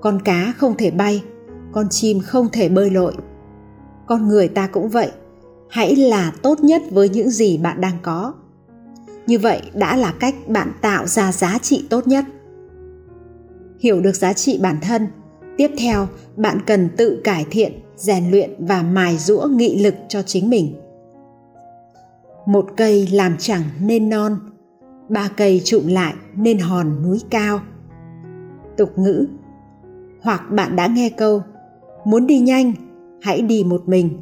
Con 0.00 0.22
cá 0.24 0.52
không 0.56 0.74
thể 0.76 0.90
bay, 0.90 1.24
con 1.72 1.88
chim 1.90 2.20
không 2.20 2.48
thể 2.52 2.68
bơi 2.68 2.90
lội. 2.90 3.12
Con 4.06 4.28
người 4.28 4.48
ta 4.48 4.66
cũng 4.66 4.88
vậy, 4.88 5.10
hãy 5.70 5.96
là 5.96 6.32
tốt 6.42 6.60
nhất 6.60 6.82
với 6.90 7.08
những 7.08 7.30
gì 7.30 7.58
bạn 7.58 7.80
đang 7.80 7.96
có. 8.02 8.34
Như 9.26 9.38
vậy 9.38 9.62
đã 9.74 9.96
là 9.96 10.14
cách 10.20 10.34
bạn 10.48 10.72
tạo 10.80 11.06
ra 11.06 11.32
giá 11.32 11.58
trị 11.62 11.86
tốt 11.90 12.08
nhất. 12.08 12.24
Hiểu 13.80 14.00
được 14.00 14.16
giá 14.16 14.32
trị 14.32 14.58
bản 14.62 14.76
thân, 14.82 15.06
tiếp 15.56 15.70
theo 15.78 16.08
bạn 16.36 16.58
cần 16.66 16.88
tự 16.96 17.20
cải 17.24 17.46
thiện, 17.50 17.72
rèn 17.96 18.30
luyện 18.30 18.66
và 18.66 18.82
mài 18.82 19.18
rũa 19.18 19.46
nghị 19.46 19.82
lực 19.82 19.94
cho 20.08 20.22
chính 20.22 20.50
mình. 20.50 20.74
Một 22.46 22.66
cây 22.76 23.08
làm 23.12 23.36
chẳng 23.38 23.62
nên 23.80 24.08
non 24.08 24.38
ba 25.12 25.28
cây 25.36 25.60
trụm 25.64 25.86
lại 25.86 26.14
nên 26.36 26.58
hòn 26.58 27.02
núi 27.02 27.20
cao. 27.30 27.60
Tục 28.76 28.98
ngữ, 28.98 29.26
hoặc 30.22 30.42
bạn 30.50 30.76
đã 30.76 30.86
nghe 30.86 31.08
câu, 31.08 31.42
muốn 32.04 32.26
đi 32.26 32.38
nhanh, 32.38 32.72
hãy 33.22 33.42
đi 33.42 33.64
một 33.64 33.82
mình. 33.88 34.18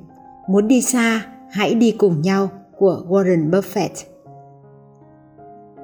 Muốn 0.48 0.68
đi 0.68 0.82
xa, 0.82 1.26
hãy 1.50 1.74
đi 1.74 1.90
cùng 1.90 2.22
nhau, 2.22 2.48
của 2.78 3.04
warren 3.08 3.50
buffett. 3.50 3.88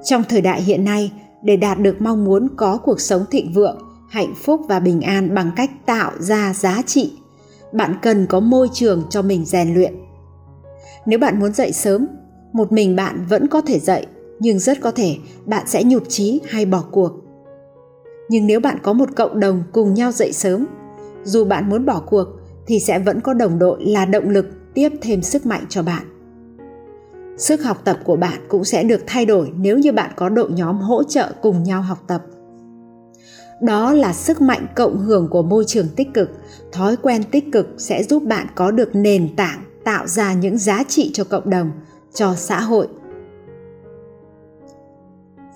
Trong 0.03 0.23
thời 0.29 0.41
đại 0.41 0.61
hiện 0.61 0.85
nay, 0.85 1.11
để 1.43 1.57
đạt 1.57 1.79
được 1.79 2.01
mong 2.01 2.25
muốn 2.25 2.47
có 2.55 2.77
cuộc 2.77 3.01
sống 3.01 3.25
thịnh 3.31 3.53
vượng, 3.53 3.77
hạnh 4.09 4.33
phúc 4.35 4.61
và 4.67 4.79
bình 4.79 5.01
an 5.01 5.35
bằng 5.35 5.51
cách 5.55 5.71
tạo 5.85 6.11
ra 6.19 6.53
giá 6.53 6.81
trị, 6.85 7.13
bạn 7.73 7.95
cần 8.01 8.25
có 8.27 8.39
môi 8.39 8.69
trường 8.73 9.03
cho 9.09 9.21
mình 9.21 9.45
rèn 9.45 9.73
luyện. 9.73 9.93
Nếu 11.05 11.19
bạn 11.19 11.39
muốn 11.39 11.53
dậy 11.53 11.71
sớm, 11.71 12.07
một 12.53 12.71
mình 12.71 12.95
bạn 12.95 13.25
vẫn 13.29 13.47
có 13.47 13.61
thể 13.61 13.79
dậy 13.79 14.05
nhưng 14.39 14.59
rất 14.59 14.81
có 14.81 14.91
thể 14.91 15.17
bạn 15.45 15.67
sẽ 15.67 15.83
nhụt 15.83 16.03
chí 16.09 16.41
hay 16.47 16.65
bỏ 16.65 16.83
cuộc. 16.91 17.11
Nhưng 18.29 18.47
nếu 18.47 18.59
bạn 18.59 18.77
có 18.83 18.93
một 18.93 19.09
cộng 19.15 19.39
đồng 19.39 19.63
cùng 19.71 19.93
nhau 19.93 20.11
dậy 20.11 20.33
sớm, 20.33 20.65
dù 21.23 21.45
bạn 21.45 21.69
muốn 21.69 21.85
bỏ 21.85 22.03
cuộc 22.05 22.27
thì 22.67 22.79
sẽ 22.79 22.99
vẫn 22.99 23.21
có 23.21 23.33
đồng 23.33 23.59
đội 23.59 23.85
là 23.85 24.05
động 24.05 24.29
lực 24.29 24.45
tiếp 24.73 24.89
thêm 25.01 25.21
sức 25.21 25.45
mạnh 25.45 25.65
cho 25.69 25.83
bạn. 25.83 26.03
Sức 27.37 27.63
học 27.63 27.81
tập 27.83 27.99
của 28.03 28.15
bạn 28.15 28.39
cũng 28.47 28.63
sẽ 28.63 28.83
được 28.83 29.01
thay 29.07 29.25
đổi 29.25 29.51
nếu 29.57 29.77
như 29.77 29.91
bạn 29.91 30.11
có 30.15 30.29
đội 30.29 30.51
nhóm 30.51 30.77
hỗ 30.77 31.03
trợ 31.03 31.31
cùng 31.41 31.63
nhau 31.63 31.81
học 31.81 32.03
tập. 32.07 32.21
Đó 33.61 33.93
là 33.93 34.13
sức 34.13 34.41
mạnh 34.41 34.67
cộng 34.75 34.97
hưởng 34.97 35.27
của 35.31 35.41
môi 35.41 35.63
trường 35.67 35.87
tích 35.95 36.13
cực. 36.13 36.29
Thói 36.71 36.95
quen 36.95 37.23
tích 37.31 37.51
cực 37.51 37.67
sẽ 37.77 38.03
giúp 38.03 38.23
bạn 38.23 38.47
có 38.55 38.71
được 38.71 38.95
nền 38.95 39.35
tảng 39.35 39.63
tạo 39.83 40.07
ra 40.07 40.33
những 40.33 40.57
giá 40.57 40.83
trị 40.87 41.11
cho 41.13 41.23
cộng 41.23 41.49
đồng, 41.49 41.71
cho 42.13 42.35
xã 42.35 42.59
hội 42.59 42.87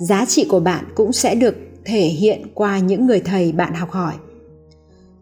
giá 0.01 0.25
trị 0.25 0.45
của 0.49 0.59
bạn 0.59 0.85
cũng 0.95 1.13
sẽ 1.13 1.35
được 1.35 1.55
thể 1.85 2.01
hiện 2.01 2.41
qua 2.53 2.79
những 2.79 3.07
người 3.07 3.19
thầy 3.19 3.51
bạn 3.51 3.73
học 3.73 3.91
hỏi. 3.91 4.13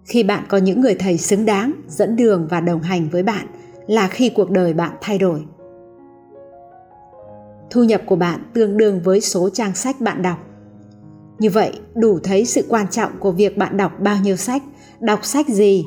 Khi 0.05 0.23
bạn 0.23 0.43
có 0.49 0.57
những 0.57 0.81
người 0.81 0.95
thầy 0.95 1.17
xứng 1.17 1.45
đáng, 1.45 1.71
dẫn 1.87 2.15
đường 2.15 2.47
và 2.49 2.59
đồng 2.59 2.81
hành 2.81 3.09
với 3.09 3.23
bạn 3.23 3.47
là 3.87 4.07
khi 4.07 4.29
cuộc 4.29 4.49
đời 4.49 4.73
bạn 4.73 4.91
thay 5.01 5.17
đổi. 5.17 5.41
Thu 7.69 7.83
nhập 7.83 8.01
của 8.05 8.15
bạn 8.15 8.43
tương 8.53 8.77
đương 8.77 9.01
với 9.03 9.21
số 9.21 9.49
trang 9.49 9.75
sách 9.75 10.01
bạn 10.01 10.21
đọc. 10.21 10.37
Như 11.39 11.49
vậy, 11.49 11.71
đủ 11.95 12.19
thấy 12.23 12.45
sự 12.45 12.65
quan 12.69 12.87
trọng 12.91 13.11
của 13.19 13.31
việc 13.31 13.57
bạn 13.57 13.77
đọc 13.77 13.91
bao 13.99 14.17
nhiêu 14.23 14.35
sách, 14.35 14.63
đọc 14.99 15.25
sách 15.25 15.47
gì. 15.47 15.85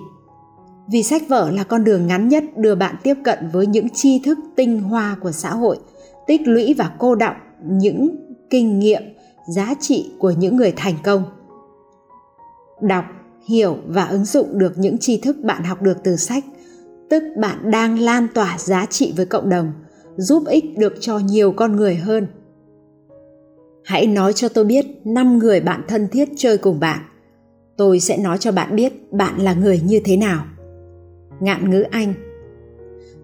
Vì 0.93 1.03
sách 1.03 1.23
vở 1.29 1.51
là 1.51 1.65
con 1.65 1.85
đường 1.85 2.07
ngắn 2.07 2.29
nhất 2.29 2.45
đưa 2.57 2.75
bạn 2.75 2.95
tiếp 3.03 3.15
cận 3.25 3.39
với 3.53 3.67
những 3.67 3.89
tri 3.89 4.21
thức 4.25 4.39
tinh 4.57 4.81
hoa 4.81 5.17
của 5.21 5.33
xã 5.33 5.51
hội, 5.51 5.79
tích 6.27 6.41
lũy 6.45 6.75
và 6.79 6.91
cô 6.99 7.15
đọng 7.15 7.37
những 7.65 8.22
kinh 8.53 8.79
nghiệm, 8.79 9.03
giá 9.49 9.75
trị 9.81 10.13
của 10.19 10.31
những 10.31 10.57
người 10.57 10.73
thành 10.77 10.95
công. 11.05 11.23
Đọc, 12.81 13.05
hiểu 13.49 13.77
và 13.87 14.05
ứng 14.05 14.25
dụng 14.25 14.59
được 14.59 14.79
những 14.79 14.99
tri 14.99 15.21
thức 15.21 15.37
bạn 15.43 15.65
học 15.65 15.83
được 15.83 15.97
từ 16.05 16.17
sách, 16.17 16.45
tức 17.11 17.23
bạn 17.37 17.71
đang 17.71 17.99
lan 17.99 18.27
tỏa 18.35 18.59
giá 18.59 18.87
trị 18.87 19.13
với 19.17 19.27
cộng 19.27 19.49
đồng, 19.49 19.73
giúp 20.17 20.43
ích 20.47 20.65
được 20.79 20.95
cho 21.01 21.19
nhiều 21.19 21.53
con 21.53 21.77
người 21.77 21.95
hơn. 21.95 22.27
Hãy 23.85 24.07
nói 24.07 24.33
cho 24.33 24.49
tôi 24.49 24.65
biết 24.65 24.87
năm 25.05 25.39
người 25.39 25.61
bạn 25.61 25.83
thân 25.89 26.09
thiết 26.09 26.29
chơi 26.37 26.59
cùng 26.59 26.81
bạn. 26.81 26.99
Tôi 27.77 28.01
sẽ 28.01 28.17
nói 28.17 28.39
cho 28.39 28.53
bạn 28.53 28.77
biết 28.77 29.13
bạn 29.13 29.41
là 29.41 29.55
người 29.55 29.81
như 29.81 30.01
thế 30.05 30.17
nào. 30.17 30.45
Ngạn 31.41 31.71
ngữ 31.71 31.83
anh. 31.91 32.15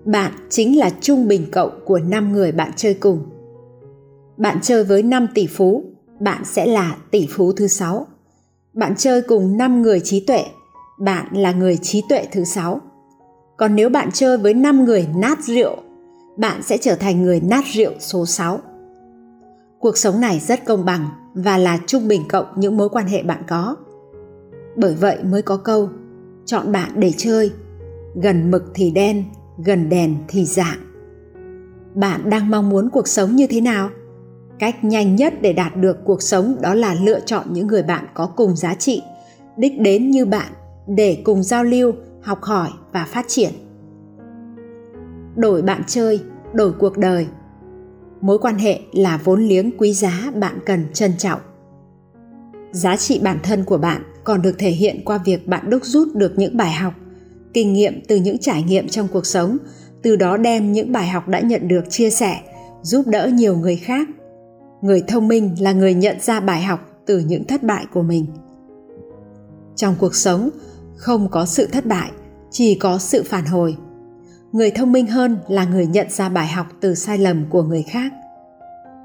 Bạn 0.05 0.33
chính 0.49 0.79
là 0.79 0.91
trung 1.01 1.29
bình 1.29 1.47
cộng 1.53 1.81
của 1.85 1.99
năm 1.99 2.33
người 2.33 2.53
bạn 2.53 2.71
chơi 2.77 2.95
cùng 2.95 3.38
bạn 4.39 4.59
chơi 4.63 4.85
với 4.85 5.03
5 5.03 5.27
tỷ 5.35 5.47
phú, 5.47 5.85
bạn 6.21 6.45
sẽ 6.45 6.67
là 6.67 6.97
tỷ 7.11 7.27
phú 7.31 7.53
thứ 7.53 7.67
sáu. 7.67 8.07
Bạn 8.73 8.95
chơi 8.97 9.23
cùng 9.23 9.57
5 9.57 9.83
người 9.83 10.01
trí 10.01 10.21
tuệ, 10.21 10.45
bạn 10.99 11.27
là 11.33 11.53
người 11.53 11.77
trí 11.77 12.03
tuệ 12.09 12.27
thứ 12.33 12.45
sáu. 12.45 12.81
Còn 13.57 13.75
nếu 13.75 13.89
bạn 13.89 14.09
chơi 14.13 14.39
với 14.39 14.55
5 14.55 14.85
người 14.85 15.09
nát 15.17 15.39
rượu, 15.43 15.77
bạn 16.37 16.63
sẽ 16.63 16.79
trở 16.79 16.95
thành 16.95 17.23
người 17.23 17.41
nát 17.41 17.65
rượu 17.73 17.93
số 17.99 18.27
6. 18.27 18.61
Cuộc 19.79 19.97
sống 19.97 20.21
này 20.21 20.41
rất 20.41 20.65
công 20.65 20.85
bằng 20.85 21.09
và 21.35 21.59
là 21.59 21.79
trung 21.87 22.09
bình 22.09 22.23
cộng 22.29 22.47
những 22.57 22.77
mối 22.77 22.89
quan 22.89 23.07
hệ 23.07 23.23
bạn 23.23 23.43
có. 23.49 23.77
Bởi 24.77 24.95
vậy 24.95 25.19
mới 25.25 25.43
có 25.43 25.57
câu 25.57 25.89
chọn 26.47 26.73
bạn 26.73 26.91
để 26.97 27.13
chơi, 27.17 27.51
gần 28.23 28.51
mực 28.51 28.65
thì 28.75 28.91
đen, 28.91 29.25
gần 29.65 29.89
đèn 29.89 30.17
thì 30.29 30.45
dạng. 30.45 30.79
Bạn 31.95 32.31
đang 32.31 32.51
mong 32.51 32.69
muốn 32.69 32.91
cuộc 32.91 33.09
sống 33.09 33.37
như 33.37 33.47
thế 33.47 33.61
nào? 33.61 33.91
Cách 34.59 34.85
nhanh 34.85 35.17
nhất 35.17 35.35
để 35.41 35.53
đạt 35.53 35.77
được 35.77 36.05
cuộc 36.05 36.23
sống 36.23 36.57
đó 36.61 36.75
là 36.75 36.95
lựa 36.95 37.21
chọn 37.21 37.47
những 37.53 37.67
người 37.67 37.83
bạn 37.83 38.07
có 38.15 38.27
cùng 38.27 38.57
giá 38.57 38.75
trị, 38.75 39.03
đích 39.57 39.81
đến 39.81 40.11
như 40.11 40.27
bạn 40.27 40.53
để 40.87 41.23
cùng 41.25 41.43
giao 41.43 41.65
lưu, 41.65 41.93
học 42.23 42.43
hỏi 42.43 42.71
và 42.93 43.07
phát 43.09 43.25
triển. 43.29 43.51
Đổi 45.37 45.63
bạn 45.63 45.83
chơi, 45.87 46.21
đổi 46.53 46.73
cuộc 46.73 46.99
đời. 46.99 47.27
Mối 48.21 48.39
quan 48.39 48.59
hệ 48.59 48.81
là 48.93 49.21
vốn 49.25 49.43
liếng 49.43 49.71
quý 49.79 49.93
giá 49.93 50.31
bạn 50.35 50.59
cần 50.67 50.87
trân 50.93 51.13
trọng. 51.19 51.41
Giá 52.73 52.97
trị 52.97 53.21
bản 53.23 53.39
thân 53.43 53.65
của 53.65 53.79
bạn 53.79 54.03
còn 54.25 54.43
được 54.43 54.55
thể 54.59 54.71
hiện 54.71 55.01
qua 55.05 55.19
việc 55.25 55.47
bạn 55.47 55.71
đúc 55.71 55.85
rút 55.85 56.09
được 56.15 56.33
những 56.37 56.57
bài 56.57 56.73
học, 56.73 56.95
kinh 57.55 57.73
nghiệm 57.73 58.01
từ 58.09 58.17
những 58.17 58.39
trải 58.39 58.63
nghiệm 58.63 58.89
trong 58.89 59.09
cuộc 59.09 59.27
sống, 59.27 59.57
từ 60.03 60.17
đó 60.17 60.37
đem 60.37 60.73
những 60.73 60.93
bài 60.93 61.09
học 61.09 61.29
đã 61.29 61.41
nhận 61.41 61.69
được 61.69 61.85
chia 61.91 62.11
sẻ, 62.11 62.41
giúp 62.83 63.07
đỡ 63.07 63.31
nhiều 63.33 63.57
người 63.57 63.77
khác 63.77 64.09
người 64.81 65.03
thông 65.09 65.29
minh 65.29 65.55
là 65.61 65.73
người 65.73 65.95
nhận 65.95 66.21
ra 66.21 66.41
bài 66.41 66.63
học 66.63 66.81
từ 67.07 67.19
những 67.19 67.45
thất 67.45 67.63
bại 67.63 67.87
của 67.93 68.03
mình. 68.03 68.27
Trong 69.77 69.95
cuộc 69.99 70.15
sống, 70.15 70.51
không 70.97 71.29
có 71.31 71.47
sự 71.47 71.67
thất 71.67 71.87
bại, 71.87 72.11
chỉ 72.51 72.75
có 72.75 72.99
sự 72.99 73.23
phản 73.27 73.45
hồi. 73.45 73.77
Người 74.53 74.71
thông 74.71 74.93
minh 74.93 75.07
hơn 75.07 75.39
là 75.49 75.65
người 75.65 75.87
nhận 75.87 76.11
ra 76.11 76.29
bài 76.29 76.47
học 76.47 76.67
từ 76.81 76.95
sai 76.95 77.19
lầm 77.19 77.45
của 77.51 77.63
người 77.63 77.83
khác. 77.83 78.13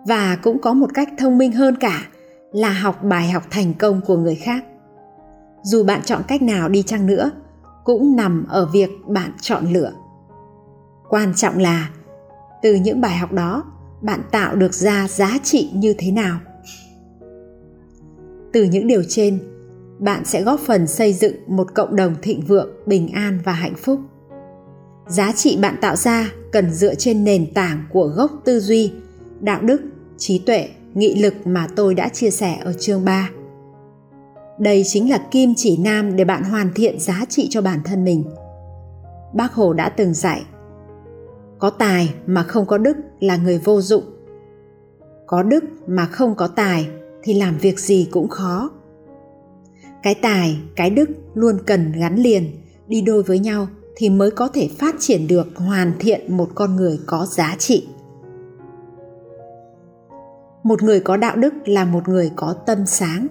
Và 0.07 0.37
cũng 0.43 0.61
có 0.61 0.73
một 0.73 0.93
cách 0.93 1.09
thông 1.17 1.37
minh 1.37 1.51
hơn 1.51 1.75
cả 1.79 2.05
là 2.51 2.71
học 2.71 3.03
bài 3.03 3.29
học 3.29 3.43
thành 3.49 3.73
công 3.73 4.01
của 4.07 4.17
người 4.17 4.35
khác. 4.35 4.65
Dù 5.63 5.83
bạn 5.83 6.01
chọn 6.05 6.21
cách 6.27 6.41
nào 6.41 6.69
đi 6.69 6.83
chăng 6.83 7.05
nữa, 7.05 7.31
cũng 7.83 8.15
nằm 8.15 8.45
ở 8.49 8.65
việc 8.73 8.89
bạn 9.07 9.31
chọn 9.41 9.73
lựa. 9.73 9.91
Quan 11.09 11.33
trọng 11.35 11.57
là 11.57 11.89
từ 12.61 12.75
những 12.75 13.01
bài 13.01 13.17
học 13.17 13.31
đó 13.31 13.63
bạn 14.03 14.21
tạo 14.31 14.55
được 14.55 14.73
ra 14.73 15.07
giá 15.07 15.37
trị 15.43 15.69
như 15.73 15.93
thế 15.97 16.11
nào 16.11 16.39
từ 18.53 18.63
những 18.63 18.87
điều 18.87 19.03
trên, 19.07 19.39
bạn 19.99 20.25
sẽ 20.25 20.41
góp 20.41 20.59
phần 20.59 20.87
xây 20.87 21.13
dựng 21.13 21.35
một 21.47 21.73
cộng 21.75 21.95
đồng 21.95 22.15
thịnh 22.21 22.41
vượng, 22.41 22.69
bình 22.85 23.09
an 23.13 23.39
và 23.43 23.51
hạnh 23.51 23.75
phúc 23.75 23.99
giá 25.07 25.31
trị 25.31 25.57
bạn 25.61 25.75
tạo 25.81 25.95
ra 25.95 26.31
cần 26.51 26.73
dựa 26.73 26.95
trên 26.95 27.23
nền 27.23 27.53
tảng 27.53 27.83
của 27.91 28.07
gốc 28.07 28.31
tư 28.45 28.59
duy, 28.59 28.91
đạo 29.39 29.61
đức, 29.61 29.81
trí 30.17 30.39
tuệ, 30.39 30.69
nghị 30.93 31.15
lực 31.15 31.47
mà 31.47 31.67
tôi 31.75 31.93
đã 31.93 32.09
chia 32.09 32.31
sẻ 32.31 32.57
ở 32.63 32.73
chương 32.73 33.05
3. 33.05 33.29
Đây 34.59 34.83
chính 34.85 35.09
là 35.09 35.17
kim 35.31 35.53
chỉ 35.57 35.77
nam 35.77 36.15
để 36.15 36.25
bạn 36.25 36.43
hoàn 36.43 36.73
thiện 36.75 36.99
giá 36.99 37.25
trị 37.29 37.47
cho 37.49 37.61
bản 37.61 37.79
thân 37.85 38.03
mình. 38.03 38.23
Bác 39.33 39.53
Hồ 39.53 39.73
đã 39.73 39.89
từng 39.89 40.13
dạy 40.13 40.43
có 41.63 41.69
tài 41.69 42.13
mà 42.25 42.43
không 42.43 42.65
có 42.65 42.77
đức 42.77 42.97
là 43.19 43.37
người 43.37 43.57
vô 43.57 43.81
dụng. 43.81 44.03
Có 45.27 45.43
đức 45.43 45.63
mà 45.87 46.05
không 46.05 46.35
có 46.35 46.47
tài 46.47 46.87
thì 47.23 47.33
làm 47.33 47.57
việc 47.57 47.79
gì 47.79 48.07
cũng 48.11 48.27
khó. 48.29 48.71
Cái 50.03 50.15
tài, 50.15 50.59
cái 50.75 50.89
đức 50.89 51.09
luôn 51.33 51.57
cần 51.65 51.91
gắn 51.91 52.15
liền, 52.15 52.51
đi 52.87 53.01
đôi 53.01 53.23
với 53.23 53.39
nhau 53.39 53.67
thì 53.95 54.09
mới 54.09 54.31
có 54.31 54.47
thể 54.47 54.69
phát 54.79 54.95
triển 54.99 55.27
được, 55.27 55.47
hoàn 55.55 55.91
thiện 55.99 56.37
một 56.37 56.49
con 56.55 56.75
người 56.75 56.99
có 57.05 57.25
giá 57.25 57.55
trị. 57.59 57.87
Một 60.63 60.83
người 60.83 60.99
có 60.99 61.17
đạo 61.17 61.35
đức 61.35 61.53
là 61.65 61.85
một 61.85 62.09
người 62.09 62.31
có 62.35 62.53
tâm 62.65 62.85
sáng. 62.85 63.27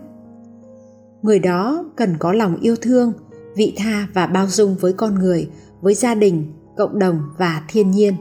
Người 1.23 1.39
đó 1.39 1.85
cần 1.97 2.17
có 2.19 2.33
lòng 2.33 2.57
yêu 2.61 2.77
thương, 2.83 3.13
vị 3.57 3.75
tha 3.77 4.07
và 4.15 4.27
bao 4.27 4.47
dung 4.47 4.77
với 4.81 4.93
con 4.93 5.15
người, 5.15 5.51
với 5.81 5.95
gia 5.95 6.15
đình 6.15 6.53
cộng 6.77 6.99
đồng 6.99 7.21
và 7.39 7.63
thiên 7.69 7.91
nhiên. 7.91 8.15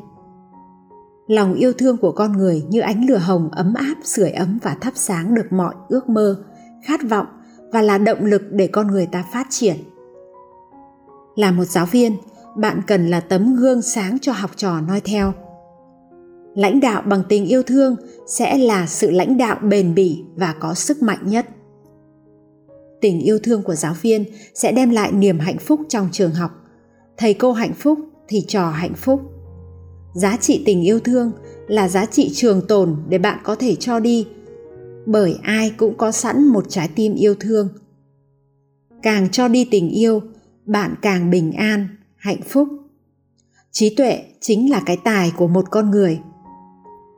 Lòng 1.27 1.53
yêu 1.53 1.73
thương 1.73 1.97
của 1.97 2.11
con 2.11 2.31
người 2.31 2.63
như 2.69 2.79
ánh 2.79 3.05
lửa 3.09 3.17
hồng 3.17 3.49
ấm 3.51 3.73
áp, 3.73 3.95
sưởi 4.03 4.31
ấm 4.31 4.59
và 4.63 4.77
thắp 4.81 4.93
sáng 4.95 5.35
được 5.35 5.51
mọi 5.51 5.75
ước 5.89 6.09
mơ, 6.09 6.43
khát 6.83 6.99
vọng 7.09 7.27
và 7.71 7.81
là 7.81 7.97
động 7.97 8.25
lực 8.25 8.41
để 8.51 8.67
con 8.67 8.87
người 8.87 9.05
ta 9.05 9.23
phát 9.33 9.47
triển. 9.49 9.75
Là 11.35 11.51
một 11.51 11.65
giáo 11.65 11.85
viên, 11.85 12.17
bạn 12.57 12.81
cần 12.87 13.07
là 13.07 13.19
tấm 13.19 13.55
gương 13.55 13.81
sáng 13.81 14.17
cho 14.19 14.31
học 14.31 14.51
trò 14.55 14.81
noi 14.81 15.01
theo. 15.01 15.33
Lãnh 16.55 16.79
đạo 16.79 17.01
bằng 17.01 17.23
tình 17.29 17.45
yêu 17.45 17.63
thương 17.63 17.95
sẽ 18.27 18.57
là 18.57 18.87
sự 18.87 19.11
lãnh 19.11 19.37
đạo 19.37 19.57
bền 19.63 19.95
bỉ 19.95 20.23
và 20.35 20.55
có 20.59 20.73
sức 20.73 21.01
mạnh 21.01 21.19
nhất. 21.23 21.45
Tình 23.01 23.19
yêu 23.19 23.39
thương 23.43 23.63
của 23.63 23.75
giáo 23.75 23.93
viên 24.01 24.25
sẽ 24.53 24.71
đem 24.71 24.89
lại 24.89 25.11
niềm 25.11 25.39
hạnh 25.39 25.57
phúc 25.57 25.81
trong 25.89 26.09
trường 26.11 26.31
học. 26.31 26.51
Thầy 27.17 27.33
cô 27.33 27.51
hạnh 27.51 27.73
phúc 27.73 27.99
thì 28.31 28.45
trò 28.47 28.69
hạnh 28.69 28.93
phúc. 28.93 29.21
Giá 30.13 30.37
trị 30.37 30.63
tình 30.65 30.81
yêu 30.81 30.99
thương 30.99 31.31
là 31.67 31.87
giá 31.87 32.05
trị 32.05 32.31
trường 32.33 32.67
tồn 32.67 32.95
để 33.09 33.17
bạn 33.17 33.39
có 33.43 33.55
thể 33.55 33.75
cho 33.75 33.99
đi, 33.99 34.27
bởi 35.05 35.37
ai 35.43 35.73
cũng 35.77 35.97
có 35.97 36.11
sẵn 36.11 36.47
một 36.47 36.65
trái 36.69 36.89
tim 36.95 37.15
yêu 37.15 37.35
thương. 37.39 37.69
Càng 39.01 39.29
cho 39.29 39.47
đi 39.47 39.67
tình 39.71 39.89
yêu, 39.89 40.21
bạn 40.65 40.95
càng 41.01 41.29
bình 41.29 41.51
an, 41.51 41.87
hạnh 42.15 42.41
phúc. 42.49 42.67
Trí 43.71 43.95
tuệ 43.95 44.23
chính 44.39 44.71
là 44.71 44.81
cái 44.85 44.97
tài 45.03 45.31
của 45.37 45.47
một 45.47 45.65
con 45.71 45.91
người. 45.91 46.19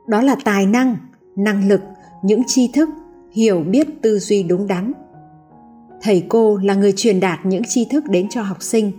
Đó 0.08 0.22
là 0.22 0.36
tài 0.44 0.66
năng 0.66 0.96
năng 1.36 1.68
lực, 1.68 1.80
những 2.22 2.42
tri 2.46 2.70
thức, 2.74 2.88
hiểu 3.32 3.60
biết 3.60 3.88
tư 4.02 4.18
duy 4.18 4.42
đúng 4.42 4.66
đắn. 4.66 4.92
Thầy 6.02 6.24
cô 6.28 6.56
là 6.56 6.74
người 6.74 6.92
truyền 6.96 7.20
đạt 7.20 7.46
những 7.46 7.62
tri 7.68 7.84
thức 7.84 8.04
đến 8.08 8.28
cho 8.28 8.42
học 8.42 8.62
sinh 8.62 8.92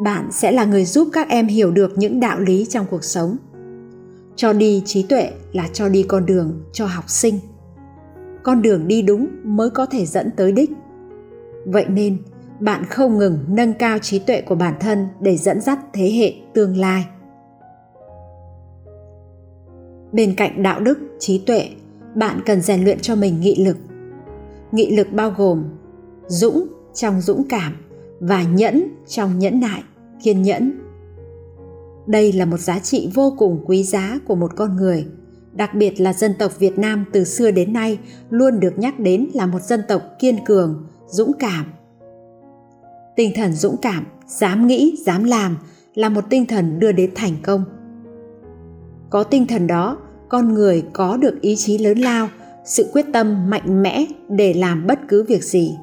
bạn 0.00 0.28
sẽ 0.32 0.52
là 0.52 0.64
người 0.64 0.84
giúp 0.84 1.08
các 1.12 1.28
em 1.28 1.46
hiểu 1.46 1.70
được 1.70 1.98
những 1.98 2.20
đạo 2.20 2.40
lý 2.40 2.66
trong 2.68 2.86
cuộc 2.90 3.04
sống. 3.04 3.36
Cho 4.36 4.52
đi 4.52 4.82
trí 4.84 5.02
tuệ 5.02 5.30
là 5.52 5.68
cho 5.72 5.88
đi 5.88 6.02
con 6.02 6.26
đường 6.26 6.60
cho 6.72 6.86
học 6.86 7.04
sinh. 7.10 7.38
Con 8.42 8.62
đường 8.62 8.88
đi 8.88 9.02
đúng 9.02 9.28
mới 9.44 9.70
có 9.70 9.86
thể 9.86 10.06
dẫn 10.06 10.30
tới 10.36 10.52
đích. 10.52 10.70
Vậy 11.64 11.86
nên, 11.88 12.18
bạn 12.60 12.84
không 12.84 13.18
ngừng 13.18 13.38
nâng 13.48 13.74
cao 13.74 13.98
trí 13.98 14.18
tuệ 14.18 14.40
của 14.40 14.54
bản 14.54 14.74
thân 14.80 15.08
để 15.20 15.36
dẫn 15.36 15.60
dắt 15.60 15.78
thế 15.92 16.10
hệ 16.10 16.34
tương 16.54 16.76
lai. 16.76 17.06
Bên 20.12 20.34
cạnh 20.36 20.62
đạo 20.62 20.80
đức, 20.80 20.98
trí 21.18 21.38
tuệ, 21.38 21.68
bạn 22.14 22.40
cần 22.46 22.60
rèn 22.60 22.84
luyện 22.84 22.98
cho 23.00 23.14
mình 23.14 23.40
nghị 23.40 23.64
lực. 23.64 23.76
Nghị 24.72 24.96
lực 24.96 25.12
bao 25.12 25.34
gồm 25.36 25.64
dũng 26.26 26.66
trong 26.94 27.20
dũng 27.20 27.44
cảm 27.48 27.72
và 28.20 28.42
nhẫn 28.42 28.82
trong 29.08 29.38
nhẫn 29.38 29.60
nại, 29.60 29.82
kiên 30.22 30.42
nhẫn. 30.42 30.72
Đây 32.06 32.32
là 32.32 32.44
một 32.44 32.60
giá 32.60 32.78
trị 32.78 33.10
vô 33.14 33.34
cùng 33.38 33.64
quý 33.66 33.82
giá 33.82 34.18
của 34.26 34.34
một 34.34 34.56
con 34.56 34.76
người, 34.76 35.06
đặc 35.52 35.74
biệt 35.74 36.00
là 36.00 36.12
dân 36.12 36.34
tộc 36.38 36.58
việt 36.58 36.78
nam 36.78 37.04
từ 37.12 37.24
xưa 37.24 37.50
đến 37.50 37.72
nay 37.72 37.98
luôn 38.30 38.60
được 38.60 38.78
nhắc 38.78 39.00
đến 39.00 39.28
là 39.34 39.46
một 39.46 39.62
dân 39.62 39.80
tộc 39.88 40.02
kiên 40.18 40.36
cường, 40.44 40.86
dũng 41.06 41.32
cảm. 41.38 41.66
Tinh 43.16 43.32
thần 43.36 43.52
dũng 43.52 43.76
cảm, 43.76 44.06
dám 44.26 44.66
nghĩ, 44.66 44.96
dám 45.06 45.24
làm 45.24 45.56
là 45.94 46.08
một 46.08 46.24
tinh 46.30 46.46
thần 46.46 46.78
đưa 46.78 46.92
đến 46.92 47.10
thành 47.14 47.36
công. 47.42 47.64
Có 49.10 49.22
tinh 49.22 49.46
thần 49.46 49.66
đó, 49.66 49.98
con 50.28 50.54
người 50.54 50.84
có 50.92 51.16
được 51.16 51.40
ý 51.40 51.56
chí 51.56 51.78
lớn 51.78 51.98
lao, 51.98 52.28
sự 52.64 52.90
quyết 52.92 53.06
tâm 53.12 53.50
mạnh 53.50 53.82
mẽ 53.82 54.04
để 54.28 54.54
làm 54.54 54.86
bất 54.86 54.98
cứ 55.08 55.22
việc 55.22 55.44
gì. 55.44 55.76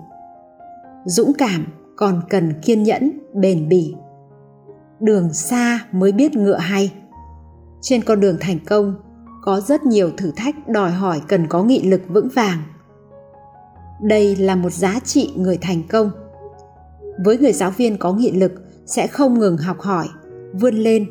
Dũng 1.06 1.34
cảm 1.34 1.66
còn 1.98 2.22
cần 2.30 2.54
kiên 2.62 2.84
nhẫn, 2.84 3.20
bền 3.34 3.70
bỉ. 3.70 3.96
Đường 5.00 5.34
xa 5.34 5.86
mới 5.92 6.12
biết 6.12 6.36
ngựa 6.36 6.58
hay. 6.58 6.94
Trên 7.82 8.04
con 8.04 8.20
đường 8.20 8.38
thành 8.40 8.60
công, 8.66 8.96
có 9.44 9.60
rất 9.60 9.84
nhiều 9.84 10.12
thử 10.18 10.32
thách 10.36 10.68
đòi 10.68 10.92
hỏi 10.92 11.22
cần 11.28 11.48
có 11.48 11.64
nghị 11.64 11.82
lực 11.82 12.02
vững 12.08 12.30
vàng. 12.36 12.64
Đây 14.02 14.36
là 14.36 14.56
một 14.56 14.74
giá 14.74 15.00
trị 15.06 15.32
người 15.36 15.58
thành 15.62 15.84
công. 15.90 16.12
Với 17.26 17.38
người 17.38 17.54
giáo 17.54 17.72
viên 17.72 17.98
có 17.98 18.14
nghị 18.14 18.32
lực 18.32 18.52
sẽ 18.86 19.08
không 19.08 19.40
ngừng 19.40 19.58
học 19.58 19.80
hỏi, 19.80 20.08
vươn 20.54 20.76
lên. 20.76 21.06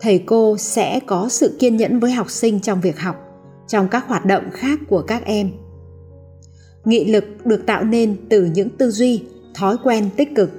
Thầy 0.00 0.18
cô 0.18 0.56
sẽ 0.56 1.00
có 1.06 1.28
sự 1.28 1.56
kiên 1.58 1.76
nhẫn 1.76 2.00
với 2.00 2.10
học 2.10 2.30
sinh 2.30 2.60
trong 2.60 2.80
việc 2.80 3.00
học, 3.00 3.16
trong 3.68 3.88
các 3.88 4.08
hoạt 4.08 4.24
động 4.24 4.44
khác 4.52 4.80
của 4.88 5.02
các 5.02 5.24
em. 5.24 5.50
Nghị 6.84 7.12
lực 7.12 7.24
được 7.44 7.66
tạo 7.66 7.84
nên 7.84 8.16
từ 8.28 8.44
những 8.44 8.68
tư 8.70 8.90
duy 8.90 9.24
thói 9.60 9.76
quen 9.84 10.10
tích 10.16 10.34
cực. 10.34 10.50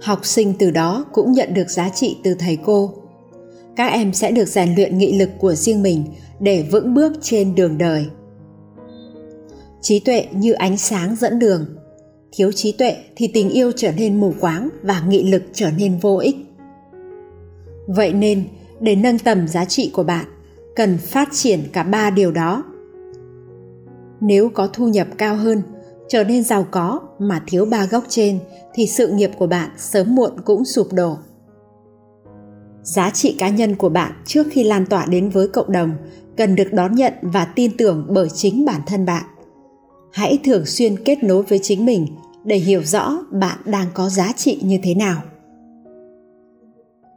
Học 0.00 0.26
sinh 0.26 0.54
từ 0.58 0.70
đó 0.70 1.04
cũng 1.12 1.32
nhận 1.32 1.54
được 1.54 1.70
giá 1.70 1.88
trị 1.88 2.16
từ 2.24 2.34
thầy 2.38 2.58
cô. 2.64 2.94
Các 3.76 3.86
em 3.86 4.12
sẽ 4.12 4.30
được 4.30 4.44
rèn 4.44 4.74
luyện 4.74 4.98
nghị 4.98 5.18
lực 5.18 5.30
của 5.38 5.54
riêng 5.54 5.82
mình 5.82 6.04
để 6.40 6.64
vững 6.72 6.94
bước 6.94 7.12
trên 7.22 7.54
đường 7.54 7.78
đời. 7.78 8.06
Trí 9.80 10.00
tuệ 10.00 10.26
như 10.32 10.52
ánh 10.52 10.76
sáng 10.76 11.16
dẫn 11.16 11.38
đường. 11.38 11.66
Thiếu 12.32 12.52
trí 12.52 12.72
tuệ 12.72 12.96
thì 13.16 13.30
tình 13.34 13.50
yêu 13.50 13.72
trở 13.76 13.92
nên 13.92 14.20
mù 14.20 14.34
quáng 14.40 14.68
và 14.82 15.02
nghị 15.08 15.30
lực 15.30 15.42
trở 15.52 15.70
nên 15.78 15.98
vô 15.98 16.16
ích. 16.16 16.36
Vậy 17.86 18.12
nên, 18.12 18.44
để 18.80 18.96
nâng 18.96 19.18
tầm 19.18 19.48
giá 19.48 19.64
trị 19.64 19.90
của 19.94 20.04
bạn, 20.04 20.26
cần 20.76 20.98
phát 20.98 21.28
triển 21.32 21.60
cả 21.72 21.82
ba 21.82 22.10
điều 22.10 22.32
đó. 22.32 22.64
Nếu 24.20 24.48
có 24.48 24.66
thu 24.66 24.88
nhập 24.88 25.06
cao 25.18 25.36
hơn 25.36 25.62
trở 26.08 26.24
nên 26.24 26.44
giàu 26.44 26.66
có 26.70 27.00
mà 27.18 27.42
thiếu 27.46 27.64
ba 27.64 27.86
góc 27.86 28.04
trên 28.08 28.38
thì 28.74 28.86
sự 28.86 29.08
nghiệp 29.08 29.30
của 29.38 29.46
bạn 29.46 29.70
sớm 29.76 30.14
muộn 30.14 30.40
cũng 30.44 30.64
sụp 30.64 30.92
đổ. 30.92 31.16
Giá 32.82 33.10
trị 33.10 33.34
cá 33.38 33.48
nhân 33.48 33.76
của 33.76 33.88
bạn 33.88 34.12
trước 34.26 34.46
khi 34.50 34.64
lan 34.64 34.86
tỏa 34.86 35.06
đến 35.06 35.28
với 35.28 35.48
cộng 35.48 35.72
đồng 35.72 35.92
cần 36.36 36.54
được 36.54 36.72
đón 36.72 36.94
nhận 36.94 37.12
và 37.22 37.44
tin 37.44 37.76
tưởng 37.76 38.06
bởi 38.08 38.28
chính 38.28 38.64
bản 38.64 38.80
thân 38.86 39.06
bạn. 39.06 39.24
Hãy 40.12 40.38
thường 40.44 40.66
xuyên 40.66 41.04
kết 41.04 41.22
nối 41.22 41.42
với 41.42 41.58
chính 41.62 41.84
mình 41.86 42.06
để 42.44 42.56
hiểu 42.56 42.82
rõ 42.82 43.18
bạn 43.30 43.58
đang 43.64 43.86
có 43.94 44.08
giá 44.08 44.32
trị 44.36 44.60
như 44.62 44.78
thế 44.82 44.94
nào. 44.94 45.22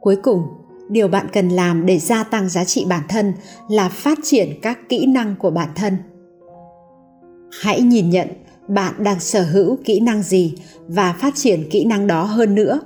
Cuối 0.00 0.16
cùng, 0.16 0.42
điều 0.90 1.08
bạn 1.08 1.26
cần 1.32 1.48
làm 1.48 1.86
để 1.86 1.98
gia 1.98 2.24
tăng 2.24 2.48
giá 2.48 2.64
trị 2.64 2.84
bản 2.88 3.02
thân 3.08 3.32
là 3.68 3.88
phát 3.88 4.18
triển 4.22 4.48
các 4.62 4.78
kỹ 4.88 5.06
năng 5.06 5.34
của 5.38 5.50
bản 5.50 5.68
thân. 5.74 5.96
Hãy 7.60 7.80
nhìn 7.80 8.10
nhận 8.10 8.28
bạn 8.74 8.94
đang 8.98 9.20
sở 9.20 9.42
hữu 9.42 9.78
kỹ 9.84 10.00
năng 10.00 10.22
gì 10.22 10.54
và 10.88 11.12
phát 11.12 11.34
triển 11.34 11.68
kỹ 11.70 11.84
năng 11.84 12.06
đó 12.06 12.24
hơn 12.24 12.54
nữa? 12.54 12.80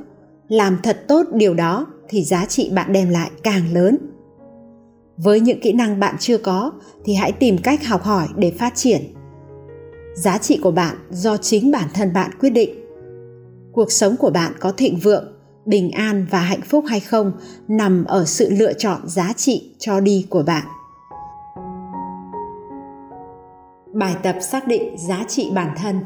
Làm 0.49 0.78
thật 0.82 1.05
tốt 1.09 1.26
điều 1.32 1.55
đó 1.55 1.87
thì 2.09 2.24
giá 2.24 2.45
trị 2.45 2.70
bạn 2.74 2.93
đem 2.93 3.11
lại 3.11 3.30
càng 3.43 3.74
lớn. 3.74 3.99
Với 5.16 5.41
những 5.41 5.61
kỹ 5.61 5.72
năng 5.72 6.01
bạn 6.01 6.14
chưa 6.20 6.39
có 6.39 6.72
thì 7.05 7.14
hãy 7.14 7.32
tìm 7.32 7.59
cách 7.59 7.87
học 7.87 8.03
hỏi 8.03 8.28
để 8.37 8.51
phát 8.51 8.74
triển. 8.74 9.01
Giá 10.14 10.39
trị 10.39 10.59
của 10.62 10.70
bạn 10.70 10.97
do 11.11 11.37
chính 11.37 11.70
bản 11.70 11.89
thân 11.95 12.12
bạn 12.12 12.30
quyết 12.41 12.51
định. 12.51 12.70
Cuộc 13.72 13.93
sống 13.93 14.16
của 14.16 14.30
bạn 14.30 14.53
có 14.61 14.72
thịnh 14.72 14.99
vượng, 14.99 15.24
bình 15.66 15.91
an 15.91 16.26
và 16.30 16.39
hạnh 16.39 16.61
phúc 16.68 16.84
hay 16.89 17.01
không 17.01 17.32
nằm 17.68 18.05
ở 18.05 18.24
sự 18.24 18.51
lựa 18.51 18.72
chọn 18.72 19.01
giá 19.09 19.32
trị 19.37 19.74
cho 19.78 20.01
đi 20.01 20.26
của 20.30 20.43
bạn. 20.43 20.66
Bài 23.97 24.16
tập 24.22 24.36
xác 24.40 24.66
định 24.66 24.99
giá 24.99 25.24
trị 25.28 25.51
bản 25.55 25.74
thân. 25.76 26.01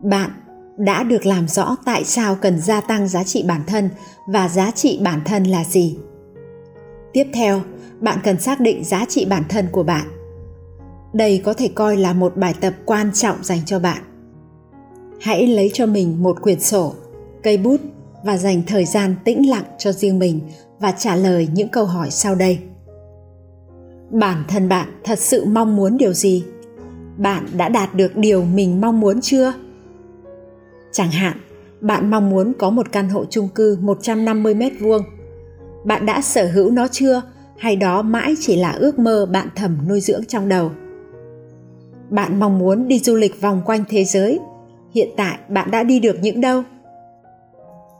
Bạn 0.00 0.30
đã 0.76 1.02
được 1.02 1.26
làm 1.26 1.48
rõ 1.48 1.76
tại 1.84 2.04
sao 2.04 2.34
cần 2.34 2.60
gia 2.60 2.80
tăng 2.80 3.08
giá 3.08 3.24
trị 3.24 3.44
bản 3.48 3.60
thân 3.66 3.90
và 4.26 4.48
giá 4.48 4.70
trị 4.70 5.00
bản 5.02 5.20
thân 5.24 5.44
là 5.44 5.64
gì. 5.64 5.98
Tiếp 7.12 7.26
theo, 7.34 7.60
bạn 8.00 8.18
cần 8.24 8.40
xác 8.40 8.60
định 8.60 8.84
giá 8.84 9.04
trị 9.08 9.24
bản 9.24 9.42
thân 9.48 9.68
của 9.72 9.82
bạn. 9.82 10.06
Đây 11.12 11.42
có 11.44 11.52
thể 11.52 11.68
coi 11.68 11.96
là 11.96 12.12
một 12.12 12.36
bài 12.36 12.54
tập 12.60 12.74
quan 12.84 13.12
trọng 13.12 13.44
dành 13.44 13.60
cho 13.66 13.78
bạn. 13.78 14.02
Hãy 15.20 15.46
lấy 15.46 15.70
cho 15.74 15.86
mình 15.86 16.22
một 16.22 16.42
quyển 16.42 16.60
sổ, 16.60 16.94
cây 17.42 17.56
bút 17.56 17.80
và 18.24 18.36
dành 18.36 18.62
thời 18.66 18.84
gian 18.84 19.14
tĩnh 19.24 19.50
lặng 19.50 19.64
cho 19.78 19.92
riêng 19.92 20.18
mình 20.18 20.40
và 20.78 20.92
trả 20.92 21.16
lời 21.16 21.48
những 21.54 21.68
câu 21.68 21.84
hỏi 21.84 22.10
sau 22.10 22.34
đây 22.34 22.58
bản 24.10 24.44
thân 24.48 24.68
bạn 24.68 24.88
thật 25.04 25.18
sự 25.18 25.44
mong 25.44 25.76
muốn 25.76 25.96
điều 25.96 26.12
gì 26.12 26.44
bạn 27.16 27.46
đã 27.56 27.68
đạt 27.68 27.94
được 27.94 28.16
điều 28.16 28.44
mình 28.44 28.80
mong 28.80 29.00
muốn 29.00 29.20
chưa 29.20 29.52
chẳng 30.92 31.10
hạn 31.10 31.36
bạn 31.80 32.10
mong 32.10 32.30
muốn 32.30 32.52
có 32.58 32.70
một 32.70 32.92
căn 32.92 33.08
hộ 33.08 33.24
chung 33.30 33.48
cư 33.48 33.78
150 33.80 34.54
mét 34.54 34.72
vuông. 34.80 35.02
Bạn 35.84 36.06
đã 36.06 36.20
sở 36.20 36.46
hữu 36.46 36.70
nó 36.70 36.88
chưa 36.88 37.22
hay 37.58 37.76
đó 37.76 38.02
mãi 38.02 38.34
chỉ 38.40 38.56
là 38.56 38.70
ước 38.70 38.98
mơ 38.98 39.26
bạn 39.26 39.48
thầm 39.56 39.78
nuôi 39.88 40.00
dưỡng 40.00 40.24
trong 40.24 40.48
đầu? 40.48 40.70
Bạn 42.10 42.40
mong 42.40 42.58
muốn 42.58 42.88
đi 42.88 42.98
du 42.98 43.14
lịch 43.14 43.40
vòng 43.40 43.62
quanh 43.64 43.84
thế 43.88 44.04
giới. 44.04 44.38
Hiện 44.94 45.08
tại 45.16 45.38
bạn 45.48 45.70
đã 45.70 45.82
đi 45.82 46.00
được 46.00 46.16
những 46.22 46.40
đâu? 46.40 46.62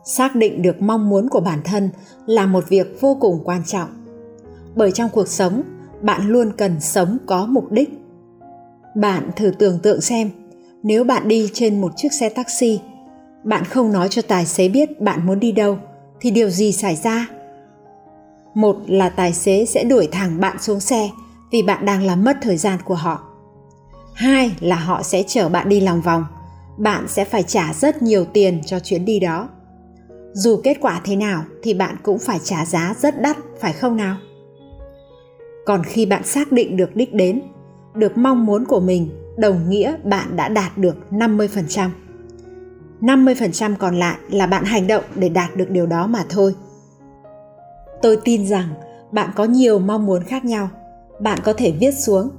Xác 0.05 0.37
định 0.37 0.63
được 0.63 0.83
mong 0.83 1.09
muốn 1.09 1.29
của 1.29 1.41
bản 1.41 1.61
thân 1.65 1.91
là 2.27 2.47
một 2.47 2.69
việc 2.69 3.01
vô 3.01 3.17
cùng 3.21 3.41
quan 3.45 3.63
trọng. 3.67 3.89
Bởi 4.77 4.93
trong 4.93 5.11
cuộc 5.13 5.29
sống, 5.29 5.63
bạn 6.03 6.29
luôn 6.29 6.53
cần 6.57 6.81
sống 6.81 7.19
có 7.27 7.47
mục 7.47 7.73
đích. 7.73 7.91
Bạn 8.97 9.31
thử 9.37 9.51
tưởng 9.59 9.79
tượng 9.83 10.01
xem, 10.01 10.31
nếu 10.83 11.05
bạn 11.05 11.29
đi 11.29 11.51
trên 11.53 11.81
một 11.81 11.93
chiếc 11.97 12.13
xe 12.13 12.29
taxi, 12.29 12.81
bạn 13.45 13.65
không 13.65 13.93
nói 13.93 14.09
cho 14.09 14.23
tài 14.23 14.47
xế 14.47 14.69
biết 14.69 15.01
bạn 15.01 15.27
muốn 15.27 15.41
đi 15.41 15.53
đâu 15.53 15.79
thì 16.21 16.31
điều 16.31 16.51
gì 16.51 16.73
xảy 16.73 16.97
ra? 16.97 17.29
Một 18.55 18.77
là 18.87 19.09
tài 19.09 19.33
xế 19.33 19.65
sẽ 19.65 19.85
đuổi 19.85 20.09
thẳng 20.13 20.41
bạn 20.41 20.57
xuống 20.61 20.81
xe 20.81 21.11
vì 21.51 21.63
bạn 21.63 21.87
đang 21.87 22.03
làm 22.03 22.25
mất 22.25 22.37
thời 22.43 22.57
gian 22.57 22.79
của 22.85 22.95
họ 22.95 23.29
hai 24.19 24.57
là 24.61 24.77
họ 24.77 25.03
sẽ 25.03 25.23
chở 25.27 25.49
bạn 25.49 25.69
đi 25.69 25.81
lòng 25.81 26.01
vòng 26.01 26.25
bạn 26.77 27.09
sẽ 27.09 27.25
phải 27.25 27.43
trả 27.43 27.75
rất 27.75 28.03
nhiều 28.03 28.25
tiền 28.25 28.61
cho 28.67 28.81
chuyến 28.81 29.05
đi 29.05 29.21
đó 29.21 29.49
dù 30.33 30.61
kết 30.65 30.77
quả 30.81 31.01
thế 31.05 31.17
nào 31.17 31.45
thì 31.63 31.75
bạn 31.75 31.97
cũng 32.03 32.19
phải 32.19 32.39
trả 32.45 32.65
giá 32.65 32.95
rất 33.01 33.23
đắt 33.23 33.37
phải 33.61 33.73
không 33.73 33.97
nào 33.97 34.17
còn 35.69 35.83
khi 35.85 36.07
bạn 36.07 36.25
xác 36.25 36.53
định 36.53 36.77
được 36.77 36.97
đích 36.97 37.15
đến, 37.15 37.43
được 37.95 38.19
mong 38.19 38.47
muốn 38.47 38.65
của 38.65 38.81
mình, 38.81 39.09
đồng 39.37 39.71
nghĩa 39.71 39.97
bạn 40.05 40.37
đã 40.37 40.49
đạt 40.49 40.79
được 40.79 40.97
50%. 41.11 41.91
50% 43.01 43.75
còn 43.79 43.97
lại 43.97 44.19
là 44.31 44.47
bạn 44.47 44.65
hành 44.65 44.87
động 44.87 45.05
để 45.15 45.29
đạt 45.29 45.57
được 45.57 45.71
điều 45.71 45.87
đó 45.87 46.07
mà 46.07 46.25
thôi. 46.29 46.55
Tôi 48.03 48.19
tin 48.25 48.47
rằng 48.47 48.69
bạn 49.13 49.31
có 49.37 49.45
nhiều 49.45 49.79
mong 49.79 50.07
muốn 50.07 50.23
khác 50.23 50.45
nhau. 50.45 50.69
Bạn 51.21 51.39
có 51.45 51.53
thể 51.53 51.75
viết 51.81 51.95
xuống, 51.95 52.31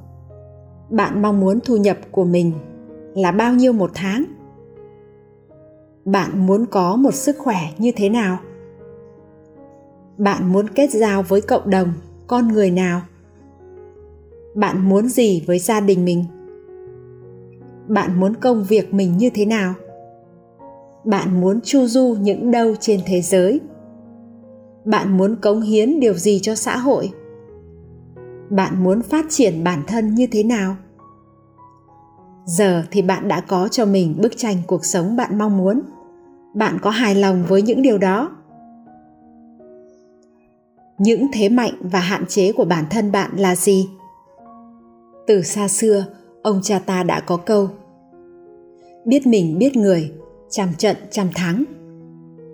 bạn 0.89 1.21
mong 1.21 1.39
muốn 1.39 1.59
thu 1.59 1.77
nhập 1.77 1.97
của 2.11 2.23
mình 2.23 2.53
là 3.15 3.31
bao 3.31 3.53
nhiêu 3.53 3.73
một 3.73 3.91
tháng 3.93 4.23
bạn 6.05 6.47
muốn 6.47 6.65
có 6.65 6.95
một 6.95 7.13
sức 7.13 7.37
khỏe 7.37 7.57
như 7.77 7.91
thế 7.95 8.09
nào 8.09 8.37
bạn 10.17 10.53
muốn 10.53 10.69
kết 10.69 10.89
giao 10.91 11.23
với 11.23 11.41
cộng 11.41 11.69
đồng, 11.69 11.93
con 12.27 12.47
người 12.47 12.71
nào 12.71 13.01
bạn 14.59 14.89
muốn 14.89 15.07
gì 15.07 15.43
với 15.47 15.59
gia 15.59 15.79
đình 15.79 16.05
mình? 16.05 16.23
Bạn 17.87 18.19
muốn 18.19 18.35
công 18.35 18.63
việc 18.63 18.93
mình 18.93 19.17
như 19.17 19.29
thế 19.33 19.45
nào? 19.45 19.73
Bạn 21.03 21.41
muốn 21.41 21.59
chu 21.61 21.85
du 21.85 22.15
những 22.21 22.51
đâu 22.51 22.75
trên 22.79 22.99
thế 23.05 23.21
giới? 23.21 23.59
Bạn 24.85 25.17
muốn 25.17 25.35
cống 25.35 25.61
hiến 25.61 25.99
điều 25.99 26.13
gì 26.13 26.39
cho 26.39 26.55
xã 26.55 26.77
hội? 26.77 27.11
Bạn 28.49 28.83
muốn 28.83 29.01
phát 29.01 29.25
triển 29.29 29.63
bản 29.63 29.83
thân 29.87 30.15
như 30.15 30.27
thế 30.31 30.43
nào? 30.43 30.75
Giờ 32.45 32.83
thì 32.91 33.01
bạn 33.01 33.27
đã 33.27 33.41
có 33.41 33.67
cho 33.67 33.85
mình 33.85 34.15
bức 34.21 34.37
tranh 34.37 34.57
cuộc 34.67 34.85
sống 34.85 35.15
bạn 35.15 35.37
mong 35.37 35.57
muốn. 35.57 35.81
Bạn 36.53 36.77
có 36.81 36.89
hài 36.89 37.15
lòng 37.15 37.45
với 37.47 37.61
những 37.61 37.81
điều 37.81 37.97
đó? 37.97 38.31
Những 40.97 41.27
thế 41.33 41.49
mạnh 41.49 41.73
và 41.79 41.99
hạn 41.99 42.25
chế 42.27 42.51
của 42.51 42.65
bản 42.65 42.85
thân 42.89 43.11
bạn 43.11 43.31
là 43.37 43.55
gì? 43.55 43.87
Từ 45.29 45.41
xa 45.41 45.67
xưa, 45.67 46.05
ông 46.41 46.59
cha 46.63 46.79
ta 46.79 47.03
đã 47.03 47.19
có 47.19 47.37
câu, 47.37 47.69
biết 49.05 49.27
mình, 49.27 49.57
biết 49.57 49.75
người, 49.75 50.11
trăm 50.49 50.69
trận, 50.77 50.97
trăm 51.11 51.29
thắng. 51.35 51.63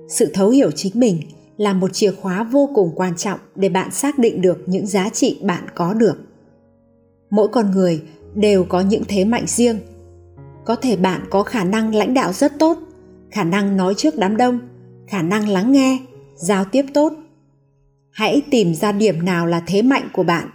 Sự 0.10 0.32
thấu 0.34 0.50
hiểu 0.50 0.72
chính 0.72 1.00
mình 1.00 1.22
là 1.58 1.74
một 1.74 1.94
chìa 1.94 2.12
khóa 2.12 2.44
vô 2.44 2.70
cùng 2.76 2.92
quan 2.96 3.16
trọng 3.18 3.40
để 3.56 3.70
bạn 3.70 3.92
xác 3.92 4.20
định 4.20 4.42
được 4.42 4.64
những 4.66 4.88
giá 4.88 5.10
trị 5.10 5.40
bạn 5.44 5.64
có 5.76 5.94
được. 5.94 6.18
Mỗi 7.30 7.48
con 7.48 7.72
người 7.72 8.04
đều 8.36 8.64
có 8.64 8.82
những 8.82 9.04
thế 9.08 9.26
mạnh 9.26 9.46
riêng. 9.48 9.80
Có 10.66 10.76
thể 10.76 10.98
bạn 10.98 11.22
có 11.30 11.44
khả 11.44 11.64
năng 11.64 11.96
lãnh 11.96 12.14
đạo 12.14 12.34
rất 12.34 12.60
tốt, 12.60 12.78
khả 13.32 13.44
năng 13.44 13.78
nói 13.78 13.94
trước 13.98 14.18
đám 14.18 14.38
đông, 14.38 14.60
khả 15.08 15.22
năng 15.22 15.50
lắng 15.50 15.72
nghe, 15.72 16.00
giao 16.36 16.66
tiếp 16.66 16.86
tốt. 16.94 17.14
Hãy 18.12 18.42
tìm 18.52 18.74
ra 18.74 18.92
điểm 18.92 19.26
nào 19.26 19.46
là 19.46 19.64
thế 19.68 19.82
mạnh 19.82 20.10
của 20.14 20.24
bạn 20.24 20.50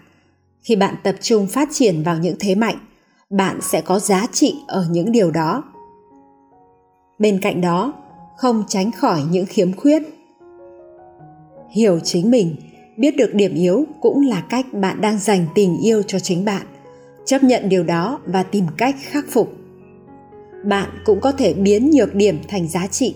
khi 0.63 0.77
bạn 0.77 0.95
tập 1.03 1.15
trung 1.21 1.47
phát 1.47 1.69
triển 1.73 2.03
vào 2.03 2.19
những 2.19 2.37
thế 2.41 2.55
mạnh, 2.55 2.77
bạn 3.31 3.59
sẽ 3.63 3.81
có 3.81 3.99
giá 3.99 4.27
trị 4.33 4.55
ở 4.67 4.87
những 4.91 5.13
điều 5.13 5.31
đó. 5.31 5.65
Bên 7.19 7.41
cạnh 7.43 7.61
đó, 7.61 7.93
không 8.37 8.65
tránh 8.69 8.93
khỏi 8.93 9.23
những 9.31 9.47
khiếm 9.47 9.73
khuyết. 9.73 10.03
Hiểu 11.71 12.01
chính 12.05 12.31
mình, 12.31 12.57
biết 12.97 13.17
được 13.17 13.35
điểm 13.35 13.55
yếu 13.55 13.85
cũng 14.01 14.21
là 14.29 14.41
cách 14.41 14.67
bạn 14.73 15.01
đang 15.01 15.19
dành 15.19 15.47
tình 15.55 15.79
yêu 15.85 16.03
cho 16.03 16.19
chính 16.19 16.45
bạn, 16.45 16.67
chấp 17.25 17.43
nhận 17.43 17.69
điều 17.69 17.85
đó 17.85 18.21
và 18.27 18.43
tìm 18.43 18.65
cách 18.77 18.97
khắc 19.01 19.25
phục. 19.29 19.53
Bạn 20.65 20.89
cũng 21.05 21.21
có 21.21 21.33
thể 21.33 21.55
biến 21.55 21.91
nhược 21.91 22.15
điểm 22.15 22.39
thành 22.49 22.69
giá 22.69 22.87
trị. 22.87 23.15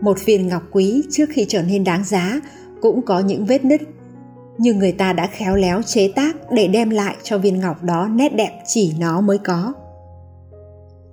Một 0.00 0.24
viên 0.24 0.48
ngọc 0.48 0.62
quý 0.70 1.02
trước 1.10 1.26
khi 1.30 1.46
trở 1.48 1.62
nên 1.62 1.84
đáng 1.84 2.04
giá 2.04 2.40
cũng 2.80 3.02
có 3.02 3.20
những 3.20 3.44
vết 3.44 3.64
nứt 3.64 3.80
nhưng 4.58 4.78
người 4.78 4.92
ta 4.92 5.12
đã 5.12 5.26
khéo 5.26 5.56
léo 5.56 5.82
chế 5.82 6.12
tác 6.16 6.36
để 6.50 6.68
đem 6.68 6.90
lại 6.90 7.16
cho 7.22 7.38
viên 7.38 7.60
ngọc 7.60 7.82
đó 7.82 8.08
nét 8.08 8.34
đẹp 8.34 8.62
chỉ 8.66 8.94
nó 8.98 9.20
mới 9.20 9.38
có. 9.38 9.72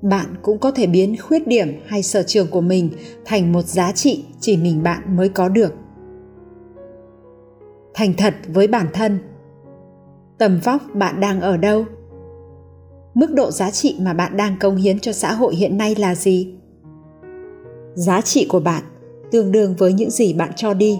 Bạn 0.01 0.35
cũng 0.41 0.59
có 0.59 0.71
thể 0.71 0.87
biến 0.87 1.15
khuyết 1.21 1.47
điểm 1.47 1.79
hay 1.85 2.03
sở 2.03 2.23
trường 2.23 2.47
của 2.47 2.61
mình 2.61 2.89
thành 3.25 3.51
một 3.51 3.65
giá 3.65 3.91
trị 3.91 4.25
chỉ 4.39 4.57
mình 4.57 4.83
bạn 4.83 5.17
mới 5.17 5.29
có 5.29 5.49
được. 5.49 5.73
Thành 7.93 8.13
thật 8.17 8.33
với 8.47 8.67
bản 8.67 8.87
thân. 8.93 9.19
Tầm 10.37 10.59
vóc 10.63 10.81
bạn 10.93 11.19
đang 11.19 11.41
ở 11.41 11.57
đâu? 11.57 11.85
Mức 13.13 13.33
độ 13.33 13.51
giá 13.51 13.71
trị 13.71 13.95
mà 13.99 14.13
bạn 14.13 14.37
đang 14.37 14.57
công 14.59 14.75
hiến 14.75 14.99
cho 14.99 15.11
xã 15.11 15.33
hội 15.33 15.55
hiện 15.55 15.77
nay 15.77 15.95
là 15.95 16.15
gì? 16.15 16.55
Giá 17.95 18.21
trị 18.21 18.45
của 18.49 18.59
bạn 18.59 18.83
tương 19.31 19.51
đương 19.51 19.75
với 19.77 19.93
những 19.93 20.09
gì 20.11 20.33
bạn 20.33 20.51
cho 20.55 20.73
đi 20.73 20.99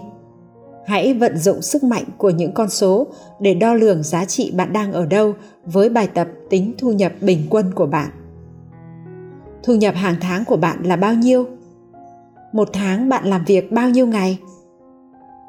hãy 0.86 1.14
vận 1.14 1.38
dụng 1.38 1.62
sức 1.62 1.84
mạnh 1.84 2.04
của 2.18 2.30
những 2.30 2.52
con 2.52 2.70
số 2.70 3.06
để 3.40 3.54
đo 3.54 3.74
lường 3.74 4.02
giá 4.02 4.24
trị 4.24 4.52
bạn 4.56 4.72
đang 4.72 4.92
ở 4.92 5.06
đâu 5.06 5.34
với 5.64 5.88
bài 5.88 6.08
tập 6.14 6.28
tính 6.50 6.72
thu 6.78 6.92
nhập 6.92 7.12
bình 7.20 7.46
quân 7.50 7.72
của 7.74 7.86
bạn. 7.86 8.10
Thu 9.62 9.74
nhập 9.74 9.94
hàng 9.94 10.16
tháng 10.20 10.44
của 10.44 10.56
bạn 10.56 10.82
là 10.82 10.96
bao 10.96 11.14
nhiêu? 11.14 11.46
Một 12.52 12.68
tháng 12.72 13.08
bạn 13.08 13.24
làm 13.26 13.44
việc 13.44 13.72
bao 13.72 13.90
nhiêu 13.90 14.06
ngày? 14.06 14.38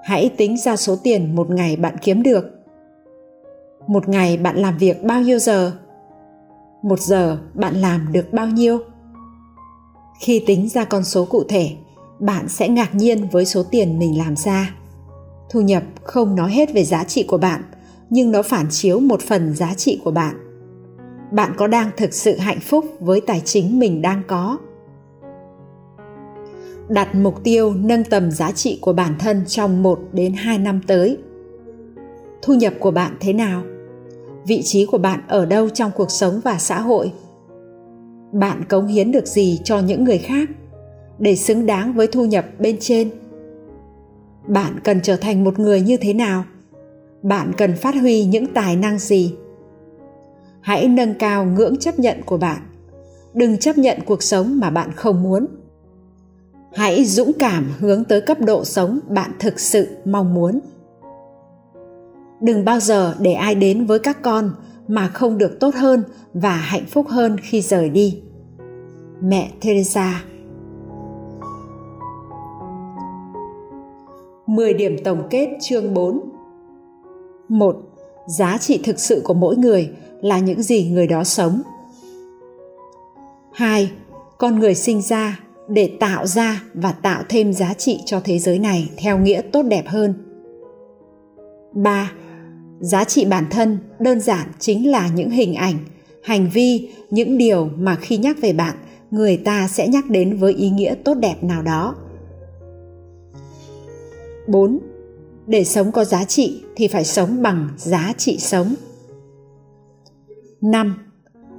Hãy 0.04 0.32
tính 0.38 0.58
ra 0.58 0.76
số 0.76 0.96
tiền 1.04 1.36
một 1.36 1.50
ngày 1.50 1.76
bạn 1.76 1.96
kiếm 2.02 2.24
được. 2.24 2.46
Một 3.88 4.10
ngày 4.10 4.38
bạn 4.38 4.58
làm 4.58 4.78
việc 4.78 5.04
bao 5.04 5.22
nhiêu 5.22 5.40
giờ? 5.40 5.72
Một 6.82 7.00
giờ 7.00 7.38
bạn 7.54 7.76
làm 7.76 8.08
được 8.12 8.34
bao 8.34 8.48
nhiêu? 8.48 8.80
Khi 10.20 10.44
tính 10.48 10.70
ra 10.70 10.86
con 10.86 11.04
số 11.04 11.26
cụ 11.26 11.44
thể, 11.50 11.72
bạn 12.20 12.50
sẽ 12.50 12.68
ngạc 12.68 12.96
nhiên 12.96 13.28
với 13.32 13.46
số 13.46 13.64
tiền 13.64 14.00
mình 14.00 14.18
làm 14.18 14.36
ra 14.36 14.76
thu 15.50 15.62
nhập 15.62 15.84
không 16.04 16.36
nói 16.36 16.52
hết 16.52 16.74
về 16.74 16.84
giá 16.84 17.04
trị 17.04 17.24
của 17.28 17.38
bạn, 17.38 17.62
nhưng 18.10 18.32
nó 18.32 18.42
phản 18.42 18.66
chiếu 18.70 19.00
một 19.00 19.22
phần 19.22 19.56
giá 19.56 19.74
trị 19.74 20.02
của 20.04 20.12
bạn 20.12 20.46
bạn 21.32 21.52
có 21.58 21.68
đang 21.68 21.92
thực 21.98 22.14
sự 22.14 22.38
hạnh 22.38 22.60
phúc 22.60 22.86
với 23.00 23.22
tài 23.22 23.42
chính 23.46 23.80
mình 23.80 24.02
đang 24.02 24.22
có 24.28 24.58
đặt 26.90 27.16
mục 27.16 27.44
tiêu 27.44 27.74
nâng 27.74 28.04
tầm 28.04 28.32
giá 28.32 28.52
trị 28.52 28.78
của 28.82 28.94
bản 28.94 29.16
thân 29.20 29.44
trong 29.48 29.84
1 29.84 30.00
đến 30.14 30.34
2 30.34 30.58
năm 30.58 30.82
tới. 30.88 31.18
Thu 32.42 32.54
nhập 32.54 32.74
của 32.80 32.92
bạn 32.92 33.18
thế 33.20 33.34
nào? 33.34 33.64
Vị 34.48 34.62
trí 34.64 34.86
của 34.86 34.98
bạn 34.98 35.20
ở 35.28 35.46
đâu 35.46 35.70
trong 35.70 35.92
cuộc 35.96 36.12
sống 36.12 36.40
và 36.44 36.58
xã 36.58 36.80
hội? 36.80 37.12
Bạn 38.32 38.66
cống 38.70 38.88
hiến 38.88 39.12
được 39.12 39.28
gì 39.28 39.60
cho 39.64 39.80
những 39.80 40.04
người 40.04 40.18
khác 40.18 40.50
để 41.20 41.36
xứng 41.36 41.66
đáng 41.66 41.94
với 41.94 42.08
thu 42.08 42.26
nhập 42.26 42.46
bên 42.60 42.78
trên? 42.80 43.10
Bạn 44.48 44.80
cần 44.84 45.00
trở 45.04 45.16
thành 45.16 45.44
một 45.44 45.60
người 45.60 45.82
như 45.82 45.98
thế 45.98 46.14
nào? 46.14 46.44
Bạn 47.24 47.52
cần 47.58 47.76
phát 47.76 47.96
huy 47.96 48.26
những 48.26 48.48
tài 48.54 48.76
năng 48.76 49.00
gì? 49.00 49.36
Hãy 50.62 50.88
nâng 50.88 51.14
cao 51.14 51.46
ngưỡng 51.46 51.78
chấp 51.78 52.00
nhận 52.00 52.22
của 52.26 52.38
bạn. 52.38 52.62
Đừng 53.34 53.58
chấp 53.58 53.78
nhận 53.78 54.00
cuộc 54.06 54.24
sống 54.24 54.60
mà 54.60 54.70
bạn 54.70 54.92
không 54.92 55.24
muốn 55.24 55.48
hãy 56.76 57.06
dũng 57.06 57.32
cảm 57.40 57.72
hướng 57.80 58.04
tới 58.04 58.22
cấp 58.22 58.38
độ 58.42 58.66
sống 58.66 59.00
bạn 59.10 59.32
thực 59.40 59.60
sự 59.60 59.88
mong 60.06 60.34
muốn 60.34 60.60
đừng 62.42 62.66
bao 62.66 62.80
giờ 62.80 63.16
để 63.20 63.34
ai 63.34 63.56
đến 63.56 63.86
với 63.86 64.00
các 64.00 64.22
con 64.22 64.52
mà 64.88 65.08
không 65.08 65.38
được 65.38 65.60
tốt 65.60 65.76
hơn 65.76 66.04
và 66.34 66.56
hạnh 66.56 66.86
phúc 66.86 67.08
hơn 67.10 67.38
khi 67.42 67.62
rời 67.62 67.90
đi 67.90 68.22
mẹ 69.22 69.52
teresa 69.62 70.24
10 74.48 74.74
điểm 74.74 74.98
tổng 75.04 75.28
kết 75.30 75.50
chương 75.62 75.94
4 75.94 76.20
1. 77.50 77.78
Giá 78.28 78.58
trị 78.58 78.80
thực 78.84 79.00
sự 79.00 79.22
của 79.24 79.34
mỗi 79.34 79.56
người 79.58 79.90
là 80.22 80.40
những 80.40 80.62
gì 80.62 80.90
người 80.90 81.08
đó 81.08 81.24
sống. 81.24 81.62
2. 83.54 83.92
Con 84.38 84.60
người 84.60 84.76
sinh 84.76 85.02
ra 85.02 85.40
để 85.68 85.92
tạo 86.00 86.28
ra 86.28 86.64
và 86.74 86.92
tạo 86.92 87.24
thêm 87.30 87.54
giá 87.54 87.74
trị 87.74 88.00
cho 88.06 88.22
thế 88.24 88.40
giới 88.40 88.60
này 88.60 88.90
theo 88.98 89.18
nghĩa 89.18 89.42
tốt 89.42 89.62
đẹp 89.64 89.84
hơn. 89.88 90.14
3. 91.74 92.12
Giá 92.80 93.04
trị 93.04 93.26
bản 93.26 93.46
thân 93.52 93.78
đơn 94.00 94.20
giản 94.20 94.48
chính 94.60 94.92
là 94.92 95.10
những 95.16 95.30
hình 95.30 95.56
ảnh, 95.56 95.78
hành 96.24 96.50
vi, 96.54 96.90
những 97.10 97.38
điều 97.38 97.70
mà 97.78 97.96
khi 97.96 98.18
nhắc 98.18 98.38
về 98.42 98.54
bạn, 98.54 98.76
người 99.12 99.38
ta 99.38 99.68
sẽ 99.68 99.88
nhắc 99.88 100.10
đến 100.10 100.38
với 100.38 100.54
ý 100.54 100.70
nghĩa 100.70 100.96
tốt 101.04 101.14
đẹp 101.14 101.44
nào 101.44 101.62
đó. 101.62 101.96
4. 104.48 104.80
Để 105.48 105.64
sống 105.64 105.92
có 105.92 106.06
giá 106.06 106.24
trị 106.24 106.64
thì 106.76 106.88
phải 106.88 107.06
sống 107.06 107.42
bằng 107.42 107.70
giá 107.78 108.14
trị 108.18 108.38
sống. 108.40 108.76
5 110.62 111.06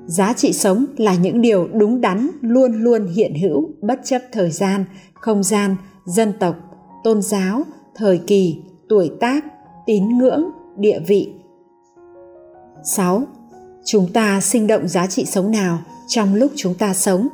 giá 0.06 0.32
trị 0.32 0.52
sống 0.52 0.86
là 0.96 1.14
những 1.14 1.40
điều 1.40 1.68
đúng 1.72 2.00
đắn, 2.00 2.30
luôn 2.40 2.72
luôn 2.72 3.06
hiện 3.06 3.34
hữu, 3.34 3.70
bất 3.80 4.00
chấp 4.04 4.22
thời 4.32 4.50
gian, 4.50 4.84
không 5.14 5.42
gian, 5.42 5.76
dân 6.04 6.32
tộc, 6.40 6.56
tôn 7.04 7.22
giáo, 7.22 7.62
thời 7.94 8.18
kỳ, 8.18 8.58
tuổi 8.88 9.10
tác, 9.20 9.44
tín 9.86 10.18
ngưỡng, 10.18 10.44
địa 10.76 10.98
vị 11.06 11.32
6. 12.84 13.22
Chúng 13.84 14.12
ta 14.12 14.40
sinh 14.40 14.66
động 14.66 14.88
giá 14.88 15.06
trị 15.06 15.24
sống 15.24 15.50
nào 15.50 15.78
trong 16.08 16.34
lúc 16.34 16.52
chúng 16.56 16.74
ta 16.74 16.94
sống, 16.94 17.28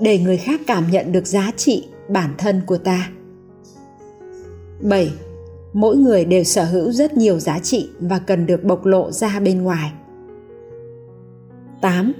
để 0.00 0.18
người 0.18 0.36
khác 0.36 0.60
cảm 0.66 0.90
nhận 0.90 1.12
được 1.12 1.26
giá 1.26 1.50
trị 1.56 1.88
bản 2.08 2.34
thân 2.38 2.60
của 2.66 2.78
ta. 2.78 3.10
7. 4.80 5.12
Mỗi 5.72 5.96
người 5.96 6.24
đều 6.24 6.44
sở 6.44 6.64
hữu 6.64 6.92
rất 6.92 7.16
nhiều 7.16 7.38
giá 7.38 7.58
trị 7.58 7.88
và 8.00 8.18
cần 8.18 8.46
được 8.46 8.64
bộc 8.64 8.86
lộ 8.86 9.10
ra 9.10 9.40
bên 9.40 9.62
ngoài. 9.62 9.92
8. 11.80 12.12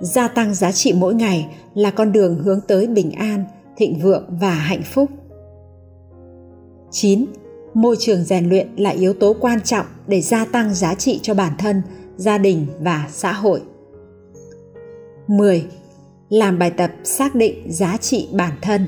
Gia 0.00 0.28
tăng 0.28 0.54
giá 0.54 0.72
trị 0.72 0.92
mỗi 0.92 1.14
ngày 1.14 1.56
là 1.74 1.90
con 1.90 2.12
đường 2.12 2.38
hướng 2.38 2.60
tới 2.60 2.86
bình 2.86 3.12
an, 3.12 3.44
thịnh 3.76 3.98
vượng 3.98 4.24
và 4.40 4.50
hạnh 4.50 4.82
phúc. 4.82 5.10
9. 6.90 7.26
Môi 7.74 7.96
trường 7.98 8.24
rèn 8.24 8.48
luyện 8.48 8.68
là 8.76 8.90
yếu 8.90 9.12
tố 9.12 9.36
quan 9.40 9.60
trọng 9.60 9.86
để 10.06 10.20
gia 10.20 10.44
tăng 10.44 10.74
giá 10.74 10.94
trị 10.94 11.20
cho 11.22 11.34
bản 11.34 11.52
thân, 11.58 11.82
gia 12.16 12.38
đình 12.38 12.66
và 12.80 13.06
xã 13.10 13.32
hội. 13.32 13.62
10. 15.26 15.66
Làm 16.28 16.58
bài 16.58 16.70
tập 16.70 16.90
xác 17.04 17.34
định 17.34 17.72
giá 17.72 17.96
trị 17.96 18.28
bản 18.32 18.52
thân. 18.62 18.86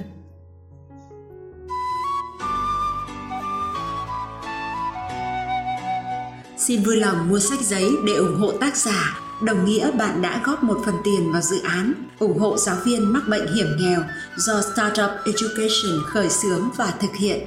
Xin 6.67 6.83
vui 6.83 6.97
lòng 6.97 7.29
mua 7.29 7.39
sách 7.39 7.61
giấy 7.61 7.91
để 8.07 8.13
ủng 8.13 8.37
hộ 8.37 8.53
tác 8.53 8.77
giả. 8.77 9.21
Đồng 9.43 9.65
nghĩa 9.65 9.91
bạn 9.91 10.23
đã 10.23 10.43
góp 10.45 10.65
một 10.65 10.79
phần 10.87 10.95
tiền 11.05 11.33
vào 11.33 11.43
dự 11.43 11.61
án. 11.63 11.93
Ủng 12.19 12.39
hộ 12.39 12.57
giáo 12.57 12.77
viên 12.85 13.13
mắc 13.13 13.29
bệnh 13.29 13.55
hiểm 13.55 13.67
nghèo 13.79 14.03
do 14.37 14.61
Startup 14.63 15.11
Education 15.25 16.03
khởi 16.07 16.29
xướng 16.31 16.71
và 16.77 16.95
thực 17.01 17.15
hiện. 17.17 17.41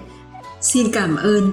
Xin 0.61 0.91
cảm 0.91 1.15
ơn. 1.15 1.51